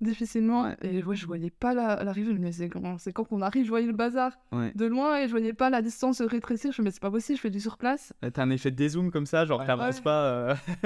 [0.00, 0.74] difficilement.
[0.82, 2.34] Et ouais, je voyais pas la- l'arrivée.
[2.34, 4.72] mais c'est quand, c'est quand qu'on arrive, je voyais le bazar Ouais.
[4.74, 6.72] de loin et je voyais pas la distance se rétrécir.
[6.72, 8.12] Je me dis, mais c'est pas possible, je fais du surplace.
[8.32, 9.66] T'as un effet de dézoom comme ça, genre Ouais.
[9.66, 10.02] t'avances Ouais.
[10.02, 10.24] pas.
[10.24, 10.54] euh.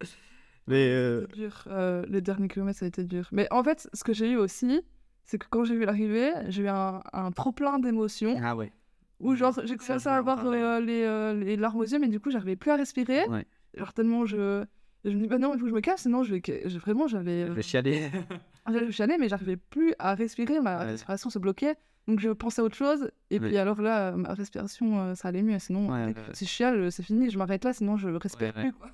[0.68, 1.64] Mais euh, C'était dur.
[1.68, 3.28] Euh, les derniers kilomètres, ça a été dur.
[3.32, 4.80] Mais en fait, ce que j'ai eu aussi,
[5.24, 8.36] c'est que quand j'ai vu l'arrivée, j'ai eu un, un trop-plein d'émotions.
[8.42, 8.72] ah ouais.
[9.20, 12.20] Où genre, j'ai commencé à avoir euh, les, euh, les larmes aux yeux, mais du
[12.20, 13.26] coup, j'arrivais plus à respirer.
[13.28, 13.46] Ouais.
[13.76, 14.64] Genre tellement je...
[15.04, 16.42] Je me dis, bah non, il faut que je me calme, sinon je vais...
[16.68, 17.46] je- Vraiment, j'avais...
[17.46, 18.10] Je vais chialer.
[18.68, 20.84] J'allais chialer, mais j'arrivais plus à respirer, ma Ouais.
[20.86, 21.76] respiration se bloquait.
[22.08, 23.10] Donc je pensais à autre chose.
[23.30, 25.58] Et puis alors là, ma respiration, euh, ça allait mieux.
[25.60, 28.52] Sinon, Ouais, dès ouais, si je chiale, c'est fini, je m'arrête là, sinon je respire
[28.52, 28.72] plus.
[28.72, 28.88] quoi.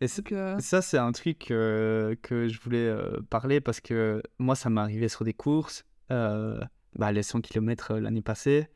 [0.00, 4.22] Et Donc, euh, Ça, c'est un truc euh, que je voulais euh, parler parce que
[4.38, 6.60] moi, ça m'est arrivé sur des courses, euh,
[6.94, 8.68] bah, les 100 km l'année passée,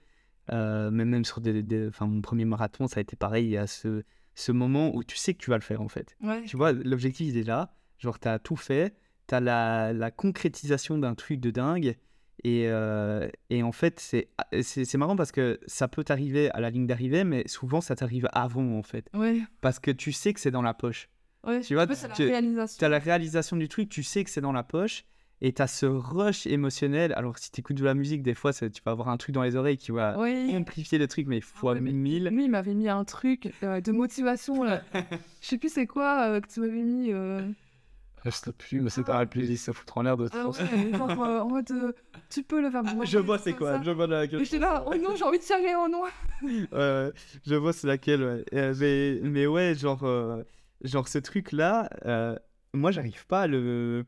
[0.53, 3.47] euh, mais même sur des, des- enfin, mon premier marathon, ça a été pareil.
[3.47, 4.03] Il y a ce,
[4.35, 6.17] ce moment où tu sais que tu vas le faire en fait.
[6.23, 6.43] ouais.
[6.45, 7.75] Tu vois, l'objectif, il est là.
[7.99, 8.95] Genre, tu as tout fait.
[9.29, 11.97] Tu as la, la concrétisation d'un truc de dingue.
[12.43, 16.87] Et, euh, et en fait, c'est marrant parce que ça peut t'arriver à la ligne
[16.87, 19.09] d'arrivée, mais souvent, ça t'arrive avant en fait.
[19.15, 21.09] Ouais, Parce que tu sais que c'est dans la poche.
[21.47, 21.61] ouais.
[21.61, 21.87] Tu vois.
[21.87, 25.05] Tu as la réalisation du truc, tu sais que c'est dans la poche.
[25.41, 27.13] Et tu as ce rush émotionnel.
[27.17, 29.35] Alors, si tu écoutes de la musique, des fois, ça- tu vas avoir un truc
[29.35, 30.57] dans les oreilles qui va Oui.
[30.57, 32.29] amplifier le truc, mais fois ouais, mais- mille.
[32.33, 34.63] Lui, il m'avait mis un truc euh, de motivation.
[34.63, 34.83] Là.
[35.43, 37.13] Je sais plus c'est quoi euh, que tu m'avais mis.
[37.13, 37.43] euh,
[38.25, 40.93] Je sais plus, mais c'est pas la playlist, ça foutre en l'air de ah ouais,
[40.97, 41.93] genre, euh, en mode, euh,
[42.31, 42.83] tu peux le faire.
[43.05, 44.43] je vois c'est quoi, je vois laquelle.
[44.45, 46.05] J'étais là, oh non, j'ai envie de serrer oh non.
[46.73, 48.23] je vois c'est laquelle,
[48.53, 48.73] ouais.
[48.81, 50.43] mais, mais ouais, genre, euh,
[50.83, 51.91] genre ce truc-là,
[52.73, 54.07] moi j'arrive pas à le.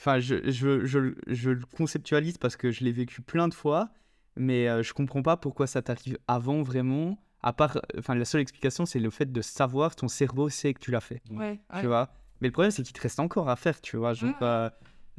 [0.00, 3.90] Enfin, je, je, je, je, le conceptualise parce que je l'ai vécu plein de fois,
[4.34, 7.18] mais je comprends pas pourquoi ça t'arrive avant vraiment.
[7.42, 10.80] À part, enfin, la seule explication, c'est le fait de savoir, ton cerveau sait que
[10.80, 11.22] tu l'as fait.
[11.30, 11.60] Ouais.
[11.80, 12.10] Tu vois?
[12.40, 14.14] Mais le problème, c'est qu'il te reste encore à faire, tu vois?
[14.14, 14.70] Genre, euh,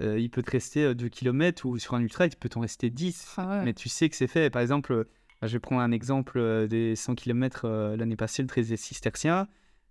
[0.01, 2.89] euh, il peut te rester 2 km ou sur un ultra, il peut t'en rester
[2.89, 3.35] 10.
[3.37, 4.49] Ah mais tu sais que c'est fait.
[4.49, 5.03] Par exemple, euh,
[5.43, 7.67] je vais prendre un exemple des 100 km
[7.97, 9.47] l'année passée, le 13 cistercien.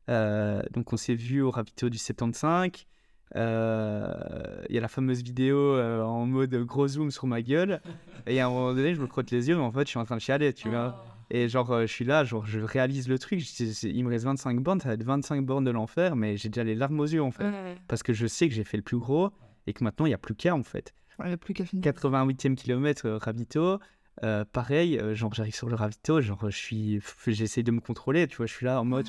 [0.08, 2.86] donc, on s'est vu au ravito du 75.
[3.34, 7.80] Il y a la fameuse vidéo en mode gros zoom sur ma gueule.
[8.26, 9.98] Et à un moment donné, je me crotte les yeux, mais en fait, je suis
[9.98, 11.02] en train de chialer, tu vois.
[11.04, 11.10] Oh.
[11.30, 13.40] Et genre, euh, je suis là, genre, je réalise le truc.
[13.60, 16.64] il me reste 25 bornes, ça va être 25 bornes de l'enfer, mais j'ai déjà
[16.64, 17.50] les larmes aux yeux, en fait.
[17.86, 19.30] Parce que je sais que j'ai fait le plus gros
[19.66, 20.92] et que maintenant, il n'y a plus qu'à, en fait.
[21.20, 21.84] Il n'y a plus qu'à finir.
[21.84, 23.78] 88e kilomètre, euh, ravito.
[24.24, 27.00] Euh, pareil, genre, j'arrive sur le ravito, genre, je suis.
[27.26, 29.08] J'essaie de me contrôler, tu vois, je suis là en mode.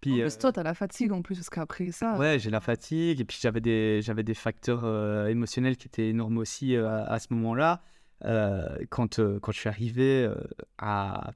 [0.00, 2.16] Puis, oh, toi, t'as la fatigue en plus, parce qu'après ça.
[2.16, 4.84] Ouais, j'ai la fatigue, et puis j'avais des, j'avais des facteurs
[5.26, 7.82] émotionnels qui étaient énormes aussi à ce moment-là.
[8.24, 10.34] Euh, quand, euh, quand je suis arrivé euh,
[10.78, 11.32] à.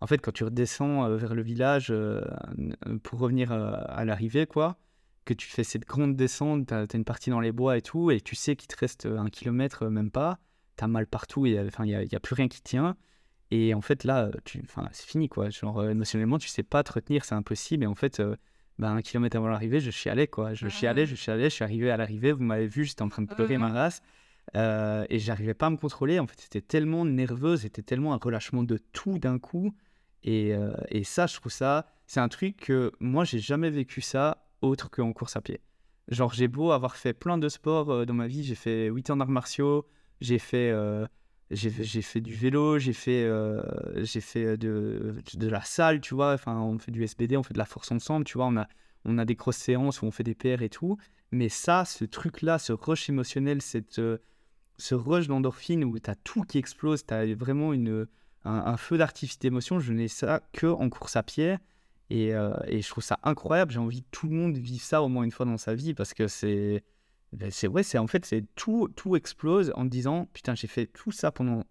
[0.00, 1.90] En fait, quand tu redescends vers le village
[3.04, 4.76] pour revenir à l'arrivée, quoi,
[5.24, 8.10] que tu fais cette grande descente, tu as, une partie dans les bois et tout,
[8.10, 10.38] et tu sais qu'il te reste un kilomètre, même pas,
[10.76, 12.98] tu as mal partout, il n'y a, y a, plus rien qui tient.
[13.50, 14.30] Et en fait, là,
[14.92, 15.50] c'est fini, quoi.
[15.50, 17.84] Genre, émotionnellement, tu sais pas te retenir, c'est impossible.
[17.84, 18.22] Et en fait,
[18.78, 20.54] bah, un kilomètre avant l'arrivée, je chialais, quoi.
[20.54, 23.22] Je chialais, je chialais, je suis arrivé à l'arrivée, vous m'avez vu, j'étais en train
[23.22, 24.02] de pleurer ma race.
[24.56, 26.18] Euh, et j'arrivais pas à me contrôler.
[26.18, 29.74] En fait, c'était tellement nerveux, c'était tellement un relâchement de tout d'un coup.
[30.22, 34.00] Et, euh, et, ça, je trouve ça, c'est un truc que moi, j'ai jamais vécu
[34.00, 35.60] ça autre qu'en course à pied.
[36.08, 39.10] Genre, j'ai beau avoir fait plein de sports euh, dans ma vie, j'ai fait 8
[39.10, 39.86] ans d'arts martiaux,
[40.20, 40.72] j'ai fait,
[41.50, 43.30] j'ai fait du vélo, j'ai fait,
[43.96, 46.32] j'ai fait de, de, la salle, tu vois.
[46.32, 48.46] Enfin, on fait du SBD, on fait de la force ensemble, tu vois.
[48.46, 48.66] On a,
[49.04, 50.96] on a des grosses séances où on fait des PR et tout.
[51.32, 54.00] Mais ça, ce truc-là, ce rush émotionnel, cette
[54.78, 58.06] ce rush d'endorphine où tu as tout qui explose, tu as vraiment une,
[58.44, 59.78] un, feu d'artifice d'émotion.
[59.80, 61.56] Je n'ai ça que en course à pied.
[62.10, 63.72] Et, euh, et je trouve ça incroyable.
[63.72, 65.94] J'ai envie que tout le monde vive ça au moins une fois dans sa vie
[65.94, 66.82] parce que c'est.
[67.50, 71.12] C'est ouais, c'est en fait, c'est tout, tout explose en disant Putain, j'ai fait tout
[71.12, 71.64] ça pendant,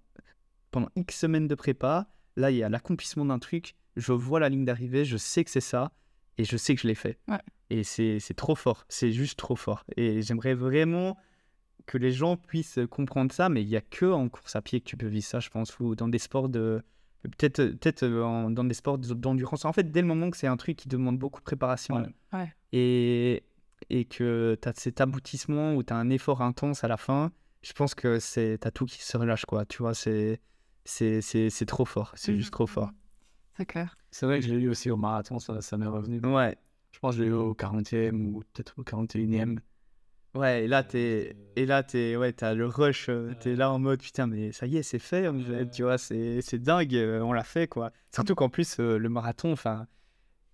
[0.72, 2.08] pendant X semaines de prépa.
[2.36, 3.76] Là, il y a l'accomplissement d'un truc.
[3.96, 5.92] Je vois la ligne d'arrivée, je sais que c'est ça
[6.38, 7.20] et je sais que je l'ai fait.
[7.70, 8.86] Et c'est trop fort.
[8.90, 9.84] C'est juste trop fort.
[9.98, 11.18] Et j'aimerais vraiment
[11.86, 14.80] que les gens puissent comprendre ça, mais il n'y a que en course à pied
[14.80, 16.82] que tu peux vivre ça, je pense, ou dans des sports de.
[17.24, 19.64] Peut-être peut euh, dans des sports d'endurance.
[19.64, 22.06] En fait, dès le moment que c'est un truc qui demande beaucoup de préparation
[22.74, 23.44] Et,
[23.90, 27.32] et que tu as cet aboutissement où tu as un effort intense à la fin,
[27.62, 29.66] je pense que tu as tout qui se relâche, quoi.
[29.66, 30.40] Tu vois, c'est
[31.68, 32.12] trop fort.
[32.16, 32.92] C'est juste trop fort.
[33.58, 33.98] C'est clair.
[34.12, 36.20] C'est vrai que je l'ai eu aussi au marathon, ça, ça m'est revenu.
[36.26, 36.58] Ouais.
[36.92, 39.60] Je pense que je l'ai eu au 40e ou peut-être au 41e.
[40.36, 43.78] Ouais, et là, t'es, et là, t'es, ouais, t'as le rush, euh, t'es là en
[43.78, 45.30] mode putain, mais ça y est, c'est fait,
[45.72, 47.92] tu vois, c'est, c'est dingue, euh, on l'a fait, quoi.
[48.12, 49.86] Surtout qu'en plus, euh, le marathon, enfin,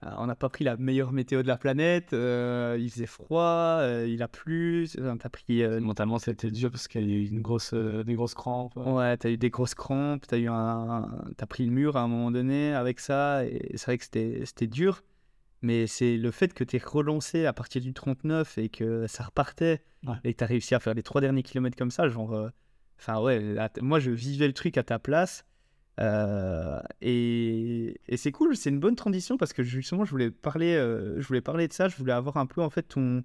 [0.02, 4.28] on n'a pas pris la meilleure météo de la planète, il faisait froid, il a
[4.28, 4.88] plu,
[5.20, 5.68] t'as pris.
[5.80, 8.78] Mentalement, c'était dur parce qu'il y a eu une grosse, des grosses crampes.
[8.78, 12.08] Ouais, t'as eu des grosses crampes, t'as eu un, t'as pris le mur à un
[12.08, 15.04] moment donné avec ça, et c'est vrai que c'était, c'était dur.
[15.62, 19.24] Mais c'est le fait que tu es relancé à partir du 39 et que ça
[19.24, 19.84] repartait
[20.24, 22.34] et que tu as réussi à faire les trois derniers kilomètres comme ça, genre.
[22.34, 22.50] Euh,
[22.98, 25.46] enfin, ouais, moi je vivais le truc à ta place.
[26.00, 31.20] Euh, et, c'est cool, c'est une bonne transition parce que justement, je voulais parler, euh,
[31.20, 31.88] je voulais parler de ça.
[31.88, 33.24] Je voulais avoir un peu en fait ton,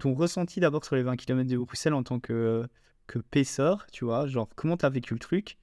[0.00, 2.66] ton ressenti d'abord sur les 20 km de Bruxelles en tant que,
[3.06, 4.26] que paisseur, tu vois.
[4.26, 5.58] Genre, comment tu as vécu le truc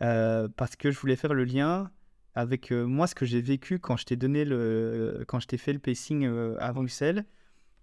[0.00, 1.90] Parce que je voulais faire le lien
[2.36, 5.56] avec euh, moi ce que j'ai vécu quand je t'ai donné le quand je t'ai
[5.56, 7.24] fait le pacing euh, à Bruxelles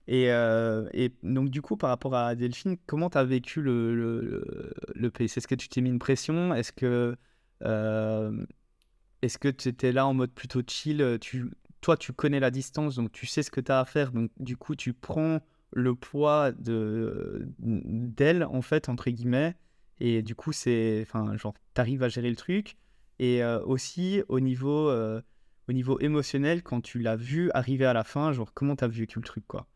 [0.07, 3.95] et, euh, et, donc du coup par rapport à Delphine comment tu as vécu le,
[3.95, 6.53] le, le pacing est-ce que tu t'es mis une pression?
[6.53, 7.17] Est-ce que
[7.61, 11.51] est-ce que tu étais là en mode plutôt chill tu
[11.81, 14.31] toi tu connais la distance donc tu sais ce que tu as à faire donc
[14.39, 15.39] du coup tu prends
[15.71, 19.55] le poids de d'elle en fait entre guillemets
[19.99, 22.77] et du coup c'est enfin genre t'arrives à gérer le truc
[23.19, 25.21] et euh, aussi au niveau, euh,
[25.69, 28.87] au niveau émotionnel, quand tu l'as vu arriver à la fin, genre comment tu as
[28.87, 29.67] vécu le truc quoi?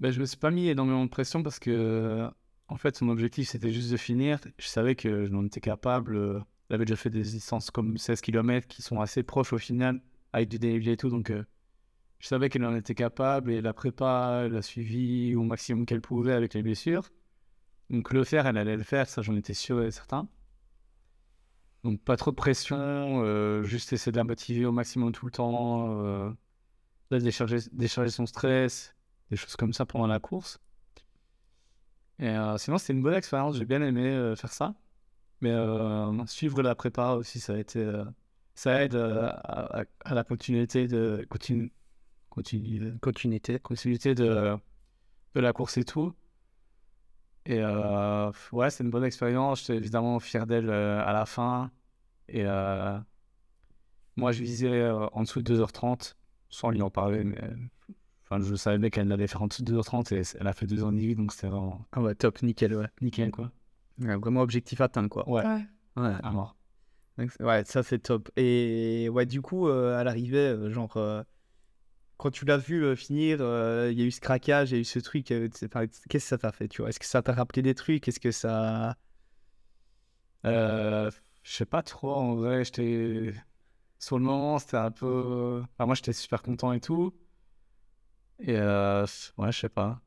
[0.00, 2.28] Ben, Je me suis pas mis énormément de pression parce que
[2.68, 4.40] en fait son objectif c'était juste de finir.
[4.58, 6.44] Je savais que je n'en étais capable.
[6.70, 10.00] Il avait déjà fait des distances comme 16 km qui sont assez proches au final
[10.32, 11.10] avec du dénivelé et tout.
[11.10, 11.32] Donc
[12.18, 16.00] je savais qu'elle en était capable et la prépa, elle a suivi au maximum qu'elle
[16.00, 17.08] pouvait avec les blessures.
[17.90, 20.28] Donc le faire, elle allait le faire, ça j'en étais sûr et certain.
[21.84, 25.32] Donc pas trop de pression, euh, juste essayer de la motiver au maximum tout le
[25.32, 26.30] temps, euh,
[27.10, 28.96] décharger, décharger son stress,
[29.30, 30.58] des choses comme ça pendant la course.
[32.18, 34.74] Et euh, sinon, c'était une bonne expérience, j'ai bien aimé euh, faire ça.
[35.42, 37.90] Mais euh, suivre la prépa aussi, ça a été,
[38.54, 39.30] ça aide à,
[39.80, 41.72] à- à la continuité de continu,
[42.30, 43.60] continu- Continuité.
[43.60, 44.56] continuité de,
[45.34, 46.14] de la course et tout.
[47.46, 49.60] Et euh, ouais, c'est une bonne expérience.
[49.60, 51.70] J'étais évidemment fier d'elle euh, à la fin.
[52.28, 52.98] Et euh,
[54.16, 56.16] moi, je visais en dessous de 2h30,
[56.48, 57.38] sans lui en parler, mais
[58.28, 61.14] enfin, je savais qu'elle allait faire en dessous de 2h30 et elle a fait 2h18,
[61.16, 62.88] donc c'était vraiment Ah ouais, top, nickel, ouais.
[63.00, 63.50] nickel, quoi.
[64.00, 65.28] Ouais, vraiment objectif atteint, quoi.
[65.28, 65.66] Ouais, Ouais.
[65.96, 66.56] Ouais, à mort.
[67.16, 68.28] donc, ouais ça c'est top.
[68.36, 71.22] Et ouais, du coup, euh, à l'arrivée, euh, genre, euh,
[72.18, 74.76] quand tu l'as vu euh, finir, euh, il y a eu ce craquage, il y
[74.78, 75.30] a eu ce truc.
[75.30, 76.90] euh, Qu'est-ce que ça t'a fait, tu vois?
[76.90, 78.06] Est-ce que ça t'a rappelé des trucs?
[78.08, 78.96] Est-ce que ça.
[80.44, 81.10] Euh,
[81.42, 83.34] je sais pas trop, en vrai, j'étais...
[83.98, 85.62] Sur le moment, c'était un peu...
[85.74, 87.14] Enfin, moi, j'étais super content et tout.
[88.40, 89.06] Et euh,
[89.38, 90.00] ouais, je sais pas.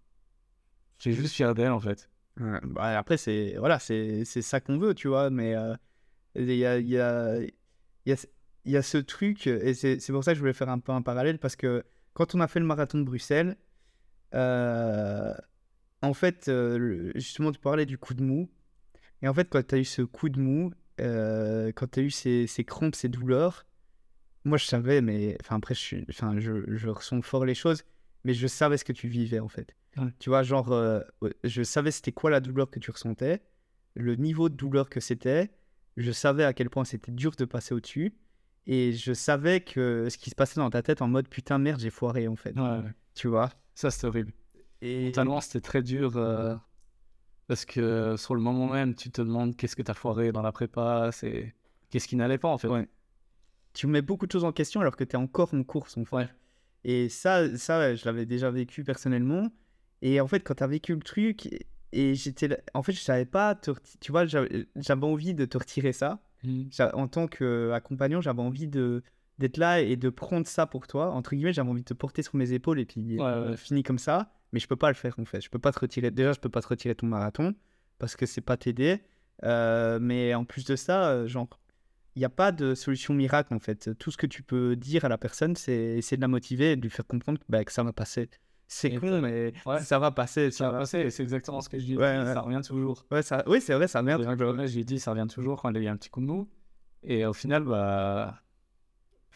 [0.99, 2.09] J'étais juste fier d'elle, en fait.
[2.39, 5.55] Ouais, bah, après, c'est voilà, c'est ça qu'on veut, tu vois, mais
[6.35, 7.39] il y a, y, a,
[8.05, 8.15] y, a,
[8.65, 11.01] y a ce truc, et c'est pour ça que je voulais faire un peu un
[11.01, 13.57] parallèle, parce que quand on a fait le marathon de Bruxelles,
[14.35, 15.33] euh,
[16.01, 18.49] en fait, euh, justement, tu parlais du coup de mou,
[19.21, 20.71] et en fait, quand tu as eu ce coup de mou,
[21.01, 23.65] euh, quand tu as eu ces, ces crampes, ces douleurs,
[24.45, 27.83] moi je savais, mais enfin, après, je, enfin, je, je ressens fort les choses,
[28.23, 29.75] mais je savais ce que tu vivais en fait.
[29.97, 30.13] Ouais.
[30.19, 31.01] Tu vois, genre, euh,
[31.43, 33.41] je savais c'était quoi la douleur que tu ressentais,
[33.95, 35.49] le niveau de douleur que c'était,
[35.97, 38.13] je savais à quel point c'était dur de passer au-dessus,
[38.67, 41.79] et je savais que ce qui se passait dans ta tête en mode putain, merde,
[41.79, 42.55] j'ai foiré en fait.
[42.57, 42.81] Ouais.
[43.15, 43.49] Tu vois?
[43.73, 44.31] Ça, c'était horrible.
[44.81, 46.15] Et Mentalement, c'était très dur.
[46.17, 46.55] euh,
[47.47, 50.51] parce que sur le moment même, tu te demandes qu'est-ce que t'as foiré dans la
[50.51, 51.53] prépa, c'est...
[51.89, 52.67] Qu'est-ce qui n'allait pas, en fait.
[52.67, 52.87] Ouais.
[53.73, 56.05] tu mets beaucoup de choses en question alors que tu es encore en course en
[56.05, 56.15] fait.
[56.15, 56.29] Ouais.
[56.83, 59.49] Et ça, ça ouais, je l'avais déjà vécu personnellement.
[60.01, 61.49] Et en fait, quand tu as vécu le truc,
[61.91, 65.91] et- j'étais en fait, je savais pas, te tu vois, j'avais envie de te retirer
[65.93, 66.19] ça.
[66.71, 69.03] J'a- En tant qu'accompagnant, j'avais envie de
[69.39, 71.11] d'être là et de prendre ça pour toi.
[71.11, 73.57] Entre guillemets, j'avais envie de te porter sur mes épaules et puis Ouais, euh, ouais.
[73.57, 74.31] fini comme ça.
[74.51, 75.39] Mais je peux pas le faire en fait.
[75.41, 76.11] Je peux pas te retirer.
[76.11, 77.55] Déjà, je peux pas te retirer ton marathon
[77.99, 79.01] parce que c'est pas t'aider.
[79.43, 81.47] Euh, mais en plus de ça, euh, genre,
[82.19, 83.97] n'y a pas de solution miracle en fait.
[83.97, 86.75] Tout ce que tu peux dire à la personne, c'est essayer de la motiver et
[86.75, 88.29] de lui faire comprendre que, bah, que ça va passer.
[88.67, 89.79] C'est con, mais Ouais.
[89.81, 90.51] ça va passer.
[90.51, 90.79] Ça Ça va va.
[90.79, 91.97] passer, c'est exactement ce que je dis.
[91.97, 92.23] Ouais.
[92.25, 93.03] Ça revient toujours.
[93.11, 93.43] Ouais, ça...
[93.47, 95.91] Oui, c'est vrai, ça vrai que J'ai dit, ça revient toujours quand il y a
[95.91, 96.47] un petit coup de mou.
[97.03, 98.41] Et au final, bah,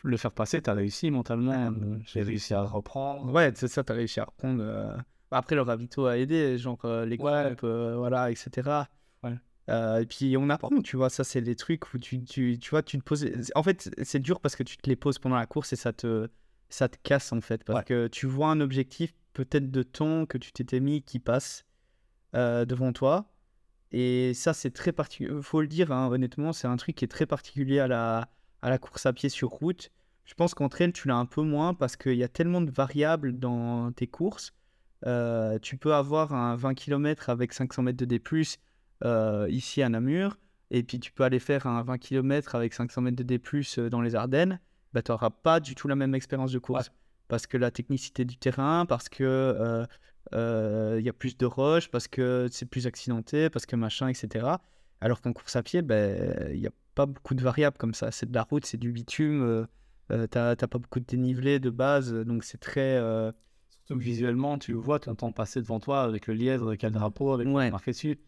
[0.03, 1.53] le faire passer, t'as réussi mentalement.
[1.71, 3.31] Euh, J'ai réussi à reprendre.
[3.31, 4.61] Ouais, c'est ça, t'as réussi à reprendre.
[4.61, 4.95] euh,
[5.31, 8.69] Après, le ravito a aidé, genre euh, les groupes, euh, voilà, etc.
[9.69, 12.69] Euh, et puis on apprend, tu vois, ça c'est des trucs où tu, tu, tu
[12.69, 13.25] vois, tu te poses.
[13.55, 15.93] En fait, c'est dur parce que tu te les poses pendant la course et ça
[15.93, 16.27] te,
[16.69, 17.63] ça te casse en fait.
[17.63, 17.85] Parce Ouais.
[17.85, 21.65] que tu vois un objectif peut-être de temps que tu t'étais mis qui passe
[22.35, 23.29] euh, devant toi.
[23.91, 25.31] Et ça, c'est très particulier.
[25.41, 28.27] Faut le dire, hein, honnêtement, c'est un truc qui est très particulier à la,
[28.63, 29.91] à la course à pied sur route.
[30.25, 32.71] Je pense qu'entre elles, tu l'as un peu moins parce qu'il y a tellement de
[32.71, 34.51] variables dans tes courses.
[35.05, 38.21] Euh, tu peux avoir un 20 km avec 500 mètres de D+,
[39.03, 40.37] euh, ici à Namur,
[40.71, 43.39] et puis tu peux aller faire un 20 km avec 500 mètres de D+,
[43.77, 44.59] euh, dans les Ardennes.
[44.93, 46.91] Bah, tu n'auras pas du tout la même expérience de course.
[47.27, 49.85] Parce que la technicité du terrain, parce que euh,
[50.33, 54.47] euh, y a plus de roches, parce que c'est plus accidenté, parce que machin, etc.
[55.01, 58.11] Alors qu'en course à pied, ben, il n'y a pas beaucoup de variables comme ça.
[58.11, 59.65] C'est de la route, c'est du bitume, euh,
[60.11, 62.99] euh, t'as pas beaucoup de dénivelé de base, donc c'est très...
[63.69, 66.83] Surtout que visuellement, tu le vois, tu entends passer devant toi avec le lièvre, avec
[66.83, 67.65] le drapeau, avec Ouais.
[67.65, 68.19] le marqué dessus.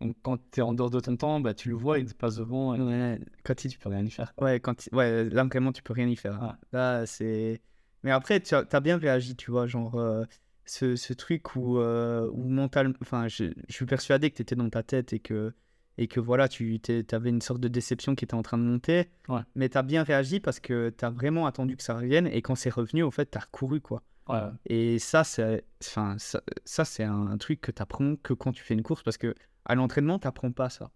[0.00, 2.14] Donc quand tu es en dehors de ton temps, bah, tu le vois, il te
[2.14, 4.34] passe devant et ouais, quand il- tu peux rien y faire.
[4.40, 6.42] Ouais, quand il- ouais, là vraiment tu peux rien y faire.
[6.42, 6.58] hein.
[6.72, 7.62] Là c'est.
[8.02, 10.24] Mais après tu as, t'as bien réagi, tu vois, genre euh,
[10.66, 12.92] ce, ce truc où, euh, où mental.
[13.00, 15.52] Enfin, je, je suis persuadé que tu étais dans ta tête et que
[15.98, 16.78] et que voilà, tu
[17.12, 19.08] avais une sorte de déception qui était en train de monter.
[19.30, 19.40] Ouais.
[19.54, 22.42] Mais tu as bien réagi parce que tu as vraiment attendu que ça revienne et
[22.42, 24.02] quand c'est revenu, en fait, tu as recouru quoi.
[24.28, 24.40] Ouais.
[24.66, 28.62] Et ça, c'est enfin, ça, ça, c'est un truc que tu apprends que quand tu
[28.62, 29.34] fais une course parce que
[29.64, 30.90] à l'entraînement, tu n'apprends pas ça.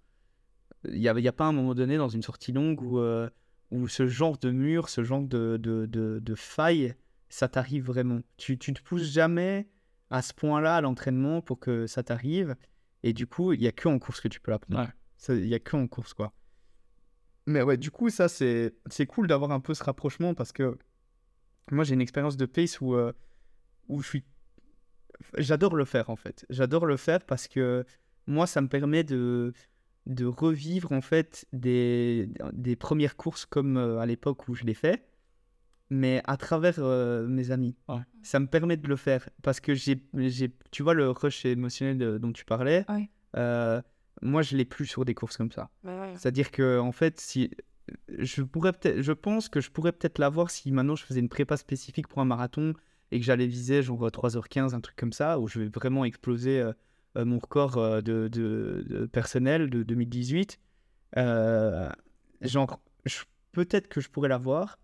[0.85, 3.28] Il n'y a, y a pas un moment donné dans une sortie longue où, euh,
[3.70, 6.94] où ce genre de mur, ce genre de, de, de, de faille,
[7.28, 8.20] ça t'arrive vraiment.
[8.36, 9.69] Tu, tu te pousses jamais
[10.11, 12.57] à ce point-là à l'entraînement pour que ça t'arrive.
[13.02, 14.81] Et du coup, il n'y a que en course que tu peux l'apprendre.
[14.81, 15.36] Ouais.
[15.36, 16.32] Il n'y a que en course, quoi.
[17.47, 20.78] Mais ouais, du coup, ça, c'est c'est cool d'avoir un peu ce rapprochement parce que
[21.70, 23.12] moi j'ai une expérience de pace où, euh,
[23.89, 24.24] où je suis.
[25.39, 26.47] J'adore le faire en fait.
[26.51, 27.85] J'adore le faire parce que
[28.27, 29.53] moi ça me permet de,
[30.07, 35.05] de revivre en fait des, des premières courses comme à l'époque où je les fais
[35.91, 37.77] mais à travers euh, mes amis.
[38.23, 40.01] Ça me permet de le faire parce que j'ai,
[40.70, 42.87] tu vois, le rush émotionnel dont tu parlais,
[43.37, 43.82] euh,
[44.23, 45.69] moi je l'ai plus sur des courses comme ça.
[46.16, 47.51] C'est-à-dire que, en fait, si
[48.08, 51.28] je pourrais peut-être, je pense que je pourrais peut-être l'avoir si maintenant je faisais une
[51.28, 52.74] prépa spécifique pour un marathon
[53.10, 56.60] et que j'allais viser genre 3h15, un truc comme ça, où je vais vraiment exploser
[56.60, 60.58] euh, mon record de, de, personnel de 2018.
[62.42, 62.80] genre,
[63.52, 64.78] peut-être que je pourrais l'avoir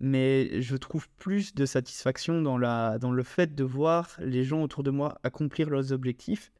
[0.00, 4.62] mais je trouve plus de satisfaction dans, la, dans le fait de voir les gens
[4.62, 6.52] autour de moi accomplir leurs objectifs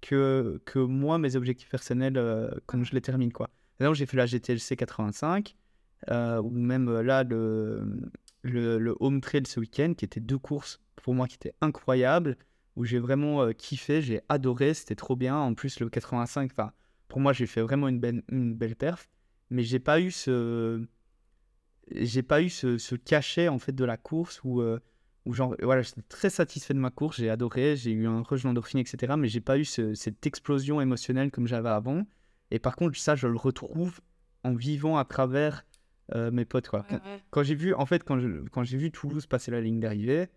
[0.00, 3.32] que, que moi, mes objectifs personnels, euh, quand je les termine.
[3.32, 3.50] Quoi.
[3.78, 5.56] D'ailleurs, j'ai fait la GTLC 85,
[6.10, 7.82] euh, ou même euh, là, le,
[8.42, 12.36] le, Home Trail ce week-end, qui étaient deux courses pour moi qui étaient incroyables,
[12.76, 15.36] où j'ai vraiment kiffé, j'ai adoré, c'était trop bien.
[15.36, 16.52] En plus, le 85,
[17.08, 19.10] pour moi, j'ai fait vraiment une belle, une belle perf,
[19.50, 20.86] mais j'ai pas eu ce
[21.94, 24.78] j'ai pas eu ce, cachet en fait de la course où, euh,
[25.26, 28.42] où genre, voilà, j'étais très satisfait de ma course, j'ai adoré, j'ai eu un rush
[28.42, 29.14] d'endorphine, etc.
[29.18, 32.04] Mais j'ai pas eu cette explosion émotionnelle comme j'avais avant.
[32.52, 34.00] Et par contre, ça, je le retrouve
[34.44, 35.64] en vivant à travers
[36.14, 36.68] euh, mes potes.
[36.68, 36.86] Quoi.
[37.30, 38.20] Quand, j'ai vu, en fait, quand,
[38.52, 40.28] quand j'ai vu Toulouse passer la ligne d'arrivée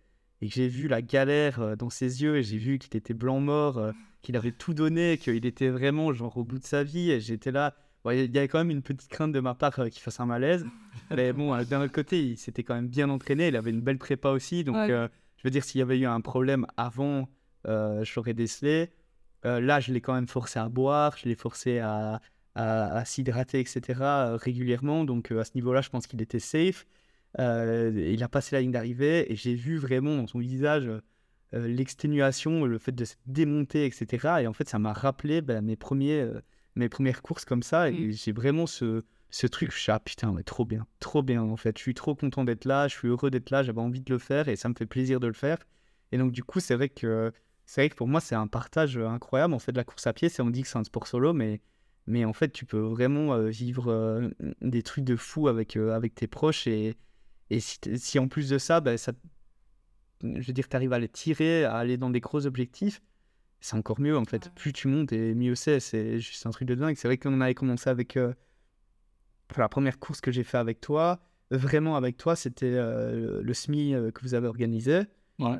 [0.41, 3.13] et que j'ai vu la galère euh, dans ses yeux et j'ai vu qu'il était
[3.13, 7.11] blanc mort, qu'il avait tout donné, qu'il était vraiment genre au bout de sa vie,
[7.11, 7.75] et j'étais là
[8.13, 10.25] il y avait quand même une petite crainte de ma part euh, qu'il fasse un
[10.25, 10.65] malaise.
[11.15, 13.47] Mais bon, euh, d'un autre côté, il s'était quand même bien entraîné.
[13.47, 14.63] Il avait une belle prépa aussi.
[14.63, 17.27] Donc, euh, je veux dire, s'il y avait eu un problème avant,
[17.65, 18.91] je l'aurais décelé.
[19.45, 21.17] Là, je l'ai quand même forcé à boire.
[21.17, 22.21] Je l'ai forcé à,
[22.55, 23.81] à, s'hydrater, etc.
[24.35, 25.05] régulièrement.
[25.05, 26.85] Donc, à ce niveau-là, je pense qu'il était safe.
[27.37, 30.89] il a passé la ligne d'arrivée et j'ai vu vraiment dans son visage
[31.53, 34.41] l'exténuation, le fait de se démonter, etc.
[34.41, 36.29] Et en fait, ça m'a rappelé ben, mes premiers
[36.75, 37.89] mes premières courses comme ça.
[37.89, 38.11] Et mmh.
[38.11, 41.57] j'ai vraiment ce, ce truc, je suis ah putain, mais trop bien, trop bien en
[41.57, 41.77] fait.
[41.77, 44.19] Je suis trop content d'être là, je suis heureux d'être là, j'avais envie de le
[44.19, 45.57] faire et ça me fait plaisir de le faire.
[46.11, 47.31] Et donc, du coup, c'est vrai que
[47.65, 49.53] c'est vrai que pour moi, c'est un partage incroyable.
[49.53, 51.33] En fait, de la course à pied, c'est on dit que c'est un sport solo,
[51.33, 51.61] mais,
[52.07, 54.29] mais en fait, tu peux vraiment euh, vivre euh,
[54.61, 56.67] des trucs de fou avec, euh, avec tes proches.
[56.67, 56.95] Et,
[57.49, 59.13] et si, si, en plus de ça, bah, ça
[60.21, 63.01] je veux dire, tu arrives à les tirer, à aller dans des gros objectifs,
[63.59, 64.51] c'est encore mieux en fait.
[64.55, 65.79] Plus tu montes et mieux c'est.
[65.79, 66.95] C'est juste un truc de dingue.
[66.97, 68.17] C'est vrai qu'on avait commencé avec.
[68.17, 68.33] Euh,
[69.47, 71.19] pour la première course que j'ai fait avec toi,
[71.51, 75.01] vraiment avec toi, c'était euh, le SMI euh, que vous avez organisé.
[75.39, 75.57] Ouais.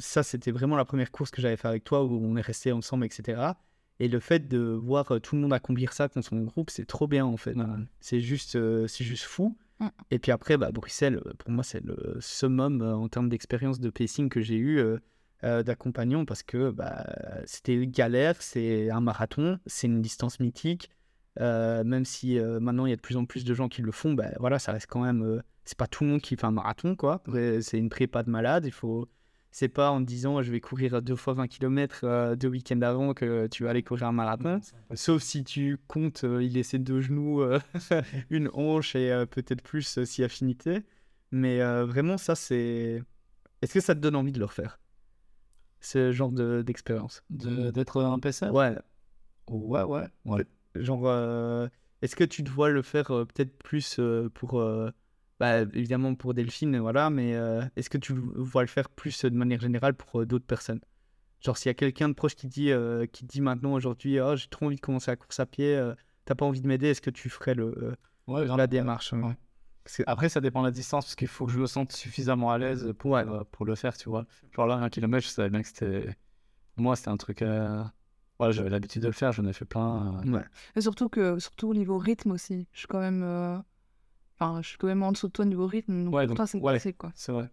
[0.00, 2.72] ça, c'était vraiment la première course que j'avais fait avec toi où on est resté
[2.72, 3.52] ensemble, etc.
[3.98, 7.06] Et le fait de voir tout le monde accomplir ça dans son groupe, c'est trop
[7.06, 7.56] bien en fait.
[8.00, 9.56] C'est juste, c'est juste fou.
[9.78, 9.86] Mm.
[10.10, 14.28] Et puis après, bah, Bruxelles, pour moi, c'est le summum en termes d'expérience de pacing
[14.28, 14.98] que j'ai eu.
[15.44, 17.04] Euh, d'accompagnants parce que bah,
[17.44, 20.90] c'était galère, c'est un marathon, c'est une distance mythique.
[21.40, 23.82] Euh, même si euh, maintenant il y a de plus en plus de gens qui
[23.82, 25.42] le font, bah, voilà, ça reste quand même.
[25.64, 27.22] c'est pas tout le monde qui fait un marathon, quoi.
[27.60, 28.64] C'est une prépa de malade.
[28.66, 29.08] Il faut.
[29.52, 33.46] C'est pas en disant je vais courir deux fois 20 km deux week-ends avant que
[33.46, 34.60] tu vas aller courir un marathon.
[34.94, 37.42] Sauf si tu comptes y laisser deux genoux,
[38.30, 40.84] une hanche et peut-être plus si affinité.
[41.30, 43.02] Mais vraiment, ça, c'est.
[43.62, 44.78] Est-ce que ça te donne envie de le refaire?
[45.80, 47.22] Ce genre d'expérience?
[47.30, 48.76] D'être un PC Ouais.
[49.48, 50.06] Ouais, ouais.
[50.24, 50.46] ouais.
[50.82, 51.68] Genre, euh,
[52.02, 54.62] est-ce que tu dois le faire euh, peut-être plus euh, pour.
[55.40, 57.32] bah, évidemment pour Delphine, voilà, mais
[57.76, 60.80] est-ce que tu dois le faire plus de manière générale pour d'autres personnes?
[61.40, 62.70] Genre, s'il y a quelqu'un de proche qui dit,
[63.12, 65.80] qui dit maintenant aujourd'hui, oh, j'ai trop envie de commencer la course à pied,
[66.24, 67.96] t'as pas envie de m'aider, est-ce que tu ferais le,
[68.26, 69.36] la démarche ouais.
[70.06, 72.58] Après, ça dépend de la distance, parce qu'il faut que je me sente suffisamment à
[72.58, 73.20] l'aise pour,
[73.52, 74.26] pour le faire, tu vois.
[74.52, 76.16] Genre là, un kilomètre, je savais bien que c'était.
[76.76, 77.44] Moi, c'était un truc.
[78.38, 80.20] Ouais, j'avais l'habitude de le faire, j'en ai fait plein.
[80.24, 80.30] Euh.
[80.30, 80.44] Ouais.
[80.74, 82.66] Et surtout, que, surtout au niveau rythme aussi.
[82.72, 83.22] Je suis quand même.
[83.22, 83.58] Euh,
[84.38, 86.04] enfin, je suis quand même en dessous de toi au niveau rythme.
[86.04, 87.12] Donc ouais, pour toi, c'est ouais, quoi.
[87.14, 87.50] C'est vrai.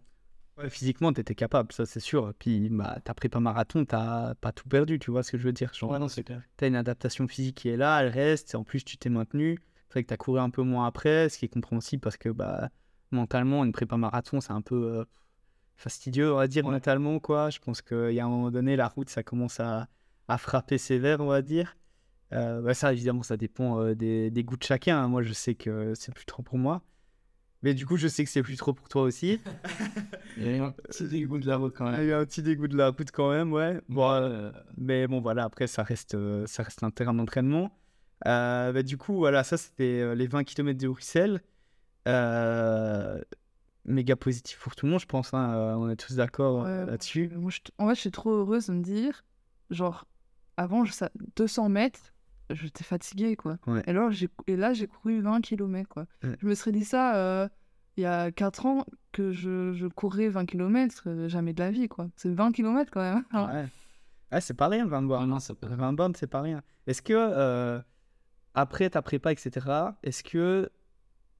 [0.58, 2.32] Ouais, physiquement, t'étais capable, ça c'est sûr.
[2.38, 5.44] Puis, bah, t'as pris pas marathon, t'as pas tout perdu, tu vois ce que je
[5.44, 5.72] veux dire.
[5.74, 6.42] Genre, ouais, non, c'est clair.
[6.56, 9.58] T'as une adaptation physique qui est là, elle reste, et en plus, tu t'es maintenu.
[9.88, 12.16] C'est vrai que tu as couru un peu moins après, ce qui est compréhensible parce
[12.16, 12.68] que bah,
[13.10, 15.04] mentalement, une prépa marathon, c'est un peu euh,
[15.76, 17.18] fastidieux, on va dire, mentalement.
[17.18, 17.50] Quoi.
[17.50, 19.88] Je pense qu'il y a un moment donné, la route, ça commence à,
[20.28, 21.76] à frapper sévère, on va dire.
[22.32, 24.98] Euh, bah, ça, évidemment, ça dépend euh, des, des, goûts de chacun.
[24.98, 25.08] Hein.
[25.08, 26.82] Moi, je sais que c'est plus trop pour moi.
[27.62, 29.40] Mais du coup, je sais que c'est plus trop pour toi aussi.
[30.36, 32.00] Il y a eu un petit dégoût de la route quand même.
[32.02, 33.80] Il y a eu un petit dégoût de la route quand même, ouais.
[33.88, 37.70] Bon, mais bon, voilà, après, ça reste, ça reste un terrain d'entraînement.
[38.26, 41.40] Euh, bah, du coup, voilà, ça c'était euh, les 20 km de Bruxelles.
[42.08, 43.20] Euh,
[43.84, 45.32] méga positif pour tout le monde, je pense.
[45.34, 47.30] hein, euh, on est tous d'accord euh, Ouais, là-dessus.
[47.34, 49.24] Moi, je- en fait, je suis trop heureuse de me dire,
[49.70, 50.06] genre,
[50.56, 52.12] avant, je, sa- 200 mètres,
[52.50, 53.58] j'étais fatiguée, quoi.
[53.66, 53.82] Ouais.
[53.86, 56.06] Et, alors, j'ai, et là, j'ai couru 20 km, quoi.
[56.22, 56.36] Ouais.
[56.40, 57.48] Je me serais dit ça euh,
[57.96, 61.88] il y a 4 ans, que je, je courais 20 km, jamais de la vie,
[61.88, 62.08] quoi.
[62.16, 63.24] C'est 20 km, quand même.
[63.32, 63.46] hein.
[63.54, 63.68] Ouais,
[64.32, 65.30] Ouais, c'est pas rien, 20 Ah bornes.
[65.30, 66.62] non, ça peut- 20 bornes, c'est pas rien.
[66.88, 67.80] Est-ce que, euh,
[68.54, 70.70] après ta prépa, etc., est-ce que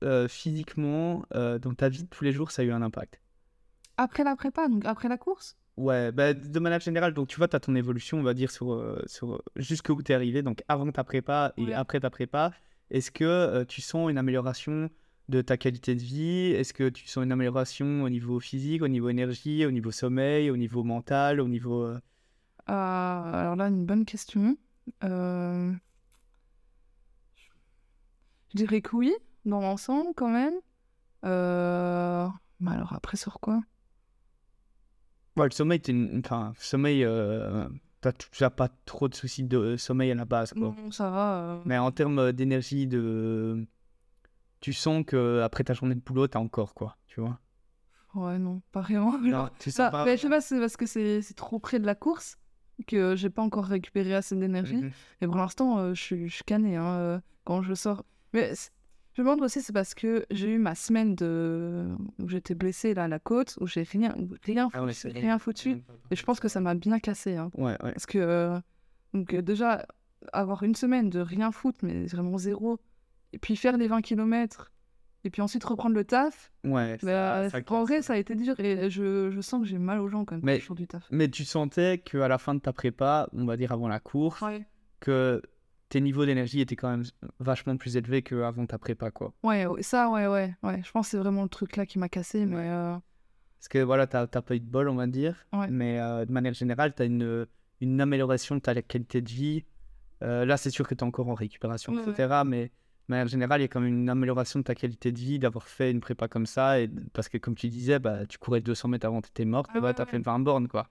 [0.02, 3.20] euh, physiquement, euh, dans ta vie de tous les jours, ça a eu un impact?
[3.96, 5.56] Après la prépa, donc après la course?
[5.76, 8.50] Ouais, bah, de manière générale, donc tu vois, tu as ton évolution, on va dire,
[8.50, 11.72] sur, euh, sur jusqu'où tu es arrivé, donc avant ta prépa et Ouais.
[11.74, 12.52] après ta prépa.
[12.90, 14.88] Est-ce que euh, tu sens une amélioration
[15.28, 16.52] de ta qualité de vie?
[16.52, 20.50] Est-ce que tu sens une amélioration au niveau physique, au niveau énergie, au niveau sommeil,
[20.50, 21.82] au niveau mental, au niveau...
[21.82, 21.98] euh,
[22.68, 24.56] Euh, alors là, une bonne question.
[25.02, 25.72] Euh,
[28.52, 29.12] Je dirais que oui,
[29.44, 30.54] dans l'ensemble, quand même.
[31.24, 32.28] Euh,
[32.60, 33.60] Mais alors après, sur quoi?
[35.36, 37.68] Ouais, le sommeil, t'es une- enfin, sommeil, euh,
[38.00, 40.74] t'as t- t'as pas trop de soucis de sommeil à la base, quoi.
[40.76, 41.34] Non, ça va.
[41.38, 43.66] euh, Mais en termes d'énergie, de...
[44.60, 47.38] tu sens que après ta journée de boulot, t'as encore, quoi, tu vois
[48.14, 49.18] Ouais, non, pas vraiment.
[49.18, 50.04] Non, tu pas...
[50.04, 52.38] mais je sais pas, c'est parce que c'est c'est trop près de la course
[52.86, 54.76] que j'ai pas encore récupéré assez d'énergie.
[54.76, 54.90] Mhm.
[55.20, 58.04] Et pour l'instant, euh, je suis je suis canée hein, euh, quand je sors.
[58.32, 58.70] Mais c-
[59.14, 61.86] je me demande aussi, c'est parce que j'ai eu ma semaine de...
[62.20, 65.82] où j'étais blessée là, à la côte, où j'ai rien, rien, Ah foutu, rien foutu.
[66.10, 67.36] Et je pense que ça m'a bien cassé.
[67.36, 67.50] Hein.
[67.56, 67.92] Ouais, ouais.
[67.92, 68.58] Parce que euh,
[69.12, 69.86] donc, déjà,
[70.32, 72.78] avoir une semaine de rien foutre, mais vraiment zéro,
[73.32, 74.72] et puis faire les 20 km,
[75.26, 78.34] et puis ensuite reprendre le taf, Ouais, bah, ça- ça en vrai, ça a été
[78.34, 78.58] dur.
[78.60, 81.06] Et je, je sens que j'ai mal aux gens quand même Mais- du taf.
[81.10, 84.42] Mais tu sentais qu'à la fin de ta prépa, on va dire avant la course,
[84.42, 84.66] Ouais.
[85.00, 85.40] que
[85.94, 87.04] tes niveaux d'énergie étaient quand même
[87.38, 89.32] vachement plus élevés qu'avant ta prépa, quoi.
[89.44, 90.82] Ouais, ça, ouais, ouais, ouais.
[90.84, 92.96] Je pense que c'est vraiment le truc là qui m'a cassé, mais euh,
[93.60, 95.46] Parce que voilà, t'as t'as pas eu de bol, on va dire.
[95.52, 95.68] Ouais.
[95.70, 97.46] Mais euh, de manière générale, t'as une,
[97.80, 99.64] une amélioration de ta qualité de vie.
[100.24, 102.42] Euh, là, c'est sûr que t'es encore en récupération, Ouais, etc.
[102.44, 102.70] Mais de
[103.06, 105.68] manière générale, il y a quand même une amélioration de ta qualité de vie d'avoir
[105.68, 106.80] fait une prépa comme ça.
[106.80, 109.70] Et, parce que, comme tu disais, bah, tu courais 200 mètres avant, t'étais morte.
[109.80, 110.88] Bah, t'as fait 20 bornes, quoi.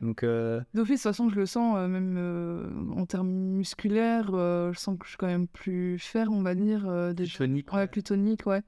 [0.00, 4.30] Donc, euh, d'office, de toute façon, je le sens, euh, même euh, en termes musculaires,
[4.32, 6.88] euh, je sens que je suis quand même plus ferme, on va dire.
[6.88, 7.38] euh, plus déjà.
[7.38, 7.72] tonique.
[7.72, 8.62] Ouais, plus tonique, ouais.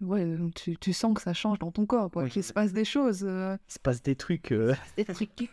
[0.00, 2.24] Ouais, donc tu, tu sens que ça change dans ton corps, quoi.
[2.24, 2.30] Oui.
[2.30, 3.24] Qu'il se passe des choses.
[3.26, 4.52] euh, Il se passe des trucs.
[4.52, 5.30] euh, des trucs.
[5.40, 5.48] il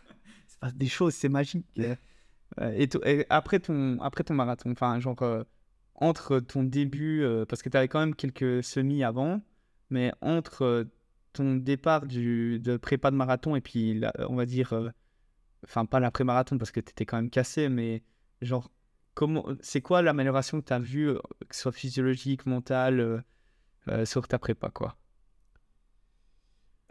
[0.47, 1.65] se passe des choses, c'est magique.
[1.77, 5.43] Et, après, ton, après ton marathon, enfin, genre, euh,
[5.95, 9.41] entre ton début, euh, parce que tu avais quand même quelques semis avant,
[9.89, 10.83] mais entre euh,
[11.33, 14.89] ton départ du, de prépa de marathon et puis, on va dire, euh,
[15.63, 18.03] enfin, pas l'après-marathon parce que tu étais quand même cassé, mais
[18.41, 18.71] genre,
[19.13, 23.23] comment, c'est quoi l'amélioration que tu as vue, euh, que ce soit physiologique, mentale,
[23.87, 24.97] euh, sur ta prépa, quoi?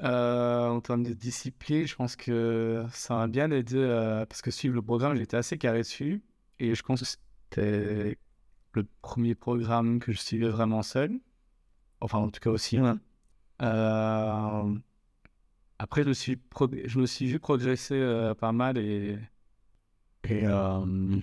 [0.02, 4.50] Euh, en termes de discipline, je pense que ça m'a bien aidé euh, parce que
[4.50, 6.22] suivre le programme, j'étais assez carré dessus
[6.58, 8.18] et je pense que c'était
[8.72, 11.20] le premier programme que je suivais vraiment seul.
[12.00, 12.80] Enfin, en tout cas aussi.
[12.80, 12.94] Ouais.
[13.62, 14.74] Euh,
[15.78, 16.38] après, je me suis,
[16.84, 19.18] je me suis vu progresser euh, pas mal et,
[20.24, 21.20] et euh,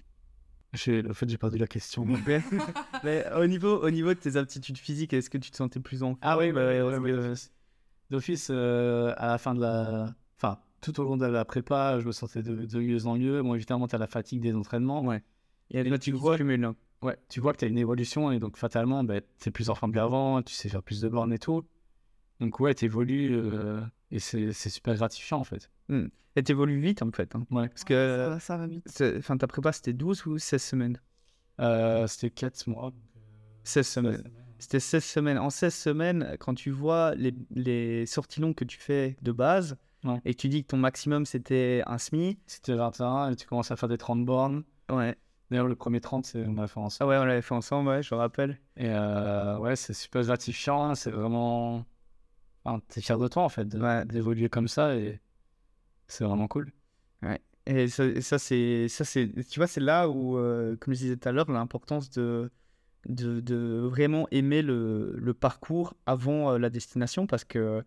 [0.73, 2.05] en fait, j'ai perdu la question.
[2.05, 2.41] Mais,
[3.03, 6.03] mais au, niveau, au niveau de tes aptitudes physiques, est-ce que tu te sentais plus
[6.03, 7.33] en Ah oui, bah, ouais, ouais, ouais, ouais.
[8.09, 10.13] D'office, euh, à la fin de la.
[10.37, 13.41] Enfin, tout au long de la prépa, je me sentais de, de mieux en mieux.
[13.41, 15.03] Bon, évidemment, tu as la fatigue des entraînements.
[15.03, 15.23] Ouais.
[15.71, 16.37] Et Et là, tu vois.
[17.03, 19.69] Ouais, tu vois que tu as une évolution et donc fatalement, ben, tu es plus
[19.69, 21.63] en forme qu'avant, tu sais faire plus de bornes et tout.
[22.39, 23.81] Donc, ouais, tu évolues euh,
[24.11, 25.69] et c'est c'est super gratifiant en fait.
[26.35, 27.35] Et t'évolues vite, en fait.
[27.35, 27.45] hein.
[27.49, 27.67] Ouais.
[27.67, 29.03] Parce Ça, que va- ça va vite.
[29.17, 31.01] enfin, ta prépa, c'était 12 ou 16 semaines?
[31.59, 32.93] Euh, C'était 4 mois.
[33.63, 34.23] 16 semaines.
[34.59, 35.37] C'était 16 semaines.
[35.39, 39.77] En 16 semaines, quand tu vois les, les sorties longues que tu fais de base,
[40.03, 40.21] Ouais.
[40.25, 43.71] et que tu dis que ton maximum, c'était un SMI, C'était 21 et tu commences
[43.71, 44.63] à faire des 30 bornes.
[44.91, 45.15] ouais.
[45.49, 47.11] D'ailleurs, le premier 30, c'est on a fait ensemble.
[47.13, 48.59] Ah ouais, on l'avait fait ensemble, ouais, je me rappelle.
[48.75, 50.93] Et euh, ouais, c'est super gratifiant.
[50.93, 51.85] C'est vraiment.
[52.67, 54.05] Enfin, t'es fier de toi en fait, Ouais.
[54.05, 55.19] d'évoluer comme ça et
[56.07, 56.71] c'est vraiment cool.
[57.69, 60.99] Et ça, et ça, c'est, ça, c'est, tu vois, c'est là où, euh, comme je
[60.99, 62.49] disais tout à l'heure, l'importance de,
[63.09, 67.83] de, de vraiment aimer le, le parcours avant euh, la destination, parce que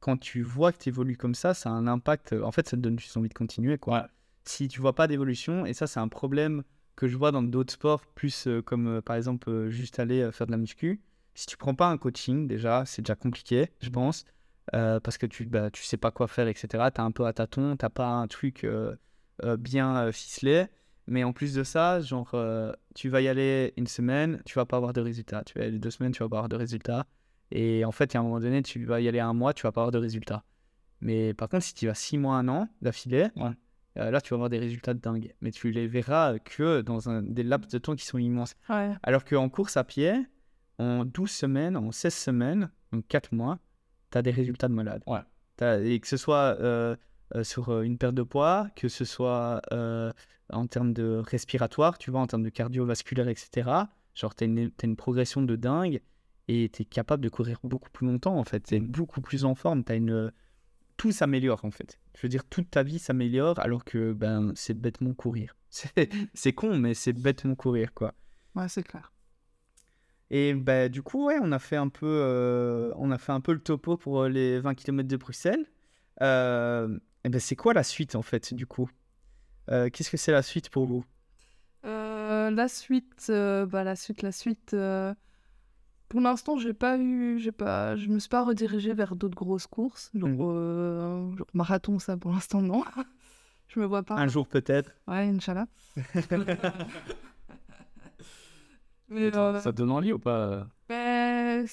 [0.00, 2.34] quand tu vois que tu évolues comme ça, ça a un impact.
[2.34, 4.02] En fait, ça te donne juste envie de continuer, quoi.
[4.02, 4.06] Ouais.
[4.44, 6.62] Si tu vois pas d'évolution, et ça, c'est un problème
[6.94, 10.20] que je vois dans d'autres sports, plus euh, comme euh, par exemple euh, juste aller
[10.20, 11.00] euh, faire de la muscu.
[11.34, 14.24] Si tu prends pas un coaching, déjà, c'est déjà compliqué, je pense,
[14.74, 16.68] euh, parce que tu, bah, tu sais pas quoi faire, etc.
[16.94, 18.94] Tu es un peu à tâtons, t'as pas un truc euh,
[19.44, 20.66] euh, bien ficelé.
[21.08, 22.36] Mais en plus de ça, genre,
[22.94, 25.42] tu vas y aller une semaine, tu vas pas avoir de résultats.
[25.44, 27.06] Tu vas y aller deux semaines, tu vas pas avoir de résultats.
[27.50, 29.72] Et en fait, à un moment donné, tu vas y aller un mois, tu vas
[29.72, 30.44] pas avoir de résultats.
[31.00, 33.28] Mais par contre, si tu vas six mois, un an d'affilée,
[33.98, 35.34] euh, là, tu vas avoir des résultats de dingue.
[35.40, 38.54] Mais tu les verras que dans un, des laps de temps qui sont immenses.
[39.02, 40.14] Alors qu'en course à pied,
[40.82, 43.58] en 12 semaines, en 16 semaines, en 4 mois,
[44.10, 45.02] tu as des résultats de malade.
[45.60, 46.96] et que ce soit euh,
[47.34, 49.62] euh, sur une perte de poids, que ce soit
[50.50, 53.70] en termes de respiratoire, tu vois, en termes de cardiovasculaire, etc.
[54.14, 56.02] Genre, tu as, as, une progression de dingue
[56.48, 58.60] et tu es capable de courir beaucoup plus longtemps, en fait.
[58.60, 59.82] Tu es beaucoup plus en forme.
[59.88, 60.32] As une
[61.02, 61.98] tout s'améliore en fait.
[62.16, 65.56] Je veux dire, toute ta vie s'améliore alors que ben, c'est bêtement courir.
[66.34, 68.12] C'est con, mais c'est bêtement courir quoi.
[68.54, 69.10] Ouais, c'est clair.
[70.34, 73.40] Et ben, du coup, ouais, on a fait un peu, euh, on a fait un
[73.40, 75.66] peu le topo pour euh, les 20 km de Bruxelles.
[76.22, 78.90] Euh, et ben, c'est quoi la suite en fait, du coup?
[79.68, 81.04] Qu'est-ce que c'est la suite pour vous?
[81.84, 84.74] La suite, bah, la suite, la suite.
[86.12, 89.66] Pour l'instant, j'ai pas eu, j'ai pas, je me suis pas redirigée vers d'autres grosses
[89.66, 90.38] courses, genre, mmh.
[90.40, 92.84] euh, marathon, ça pour l'instant non.
[93.68, 94.16] je me vois pas.
[94.16, 94.92] Un jour peut-être.
[95.08, 95.68] Ouais, Inch'Allah.
[99.12, 101.66] Mais, euh, Ça te donne envie ou pas ben...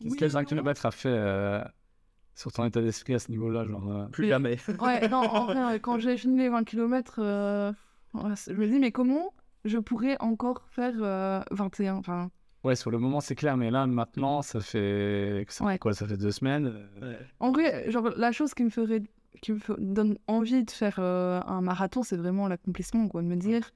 [0.00, 1.64] Qu'est-ce que 5 km a fait euh,
[2.34, 4.56] sur ton état d'esprit à ce niveau-là genre, Plus jamais.
[4.80, 7.16] ouais, non, en vrai, quand j'ai fini les 20 km,
[8.14, 9.34] je me dis, mais comment
[9.64, 12.30] je pourrais encore faire 21 enfin,
[12.64, 15.92] Ouais, sur le moment, c'est clair, mais là, maintenant, ça fait, ça quoi?
[15.94, 17.16] Ça fait deux semaines euh.
[17.38, 19.02] En vrai, genre, la chose qui me ferait,
[19.40, 23.22] qui me donne envie de faire euh, un marathon, c'est vraiment l'accomplissement, quoi.
[23.22, 23.70] De me dire,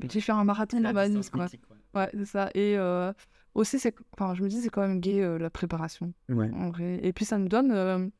[0.00, 1.46] j'ai fait un marathon ma vie, quoi.
[1.94, 2.50] Ouais, c'est ça.
[2.54, 3.12] Et euh,
[3.54, 6.12] aussi, c'est, enfin, je me dis, c'est quand même gay la préparation.
[6.28, 6.50] Ouais.
[6.52, 7.00] En vrai.
[7.02, 8.10] Et puis, ça me donne.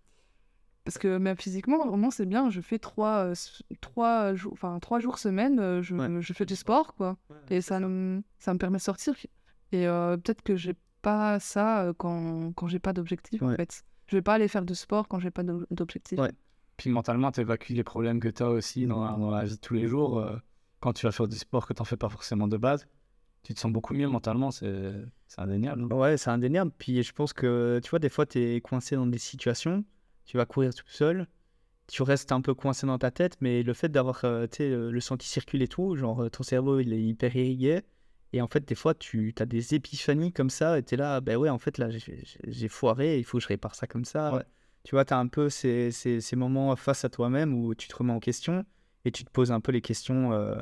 [0.84, 2.48] Parce que même physiquement, vraiment, c'est bien.
[2.48, 3.32] Je fais trois,
[3.80, 7.16] trois, jours, enfin, trois jours semaine, je, je fais du sport, quoi.
[7.50, 7.80] et ça,
[8.38, 9.14] ça me permet de sortir.
[9.72, 13.84] Et euh, peut-être que j'ai pas ça euh, quand, quand j'ai pas d'objectif, en fait.
[14.06, 16.18] Je vais pas aller faire de sport quand j'ai pas d'objectif.
[16.18, 16.30] Ouais.
[16.76, 19.56] Puis mentalement, tu évacues les problèmes que tu as aussi dans la, dans la, vie
[19.56, 20.24] de tous les jours.
[20.76, 22.86] Euh, quand tu vas faire du sport que tu n'en fais pas forcément de base,
[23.42, 24.92] tu te sens beaucoup mieux mentalement, c'est
[25.38, 25.84] indéniable.
[25.84, 25.96] Hein.
[25.96, 26.72] Ouais, c'est indéniable.
[26.76, 29.84] Puis je pense que, tu vois, des fois, tu es coincé dans des situations,
[30.24, 31.28] tu vas courir tout seul,
[31.86, 35.28] tu restes un peu coincé dans ta tête, mais le fait d'avoir le sang qui
[35.28, 37.82] circule et tout, genre ton cerveau, il est hyper irrigué,
[38.32, 41.20] et en fait, des fois, tu as des épiphanies comme ça, et tu es là,
[41.20, 44.44] ben ouais, en fait, là, j'ai foiré, il faut que je répare ça comme ça.
[44.82, 47.88] Tu vois, tu as un peu ces, ces, ces, moments face à toi-même où tu
[47.88, 48.64] te remets en question
[49.06, 50.56] et tu te poses un peu les questions euh,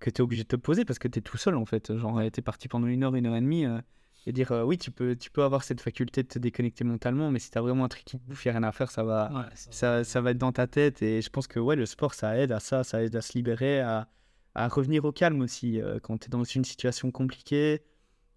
[0.00, 1.96] que tu es obligé de te poser parce que tu es tout seul, en fait.
[1.96, 3.78] Genre, tu es parti pendant une heure, une heure et demie, euh,
[4.26, 7.30] et dire, euh, oui, tu peux, tu peux avoir cette faculté de te déconnecter mentalement,
[7.30, 8.72] mais si tu as vraiment un truc qui te bouffe, il n'y a rien à
[8.72, 11.02] faire, ça va, ça, ça, va être dans ta tête.
[11.02, 13.34] Et je pense que, ouais, le sport, ça aide à ça, ça aide à se
[13.34, 14.08] libérer, à
[14.54, 17.82] à revenir au calme aussi euh, quand tu es dans une situation compliquée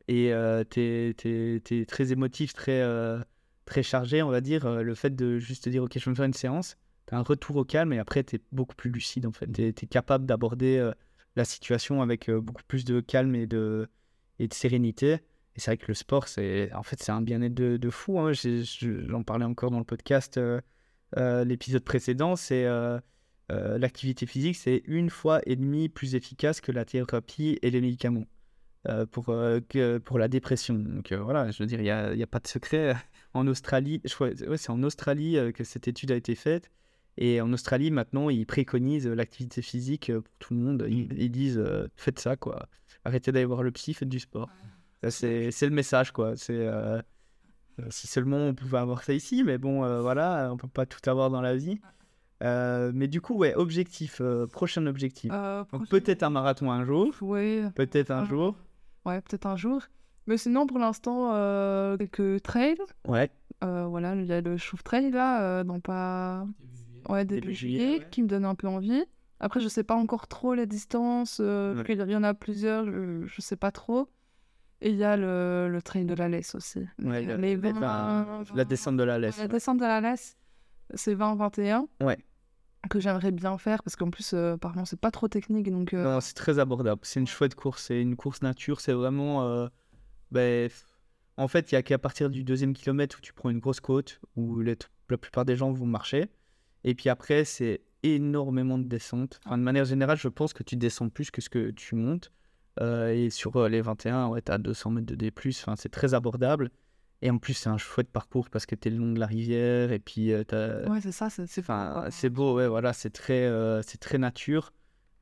[0.08, 3.20] et euh, tu es, très émotif, très, euh,
[3.66, 4.70] très chargé, on va dire.
[4.70, 6.78] le fait de juste te dire, OK, je vais me faire une séance,
[7.12, 9.52] as un retour au calme et après, tu es beaucoup plus lucide en fait.
[9.52, 10.92] Tu es, capable d'aborder
[11.36, 13.88] la situation avec beaucoup plus de calme et de,
[14.40, 15.14] et de sérénité.
[15.56, 18.20] Et c'est vrai que le sport, c'est en fait, un bien-être de, fou.
[18.20, 18.32] Hein.
[18.34, 20.40] J'en parlais encore dans le podcast,
[21.16, 22.36] l'épisode précédent.
[22.36, 22.66] C'est
[23.52, 27.80] euh, l'activité physique, c'est une fois et demie plus efficace que la thérapie et les
[27.80, 28.26] médicaments
[28.88, 30.74] euh, pour, euh, que, pour la dépression.
[30.74, 32.96] Donc voilà, je veux dire, il n'y a, a, pas de secret.
[33.36, 36.72] En Australie, c'est en Australie que cette étude a été faite.
[37.18, 40.86] Et en Australie, maintenant, ils préconisent l'activité physique pour tout le monde.
[40.90, 41.64] Ils, disent,
[41.96, 42.68] faites ça, quoi.
[43.06, 44.50] Arrêtez d'aller voir le psy, faites du sport.
[45.10, 46.36] C'est le message, quoi.
[46.36, 46.68] C'est
[47.90, 51.30] si seulement on pouvait avoir ça ici, mais bon, voilà, on peut pas tout avoir
[51.30, 51.80] dans la vie.
[52.44, 55.32] Euh, mais du coup, ouais, objectif, euh, prochain objectif.
[55.34, 57.14] Euh, peut-être un marathon un jour.
[57.22, 57.64] Oui.
[57.76, 58.56] Peut-être un jour.
[59.06, 59.82] Ouais, peut-être un jour.
[60.28, 61.32] Mais sinon, pour l'instant,
[61.98, 62.82] quelques trails.
[63.08, 63.30] Ouais.
[63.62, 66.46] voilà, il y a le Chouf Trail là, non pas.
[67.10, 69.04] Ouais, début, juillet, qui me donne un peu envie.
[69.40, 71.40] Après, je sais pas encore trop les distances.
[71.40, 74.10] Il y en a plusieurs, je, je sais pas trop.
[74.82, 76.80] Et il y a le, le trail de la laisse aussi.
[77.02, 79.38] Ouais, les la descente de la laisse.
[79.38, 80.38] La descente de la laisse
[80.94, 81.88] c'est 20-21.
[82.02, 82.18] Ouais.
[82.90, 85.72] Que j'aimerais bien faire parce qu'en plus, euh, apparemment, c'est pas trop technique.
[85.72, 87.02] Donc, euh, Non, c'est très abordable.
[87.04, 87.86] C'est une chouette course.
[87.86, 88.80] C'est une course nature.
[88.80, 89.44] C'est vraiment.
[89.44, 89.68] Euh,
[90.32, 90.70] ben,
[91.38, 93.80] en fait, il y a qu'à partir du deuxième kilomètre où tu prends une grosse
[93.80, 94.76] côte où la
[95.18, 96.28] plupart des gens vont marcher.
[96.86, 99.42] Et puis après, c'est énormément de descente.
[99.46, 102.32] Enfin, de manière générale, je pense que tu descends plus que ce que tu montes.
[102.80, 105.34] et sur les 21, ouais, tu as 200 mètres de D.
[105.36, 106.70] Enfin, c'est très abordable.
[107.22, 109.26] Et en plus, c'est un chouette parcours parce que tu es le long de la
[109.26, 113.82] rivière et puis euh, Ouais, c'est ça, c'est enfin, beau, ouais, voilà, c'est très, euh,
[113.82, 114.74] c'est très nature.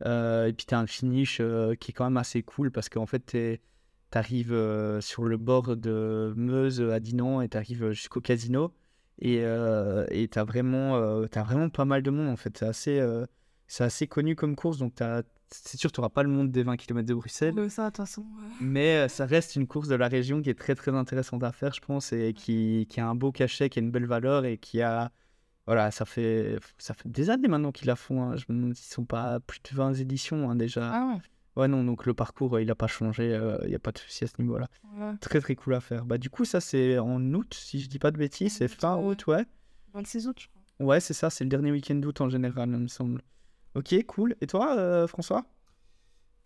[0.06, 1.38] Euh, et puis tu as un finish
[1.80, 3.60] qui est quand même assez cool parce qu'en fait, tu
[4.11, 8.72] tu arrives sur le bord de Meuse à Dinan et tu arrives jusqu'au casino.
[9.19, 12.57] Et et tu as, vraiment, as vraiment pas mal de monde en fait.
[12.57, 13.23] C'est assez,
[13.68, 14.94] c'est assez connu comme course, donc
[15.49, 17.69] c'est sûr, tu n'auras pas le monde des 20 km de Bruxelles.
[17.69, 18.26] ça, de toute façon.
[18.60, 21.73] Mais ça reste une course de la région qui est très très intéressante à faire,
[21.73, 24.57] je pense, et qui, qui a un beau cachet, qui a une belle valeur et
[24.57, 25.11] qui a
[25.65, 28.22] voilà, ça fait, ça fait des années maintenant qu'ils la font.
[28.23, 28.35] Hein.
[28.35, 30.90] Je me demande s'ils sont pas plus de 20 éditions hein, déjà.
[30.91, 31.22] Ah ouais.
[31.56, 33.40] Ouais, non, donc le parcours, il n'a pas changé.
[33.64, 34.68] Il n'y a pas de souci à ce niveau-là.
[35.22, 36.06] Très, très cool à faire.
[36.06, 38.54] Bah, du coup, ça, c'est en août, si je dis pas de bêtises.
[38.58, 39.46] C'est fin août, ouais.
[39.94, 40.88] 26 août, je crois.
[40.88, 41.30] Ouais, c'est ça.
[41.30, 43.22] C'est le dernier week-end d'août en général, il me semble.
[43.76, 44.36] Ok, cool.
[44.42, 45.46] Et toi, euh, François?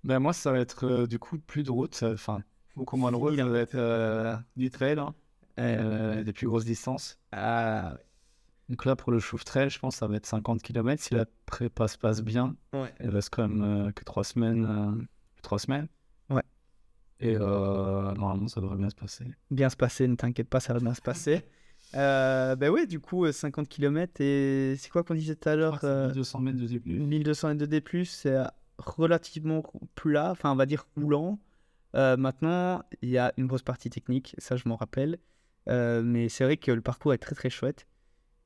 [0.04, 2.04] Ben, Moi, ça va être euh, du coup plus de route.
[2.04, 2.42] Enfin,
[2.76, 3.36] beaucoup moins de route.
[3.36, 5.14] Ça va être euh, du trail, hein.
[6.24, 7.18] des plus grosses distances.
[7.32, 7.98] Ah,
[8.70, 11.02] donc là, pour le Chouf Trail, je pense que ça va être 50 km.
[11.02, 12.94] Si la prépa se passe bien, ouais.
[13.02, 14.66] il reste quand même euh, que 3 semaines.
[14.66, 15.04] Euh,
[15.42, 15.88] 3 semaines.
[16.30, 16.44] Ouais.
[17.20, 19.26] Et euh, normalement, ça devrait bien se passer.
[19.52, 21.44] Bien se passer, ne t'inquiète pas, ça va bien se passer.
[21.96, 25.56] Euh, ben ouais, du coup, 50 euh, km et c'est quoi qu'on disait tout à
[25.56, 26.82] l'heure 1200 mètres de D+.
[26.86, 28.36] 1200 mètres de D+, c'est
[28.78, 29.64] relativement
[29.96, 31.40] plat, enfin on va dire roulant.
[31.94, 35.18] maintenant, il y a une grosse partie technique, ça je m'en rappelle.
[35.68, 37.88] mais c'est vrai que le parcours est très très chouette.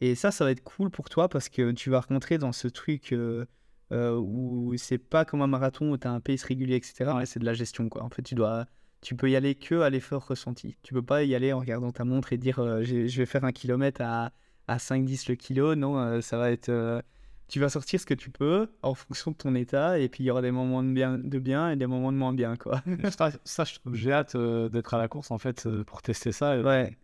[0.02, 2.68] Et ça, ça va être cool pour toi parce que tu vas rentrer dans ce
[2.68, 3.46] truc euh,
[3.92, 7.12] euh, où c'est pas comme un marathon où tu as un pace régulier, etc.
[7.26, 7.88] c'est de la gestion.
[7.88, 8.04] Quoi.
[8.04, 8.66] En fait, tu, dois,
[9.02, 10.76] tu peux y aller que à l'effort ressenti.
[10.82, 13.46] Tu peux pas y aller en regardant ta montre et dire euh, je vais faire
[13.46, 14.32] un kilomètre à,
[14.68, 15.76] à 5-10 le kilo.
[15.76, 17.04] Non, ça va être.
[17.48, 20.28] tu vas sortir ce que tu peux en fonction de ton état et puis il
[20.28, 22.56] y aura des moments de bien, de bien et des moments de moins bien.
[22.56, 22.82] Quoi.
[23.46, 26.60] ça, j'ai hâte d'être à la course en fait pour tester ça.
[26.60, 26.98] Ouais.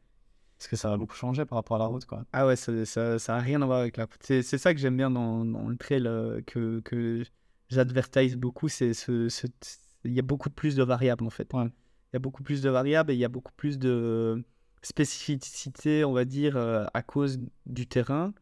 [0.58, 2.26] Parce que ça va beaucoup changer par rapport à la route, quoi.
[2.34, 4.20] Ah ouais, ça, ça, ça a rien à voir avec la route.
[4.22, 7.24] C'est, ça que j'aime bien dans, dans, le trail euh, que, que
[7.70, 8.68] j'advertise beaucoup.
[8.68, 9.46] C'est ce, ce,
[10.04, 11.52] il y a beaucoup plus de variables en fait.
[11.54, 11.70] Il
[12.14, 14.44] y a beaucoup plus de variables et il y a beaucoup plus de
[14.82, 18.34] spécificité, on va dire, euh, à cause du terrain.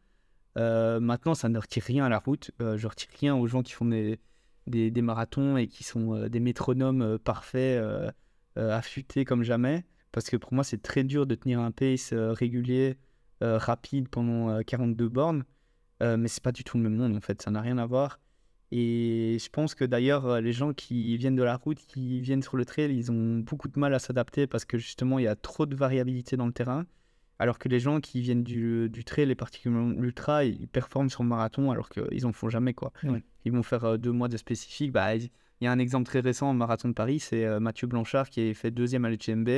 [0.58, 2.52] Euh, maintenant, ça ne retire rien à la route.
[2.60, 4.22] je retire rien aux gens qui font des,
[4.68, 7.84] des, des marathons et qui sont des métronomes parfaits,
[8.56, 9.84] affûtés comme jamais.
[10.16, 12.96] Parce que pour moi, c'est très dur de tenir un pace euh, régulier,
[13.44, 15.44] euh, rapide pendant 42 euh, bornes.
[16.00, 17.42] mais c'est pas du tout le même monde, en fait.
[17.42, 18.22] Ça n'a rien à voir.
[18.72, 22.56] Et je pense que d'ailleurs, les gens qui viennent de la route, qui viennent sur
[22.56, 25.36] le trail, ils ont beaucoup de mal à s'adapter parce que justement, il y a
[25.36, 26.86] trop de variabilité dans le terrain.
[27.38, 31.24] Alors que les gens qui viennent du, du trail, et particulièrement l'ultra, ils performent sur
[31.24, 32.74] le marathon alors qu'ils n'en font jamais.
[32.74, 32.94] quoi.
[33.44, 34.94] Ils vont faire deux mois de spécifique.
[34.94, 35.30] Bah, il
[35.60, 38.54] y a un exemple très récent au marathon de Paris, c'est Mathieu Blanchard qui est
[38.54, 39.50] fait deuxième à l'UTMB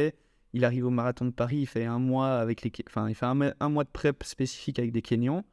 [0.53, 3.25] il arrive au marathon de Paris, il fait un mois avec les, enfin, il fait
[3.25, 5.43] un, mois de prep spécifique avec des Kenyans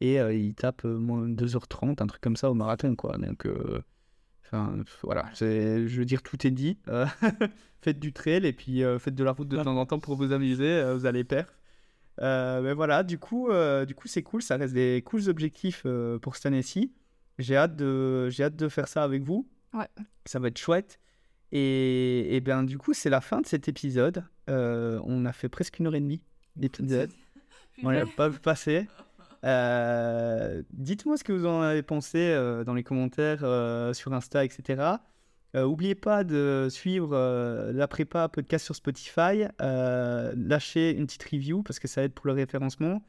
[0.00, 3.16] et euh, il tape euh, moins 2h30, un truc comme ça au marathon, quoi.
[3.16, 3.82] Donc, euh,
[4.44, 6.78] enfin, voilà, je veux dire, tout est dit.
[7.80, 10.32] faites du trail et puis faites de la route de temps en temps pour vous
[10.32, 11.52] amuser, vous allez perdre.
[12.20, 13.48] mais voilà, du coup,
[13.86, 15.86] du coup, c'est cool, ça reste des cools objectifs
[16.20, 16.92] pour cette année-ci.
[17.38, 19.48] J'ai hâte de, j'ai hâte de faire ça avec vous.
[19.74, 19.88] Ouais.
[20.24, 20.98] Ça va être chouette.
[21.52, 24.24] Et, et bien, du coup, c'est la fin de cet épisode.
[24.48, 26.22] Euh, on a fait presque une heure et demie
[26.56, 27.10] d'épisode.
[27.82, 28.88] on l'a pas vu passer.
[29.44, 33.40] Euh, dites-moi ce que vous en avez pensé euh, dans les commentaires
[33.94, 34.82] sur Insta, etc.
[35.54, 37.16] N'oubliez pas de suivre
[37.72, 39.44] la prépa podcast sur Spotify.
[39.58, 43.02] lâchez une petite review parce que ça aide pour le référencement.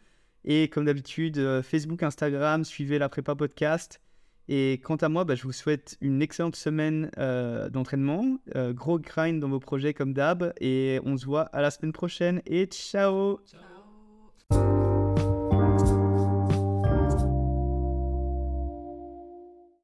[0.45, 3.99] Et comme d'habitude, Facebook, Instagram, suivez la prépa podcast.
[4.49, 8.37] Et quant à moi, bah, je vous souhaite une excellente semaine euh, d'entraînement.
[8.55, 10.53] Euh, gros grind dans vos projets comme d'hab.
[10.61, 12.41] Et on se voit à la semaine prochaine.
[12.45, 14.86] Et ciao, ciao.